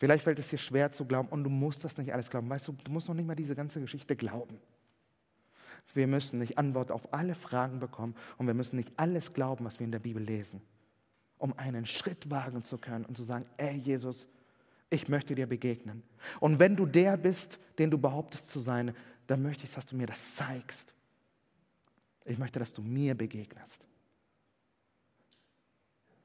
Vielleicht 0.00 0.24
fällt 0.24 0.38
es 0.38 0.48
dir 0.48 0.58
schwer 0.58 0.92
zu 0.92 1.04
glauben 1.04 1.28
und 1.28 1.44
du 1.44 1.50
musst 1.50 1.84
das 1.84 1.98
nicht 1.98 2.12
alles 2.12 2.30
glauben. 2.30 2.48
Weißt 2.48 2.66
du, 2.68 2.72
du 2.72 2.90
musst 2.90 3.08
noch 3.08 3.14
nicht 3.14 3.26
mal 3.26 3.34
diese 3.34 3.54
ganze 3.54 3.80
Geschichte 3.80 4.16
glauben. 4.16 4.58
Wir 5.92 6.06
müssen 6.06 6.38
nicht 6.38 6.56
Antwort 6.56 6.90
auf 6.90 7.12
alle 7.12 7.34
Fragen 7.34 7.80
bekommen 7.80 8.14
und 8.38 8.46
wir 8.46 8.54
müssen 8.54 8.76
nicht 8.76 8.92
alles 8.96 9.34
glauben, 9.34 9.64
was 9.66 9.78
wir 9.78 9.84
in 9.84 9.92
der 9.92 9.98
Bibel 9.98 10.22
lesen, 10.22 10.62
um 11.36 11.52
einen 11.58 11.84
Schritt 11.84 12.30
wagen 12.30 12.62
zu 12.62 12.78
können 12.78 13.04
und 13.04 13.16
zu 13.16 13.24
sagen, 13.24 13.44
ey 13.58 13.76
Jesus, 13.76 14.26
ich 14.88 15.08
möchte 15.08 15.34
dir 15.34 15.46
begegnen. 15.46 16.02
Und 16.40 16.58
wenn 16.58 16.76
du 16.76 16.86
der 16.86 17.18
bist, 17.18 17.58
den 17.78 17.90
du 17.90 17.98
behauptest 17.98 18.50
zu 18.50 18.60
sein, 18.60 18.94
dann 19.26 19.42
möchte 19.42 19.64
ich, 19.64 19.74
dass 19.74 19.84
du 19.84 19.96
mir 19.96 20.06
das 20.06 20.36
zeigst. 20.36 20.94
Ich 22.24 22.38
möchte, 22.38 22.58
dass 22.58 22.72
du 22.72 22.82
mir 22.82 23.14
begegnest. 23.14 23.89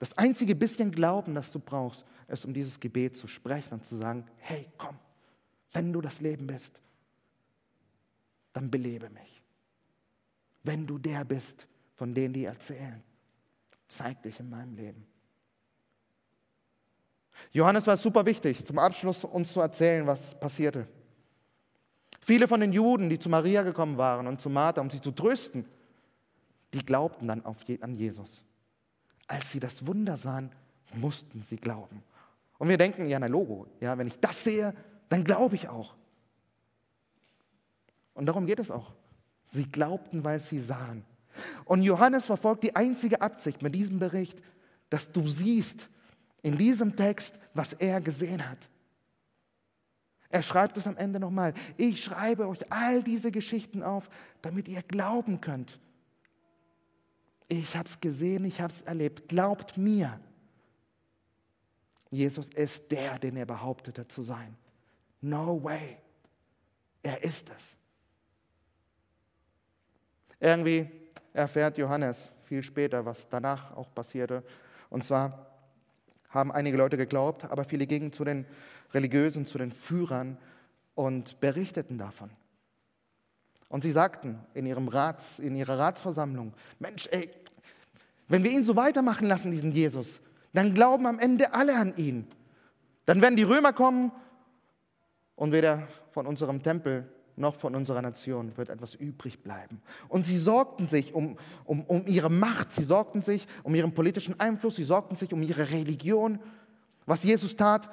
Das 0.06 0.16
einzige 0.20 0.54
bisschen 0.54 0.92
Glauben, 0.92 1.34
das 1.34 1.52
du 1.52 1.58
brauchst, 1.58 2.06
ist, 2.28 2.46
um 2.46 2.54
dieses 2.54 2.80
Gebet 2.80 3.18
zu 3.18 3.28
sprechen 3.28 3.74
und 3.74 3.86
zu 3.86 3.96
sagen, 3.96 4.24
hey, 4.38 4.72
komm, 4.78 5.00
wenn 5.72 5.92
du 5.92 6.00
das 6.00 6.22
Leben 6.22 6.46
bist, 6.46 6.80
dann 8.54 8.70
belebe 8.70 9.10
mich. 9.10 9.42
Wenn 10.62 10.86
du 10.86 11.00
der 11.00 11.26
bist, 11.26 11.68
von 11.96 12.14
denen 12.14 12.36
die 12.36 12.46
erzählen, 12.46 13.02
zeig 13.88 14.22
dich 14.22 14.40
in 14.40 14.48
meinem 14.48 14.76
Leben. 14.76 15.08
Johannes 17.52 17.88
war 17.88 17.98
super 17.98 18.28
wichtig, 18.28 18.64
zum 18.64 18.78
Abschluss 18.78 19.24
uns 19.24 19.54
zu 19.54 19.60
erzählen, 19.60 20.06
was 20.06 20.40
passierte. 20.40 20.88
Viele 22.22 22.48
von 22.48 22.60
den 22.60 22.74
Juden, 22.74 23.10
die 23.10 23.18
zu 23.18 23.28
Maria 23.28 23.64
gekommen 23.64 23.98
waren 23.98 24.28
und 24.28 24.40
zu 24.40 24.52
Martha, 24.52 24.82
um 24.82 24.92
sie 24.92 25.02
zu 25.02 25.10
trösten, 25.10 25.66
die 26.76 26.86
glaubten 26.86 27.28
dann 27.28 27.44
an 27.44 27.96
Jesus. 27.96 28.44
Als 29.28 29.52
sie 29.52 29.60
das 29.60 29.86
Wunder 29.86 30.18
sahen, 30.18 30.52
mussten 30.94 31.42
sie 31.42 31.58
glauben. 31.58 32.04
Und 32.58 32.70
wir 32.70 32.78
denken, 32.78 33.08
ja, 33.08 33.20
na 33.20 33.28
Logo, 33.28 33.68
ja, 33.80 33.98
wenn 33.98 34.08
ich 34.08 34.20
das 34.20 34.44
sehe, 34.44 34.74
dann 35.10 35.24
glaube 35.24 35.56
ich 35.56 35.68
auch. 35.68 35.96
Und 38.14 38.26
darum 38.28 38.46
geht 38.46 38.60
es 38.60 38.72
auch. 38.72 38.94
Sie 39.46 39.66
glaubten, 39.66 40.24
weil 40.24 40.40
sie 40.40 40.60
sahen. 40.60 41.04
Und 41.66 41.82
Johannes 41.82 42.26
verfolgt 42.26 42.64
die 42.64 42.76
einzige 42.76 43.22
Absicht 43.22 43.62
mit 43.62 43.76
diesem 43.76 44.00
Bericht, 44.00 44.42
dass 44.90 45.12
du 45.12 45.28
siehst, 45.28 45.90
in 46.42 46.58
diesem 46.58 46.96
Text, 46.96 47.40
was 47.54 47.74
er 47.74 48.00
gesehen 48.02 48.48
hat. 48.48 48.70
Er 50.30 50.44
schreibt 50.44 50.78
es 50.78 50.86
am 50.86 50.96
Ende 50.96 51.20
nochmal. 51.20 51.54
Ich 51.76 52.04
schreibe 52.04 52.48
euch 52.48 52.72
all 52.72 53.02
diese 53.02 53.32
Geschichten 53.32 53.82
auf, 53.82 54.10
damit 54.42 54.68
ihr 54.68 54.84
glauben 54.84 55.42
könnt. 55.42 55.80
Ich 57.48 57.76
habe 57.76 57.88
es 57.88 58.00
gesehen, 58.00 58.46
ich 58.46 58.60
habe 58.62 58.74
es 58.74 58.82
erlebt. 58.82 59.30
Glaubt 59.30 59.78
mir. 59.78 60.20
Jesus 62.10 62.50
ist 62.50 62.92
der, 62.92 63.20
den 63.20 63.36
er 63.38 63.46
behauptete 63.46 64.08
zu 64.08 64.24
sein. 64.24 64.56
No 65.22 65.64
way. 65.64 65.98
Er 67.04 67.24
ist 67.24 67.50
es. 67.56 67.76
Irgendwie 70.40 70.90
erfährt 71.34 71.78
Johannes 71.78 72.30
viel 72.44 72.64
später, 72.64 73.06
was 73.06 73.28
danach 73.30 73.76
auch 73.76 73.94
passierte. 73.94 74.44
Und 74.90 75.04
zwar 75.04 75.52
haben 76.30 76.52
einige 76.52 76.78
Leute 76.78 76.98
geglaubt, 76.98 77.46
aber 77.46 77.64
viele 77.64 77.88
gingen 77.88 78.12
zu 78.12 78.24
den 78.24 78.46
Religiösen, 78.94 79.46
zu 79.46 79.58
den 79.58 79.72
Führern 79.72 80.38
und 80.94 81.40
berichteten 81.40 81.98
davon. 81.98 82.30
Und 83.70 83.82
sie 83.82 83.92
sagten 83.92 84.40
in, 84.54 84.66
ihrem 84.66 84.88
Rats, 84.88 85.40
in 85.40 85.56
ihrer 85.56 85.80
Ratsversammlung, 85.80 86.54
Mensch, 86.80 87.08
ey, 87.12 87.32
wenn 88.28 88.44
wir 88.44 88.52
ihn 88.52 88.64
so 88.64 88.76
weitermachen 88.76 89.28
lassen, 89.28 89.52
diesen 89.52 89.72
Jesus, 89.72 90.20
dann 90.54 90.74
glauben 90.74 91.06
am 91.06 91.20
Ende 91.20 91.54
alle 91.54 91.76
an 91.76 91.96
ihn. 91.98 92.28
Dann 93.06 93.22
werden 93.22 93.36
die 93.36 93.44
Römer 93.44 93.74
kommen 93.74 94.12
und 95.36 95.52
weder 95.52 95.88
von 96.12 96.26
unserem 96.26 96.64
Tempel 96.64 97.08
noch 97.38 97.56
von 97.56 97.76
unserer 97.76 98.02
Nation 98.02 98.56
wird 98.56 98.70
etwas 98.70 98.96
übrig 98.96 99.44
bleiben. 99.44 99.82
Und 100.08 100.26
sie 100.26 100.38
sorgten 100.38 100.88
sich 100.88 101.14
um, 101.14 101.38
um, 101.66 101.84
um 101.84 102.06
ihre 102.08 102.30
Macht, 102.30 102.72
sie 102.72 102.84
sorgten 102.84 103.22
sich 103.22 103.48
um 103.64 103.76
ihren 103.76 103.94
politischen 103.94 104.40
Einfluss, 104.40 104.78
sie 104.78 104.84
sorgten 104.84 105.16
sich 105.16 105.34
um 105.34 105.42
ihre 105.42 105.70
Religion. 105.72 106.40
Was 107.06 107.24
Jesus 107.24 107.56
tat, 107.56 107.90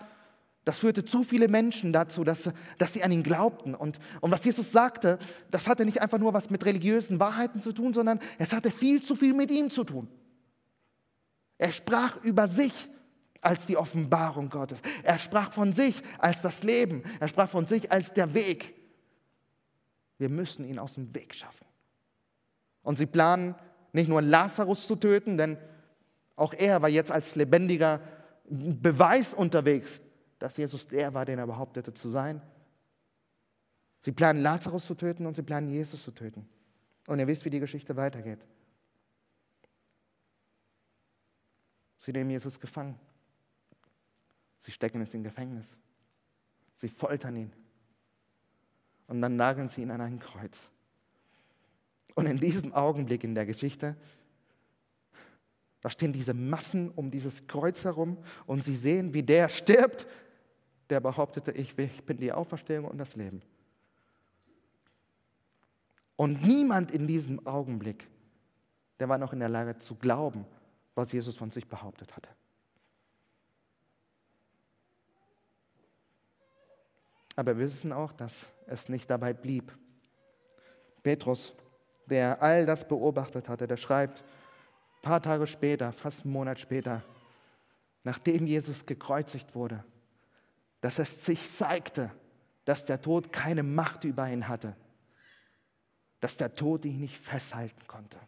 das 0.65 0.79
führte 0.79 1.05
zu 1.05 1.25
viele 1.25 1.49
Menschen 1.49 1.93
dazu, 1.93 2.23
dass, 2.23 2.51
dass 2.79 2.93
sie 2.93 3.03
an 3.03 3.11
ihn 3.11 3.25
glaubten. 3.25 3.75
Und, 3.75 3.99
und 4.21 4.31
was 4.31 4.45
Jesus 4.45 4.71
sagte, 4.71 5.19
das 5.51 5.67
hatte 5.67 5.85
nicht 5.85 6.01
einfach 6.01 6.19
nur 6.19 6.35
was 6.35 6.51
mit 6.51 6.65
religiösen 6.65 7.19
Wahrheiten 7.19 7.61
zu 7.61 7.73
tun, 7.73 7.93
sondern 7.93 8.21
es 8.39 8.53
hatte 8.53 8.71
viel 8.71 9.03
zu 9.03 9.17
viel 9.17 9.35
mit 9.35 9.51
ihm 9.51 9.71
zu 9.71 9.83
tun. 9.83 10.09
Er 11.59 11.73
sprach 11.73 12.23
über 12.23 12.47
sich 12.47 12.73
als 13.41 13.67
die 13.67 13.77
Offenbarung 13.77 14.51
Gottes. 14.51 14.79
Er 15.03 15.19
sprach 15.19 15.53
von 15.53 15.73
sich 15.73 16.01
als 16.19 16.43
das 16.43 16.63
Leben. 16.63 17.03
Er 17.19 17.27
sprach 17.27 17.49
von 17.49 17.67
sich 17.67 17.91
als 17.91 18.13
der 18.13 18.33
Weg. 18.35 18.75
Wir 20.19 20.29
müssen 20.29 20.65
ihn 20.65 20.79
aus 20.79 20.95
dem 20.95 21.13
Weg 21.13 21.35
schaffen. 21.35 21.67
Und 22.83 22.99
sie 22.99 23.07
planen 23.07 23.57
nicht 23.93 24.09
nur 24.09 24.23
Lazarus 24.23 24.87
zu 24.87 24.95
töten, 24.95 25.37
denn 25.37 25.59
auch 26.37 26.55
er 26.55 26.83
war 26.83 26.89
jetzt 26.89 27.11
als 27.11 27.35
lebendiger 27.35 28.01
Beweis 28.49 29.35
unterwegs, 29.35 30.01
dass 30.43 30.57
Jesus 30.57 30.88
der 30.88 31.14
war, 31.14 31.24
den 31.24 31.38
er 31.38 31.47
behauptete 31.47 31.95
zu 31.95 32.09
sein. 32.11 32.43
Sie 34.01 34.11
planen 34.11 34.43
Lazarus 34.43 34.84
zu 34.86 34.97
töten 34.97 35.24
und 35.24 35.36
sie 35.36 35.43
planen 35.43 35.68
Jesus 35.68 36.03
zu 36.03 36.11
töten. 36.11 36.49
Und 37.07 37.20
ihr 37.20 37.28
wisst, 37.28 37.45
wie 37.45 37.51
die 37.51 37.61
Geschichte 37.61 37.95
weitergeht. 37.95 38.45
Sie 42.01 42.11
nehmen 42.11 42.30
Jesus 42.30 42.59
gefangen. 42.59 42.99
Sie 44.59 44.72
stecken 44.72 45.01
es 45.01 45.14
in 45.14 45.22
Gefängnis. 45.22 45.76
Sie 46.76 46.88
foltern 46.88 47.36
ihn 47.36 47.53
und 49.07 49.22
dann 49.22 49.36
nageln 49.36 49.68
sie 49.68 49.82
ihn 49.82 49.93
an 49.93 50.01
ein 50.01 50.18
Kreuz. 50.18 50.70
Und 52.16 52.26
in 52.26 52.38
diesem 52.38 52.72
Augenblick 52.72 53.22
in 53.22 53.36
der 53.36 53.47
Geschichte, 53.47 53.97
da 55.80 55.90
stehen 55.90 56.12
diese 56.12 56.34
Massen 56.34 56.90
um 56.90 57.12
dieses 57.12 57.47
Kreuz 57.47 57.84
herum 57.84 58.18
und 58.47 58.64
sie 58.64 58.74
sehen, 58.74 59.14
wie 59.14 59.22
der 59.22 59.49
stirbt, 59.49 60.09
der 60.93 61.01
behauptete, 61.01 61.53
ich 61.53 61.74
bin 61.74 62.18
die 62.18 62.32
Auferstehung 62.32 62.84
und 62.84 62.99
das 62.99 63.16
Leben. 63.16 63.40
Und 66.16 66.43
niemand 66.45 66.90
in 66.90 67.07
diesem 67.07 67.47
Augenblick, 67.47 68.07
der 69.01 69.09
war 69.09 69.16
noch 69.16 69.32
in 69.32 69.40
der 69.40 69.49
Lage 69.49 69.78
zu 69.78 69.95
glauben, 69.95 70.45
was 70.95 71.11
Jesus 71.11 71.34
von 71.34 71.51
sich 71.51 71.66
behauptet 71.66 72.14
hatte. 72.14 72.28
Aber 77.36 77.57
wir 77.57 77.66
wissen 77.70 77.93
auch, 77.93 78.12
dass 78.12 78.47
es 78.66 78.90
nicht 78.90 79.09
dabei 79.09 79.32
blieb. 79.32 79.72
Petrus, 81.03 81.55
der 82.05 82.43
all 82.43 82.66
das 82.66 82.86
beobachtet 82.86 83.49
hatte, 83.49 83.66
der 83.66 83.78
schreibt, 83.78 84.20
ein 84.20 85.03
paar 85.03 85.22
Tage 85.22 85.47
später, 85.47 85.90
fast 85.90 86.24
einen 86.24 86.34
Monat 86.34 86.61
später, 86.61 87.03
nachdem 88.05 88.47
Jesus 88.47 88.84
gekreuzigt 88.84 89.55
wurde, 89.55 89.82
dass 90.83 90.99
es 90.99 91.24
sich 91.24 91.49
zeigte, 91.49 92.11
dass 92.64 92.85
der 92.85 93.01
Tod 93.01 93.33
keine 93.33 93.62
Macht 93.62 94.05
über 94.05 94.28
ihn 94.28 94.49
hatte, 94.49 94.76
dass 96.20 96.37
der 96.37 96.55
Tod 96.55 96.85
ihn 96.85 97.01
nicht 97.01 97.16
festhalten 97.16 97.87
konnte. 97.87 98.18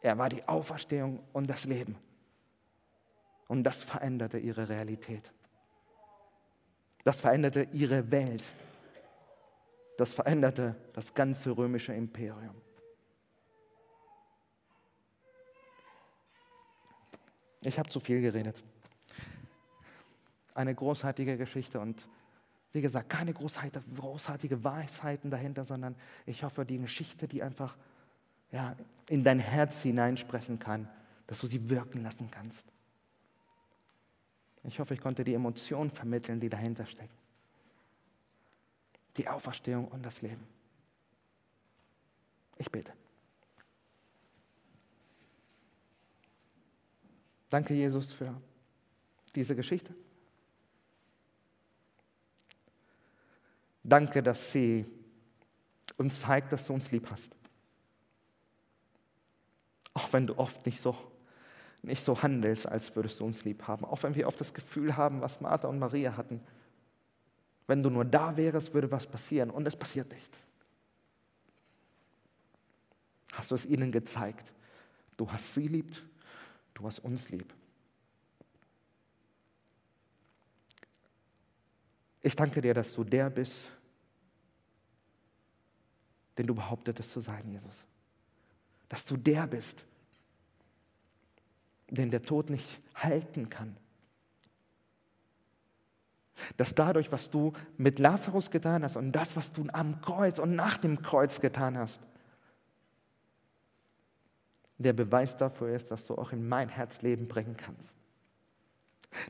Er 0.00 0.16
war 0.18 0.30
die 0.30 0.46
Auferstehung 0.48 1.22
und 1.32 1.48
das 1.48 1.64
Leben. 1.64 1.96
Und 3.48 3.64
das 3.64 3.82
veränderte 3.82 4.38
ihre 4.38 4.68
Realität. 4.68 5.30
Das 7.04 7.20
veränderte 7.20 7.68
ihre 7.72 8.10
Welt. 8.10 8.44
Das 9.98 10.14
veränderte 10.14 10.74
das 10.94 11.12
ganze 11.12 11.56
römische 11.56 11.92
Imperium. 11.92 12.60
Ich 17.62 17.78
habe 17.78 17.88
zu 17.90 18.00
viel 18.00 18.22
geredet. 18.22 18.62
Eine 20.58 20.74
großartige 20.74 21.36
Geschichte 21.36 21.78
und 21.78 22.08
wie 22.72 22.80
gesagt, 22.80 23.08
keine 23.10 23.32
großartige 23.32 24.64
Weisheiten 24.64 25.30
dahinter, 25.30 25.64
sondern 25.64 25.94
ich 26.26 26.42
hoffe, 26.42 26.64
die 26.64 26.78
Geschichte, 26.78 27.28
die 27.28 27.44
einfach 27.44 27.76
ja, 28.50 28.74
in 29.08 29.22
dein 29.22 29.38
Herz 29.38 29.82
hineinsprechen 29.82 30.58
kann, 30.58 30.88
dass 31.28 31.40
du 31.40 31.46
sie 31.46 31.70
wirken 31.70 32.02
lassen 32.02 32.28
kannst. 32.28 32.66
Ich 34.64 34.80
hoffe, 34.80 34.94
ich 34.94 35.00
konnte 35.00 35.22
die 35.22 35.34
Emotionen 35.34 35.92
vermitteln, 35.92 36.40
die 36.40 36.48
dahinter 36.48 36.86
stecken. 36.86 37.14
Die 39.16 39.28
Auferstehung 39.28 39.86
und 39.86 40.04
das 40.04 40.22
Leben. 40.22 40.44
Ich 42.56 42.68
bete. 42.68 42.92
Danke, 47.48 47.74
Jesus, 47.74 48.12
für 48.12 48.34
diese 49.36 49.54
Geschichte. 49.54 49.94
Danke, 53.88 54.22
dass 54.22 54.52
sie 54.52 54.84
uns 55.96 56.20
zeigt, 56.20 56.52
dass 56.52 56.66
du 56.66 56.74
uns 56.74 56.90
lieb 56.92 57.10
hast. 57.10 57.34
Auch 59.94 60.12
wenn 60.12 60.26
du 60.26 60.38
oft 60.38 60.66
nicht 60.66 60.78
so, 60.78 60.94
nicht 61.82 62.04
so 62.04 62.22
handelst, 62.22 62.66
als 62.66 62.94
würdest 62.94 63.18
du 63.18 63.24
uns 63.24 63.44
lieb 63.44 63.66
haben. 63.66 63.86
Auch 63.86 64.02
wenn 64.02 64.14
wir 64.14 64.28
oft 64.28 64.38
das 64.38 64.52
Gefühl 64.52 64.96
haben, 64.98 65.22
was 65.22 65.40
Martha 65.40 65.68
und 65.68 65.78
Maria 65.78 66.18
hatten. 66.18 66.42
Wenn 67.66 67.82
du 67.82 67.88
nur 67.88 68.04
da 68.04 68.36
wärst, 68.36 68.74
würde 68.74 68.90
was 68.90 69.06
passieren 69.06 69.48
und 69.48 69.66
es 69.66 69.74
passiert 69.74 70.12
nichts. 70.12 70.38
Hast 73.32 73.50
du 73.50 73.54
es 73.54 73.64
ihnen 73.64 73.90
gezeigt. 73.90 74.52
Du 75.16 75.32
hast 75.32 75.54
sie 75.54 75.66
liebt, 75.66 76.04
du 76.74 76.86
hast 76.86 76.98
uns 76.98 77.30
lieb. 77.30 77.54
Ich 82.20 82.36
danke 82.36 82.60
dir, 82.60 82.74
dass 82.74 82.92
du 82.94 83.02
der 83.02 83.30
bist, 83.30 83.70
den 86.38 86.46
du 86.46 86.54
behauptetest 86.54 87.10
zu 87.10 87.20
sein, 87.20 87.48
Jesus. 87.50 87.84
Dass 88.88 89.04
du 89.04 89.16
der 89.16 89.46
bist, 89.46 89.84
den 91.90 92.10
der 92.10 92.22
Tod 92.22 92.48
nicht 92.48 92.80
halten 92.94 93.50
kann. 93.50 93.76
Dass 96.56 96.74
dadurch, 96.74 97.10
was 97.10 97.30
du 97.30 97.52
mit 97.76 97.98
Lazarus 97.98 98.50
getan 98.50 98.84
hast 98.84 98.96
und 98.96 99.12
das, 99.12 99.36
was 99.36 99.50
du 99.50 99.66
am 99.72 100.00
Kreuz 100.00 100.38
und 100.38 100.54
nach 100.54 100.78
dem 100.78 101.02
Kreuz 101.02 101.40
getan 101.40 101.76
hast, 101.76 102.00
der 104.78 104.92
Beweis 104.92 105.36
dafür 105.36 105.74
ist, 105.74 105.90
dass 105.90 106.06
du 106.06 106.14
auch 106.14 106.30
in 106.30 106.48
mein 106.48 106.68
Herz 106.68 107.02
Leben 107.02 107.26
bringen 107.26 107.56
kannst. 107.56 107.92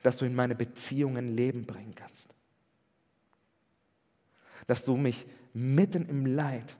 Dass 0.03 0.19
du 0.19 0.27
in 0.27 0.35
meine 0.35 0.55
Beziehungen 0.55 1.29
Leben 1.29 1.65
bringen 1.65 1.95
kannst. 1.95 2.35
Dass 4.67 4.85
du 4.85 4.97
mich 4.97 5.27
mitten 5.55 6.07
im 6.07 6.27
Leid 6.27 6.77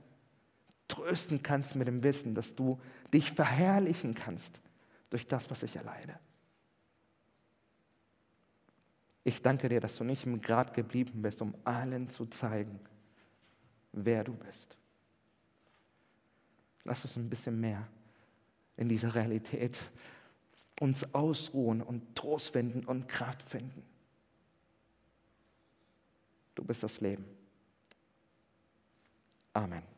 trösten 0.89 1.43
kannst 1.43 1.77
mit 1.77 1.87
dem 1.87 2.03
Wissen, 2.03 2.35
dass 2.35 2.55
du 2.55 2.81
dich 3.13 3.31
verherrlichen 3.31 4.15
kannst 4.15 4.61
durch 5.11 5.27
das, 5.29 5.51
was 5.51 5.63
ich 5.63 5.77
erleide. 5.77 6.19
Ich 9.25 9.43
danke 9.43 9.69
dir, 9.69 9.81
dass 9.81 9.97
du 9.97 10.05
nicht 10.05 10.25
im 10.25 10.41
Grad 10.41 10.73
geblieben 10.73 11.21
bist, 11.21 11.43
um 11.43 11.55
allen 11.65 12.09
zu 12.09 12.27
zeigen, 12.27 12.81
wer 13.93 14.25
du 14.25 14.33
bist. 14.33 14.77
Lass 16.85 17.05
uns 17.05 17.17
ein 17.17 17.29
bisschen 17.29 17.61
mehr 17.61 17.87
in 18.77 18.89
dieser 18.89 19.15
Realität 19.15 19.79
uns 20.81 21.13
ausruhen 21.13 21.83
und 21.83 22.15
Trost 22.15 22.53
finden 22.53 22.85
und 22.85 23.09
Kraft 23.09 23.43
finden. 23.43 23.83
Du 26.55 26.65
bist 26.65 26.83
das 26.83 27.01
Leben. 27.01 27.25
Amen. 29.53 29.98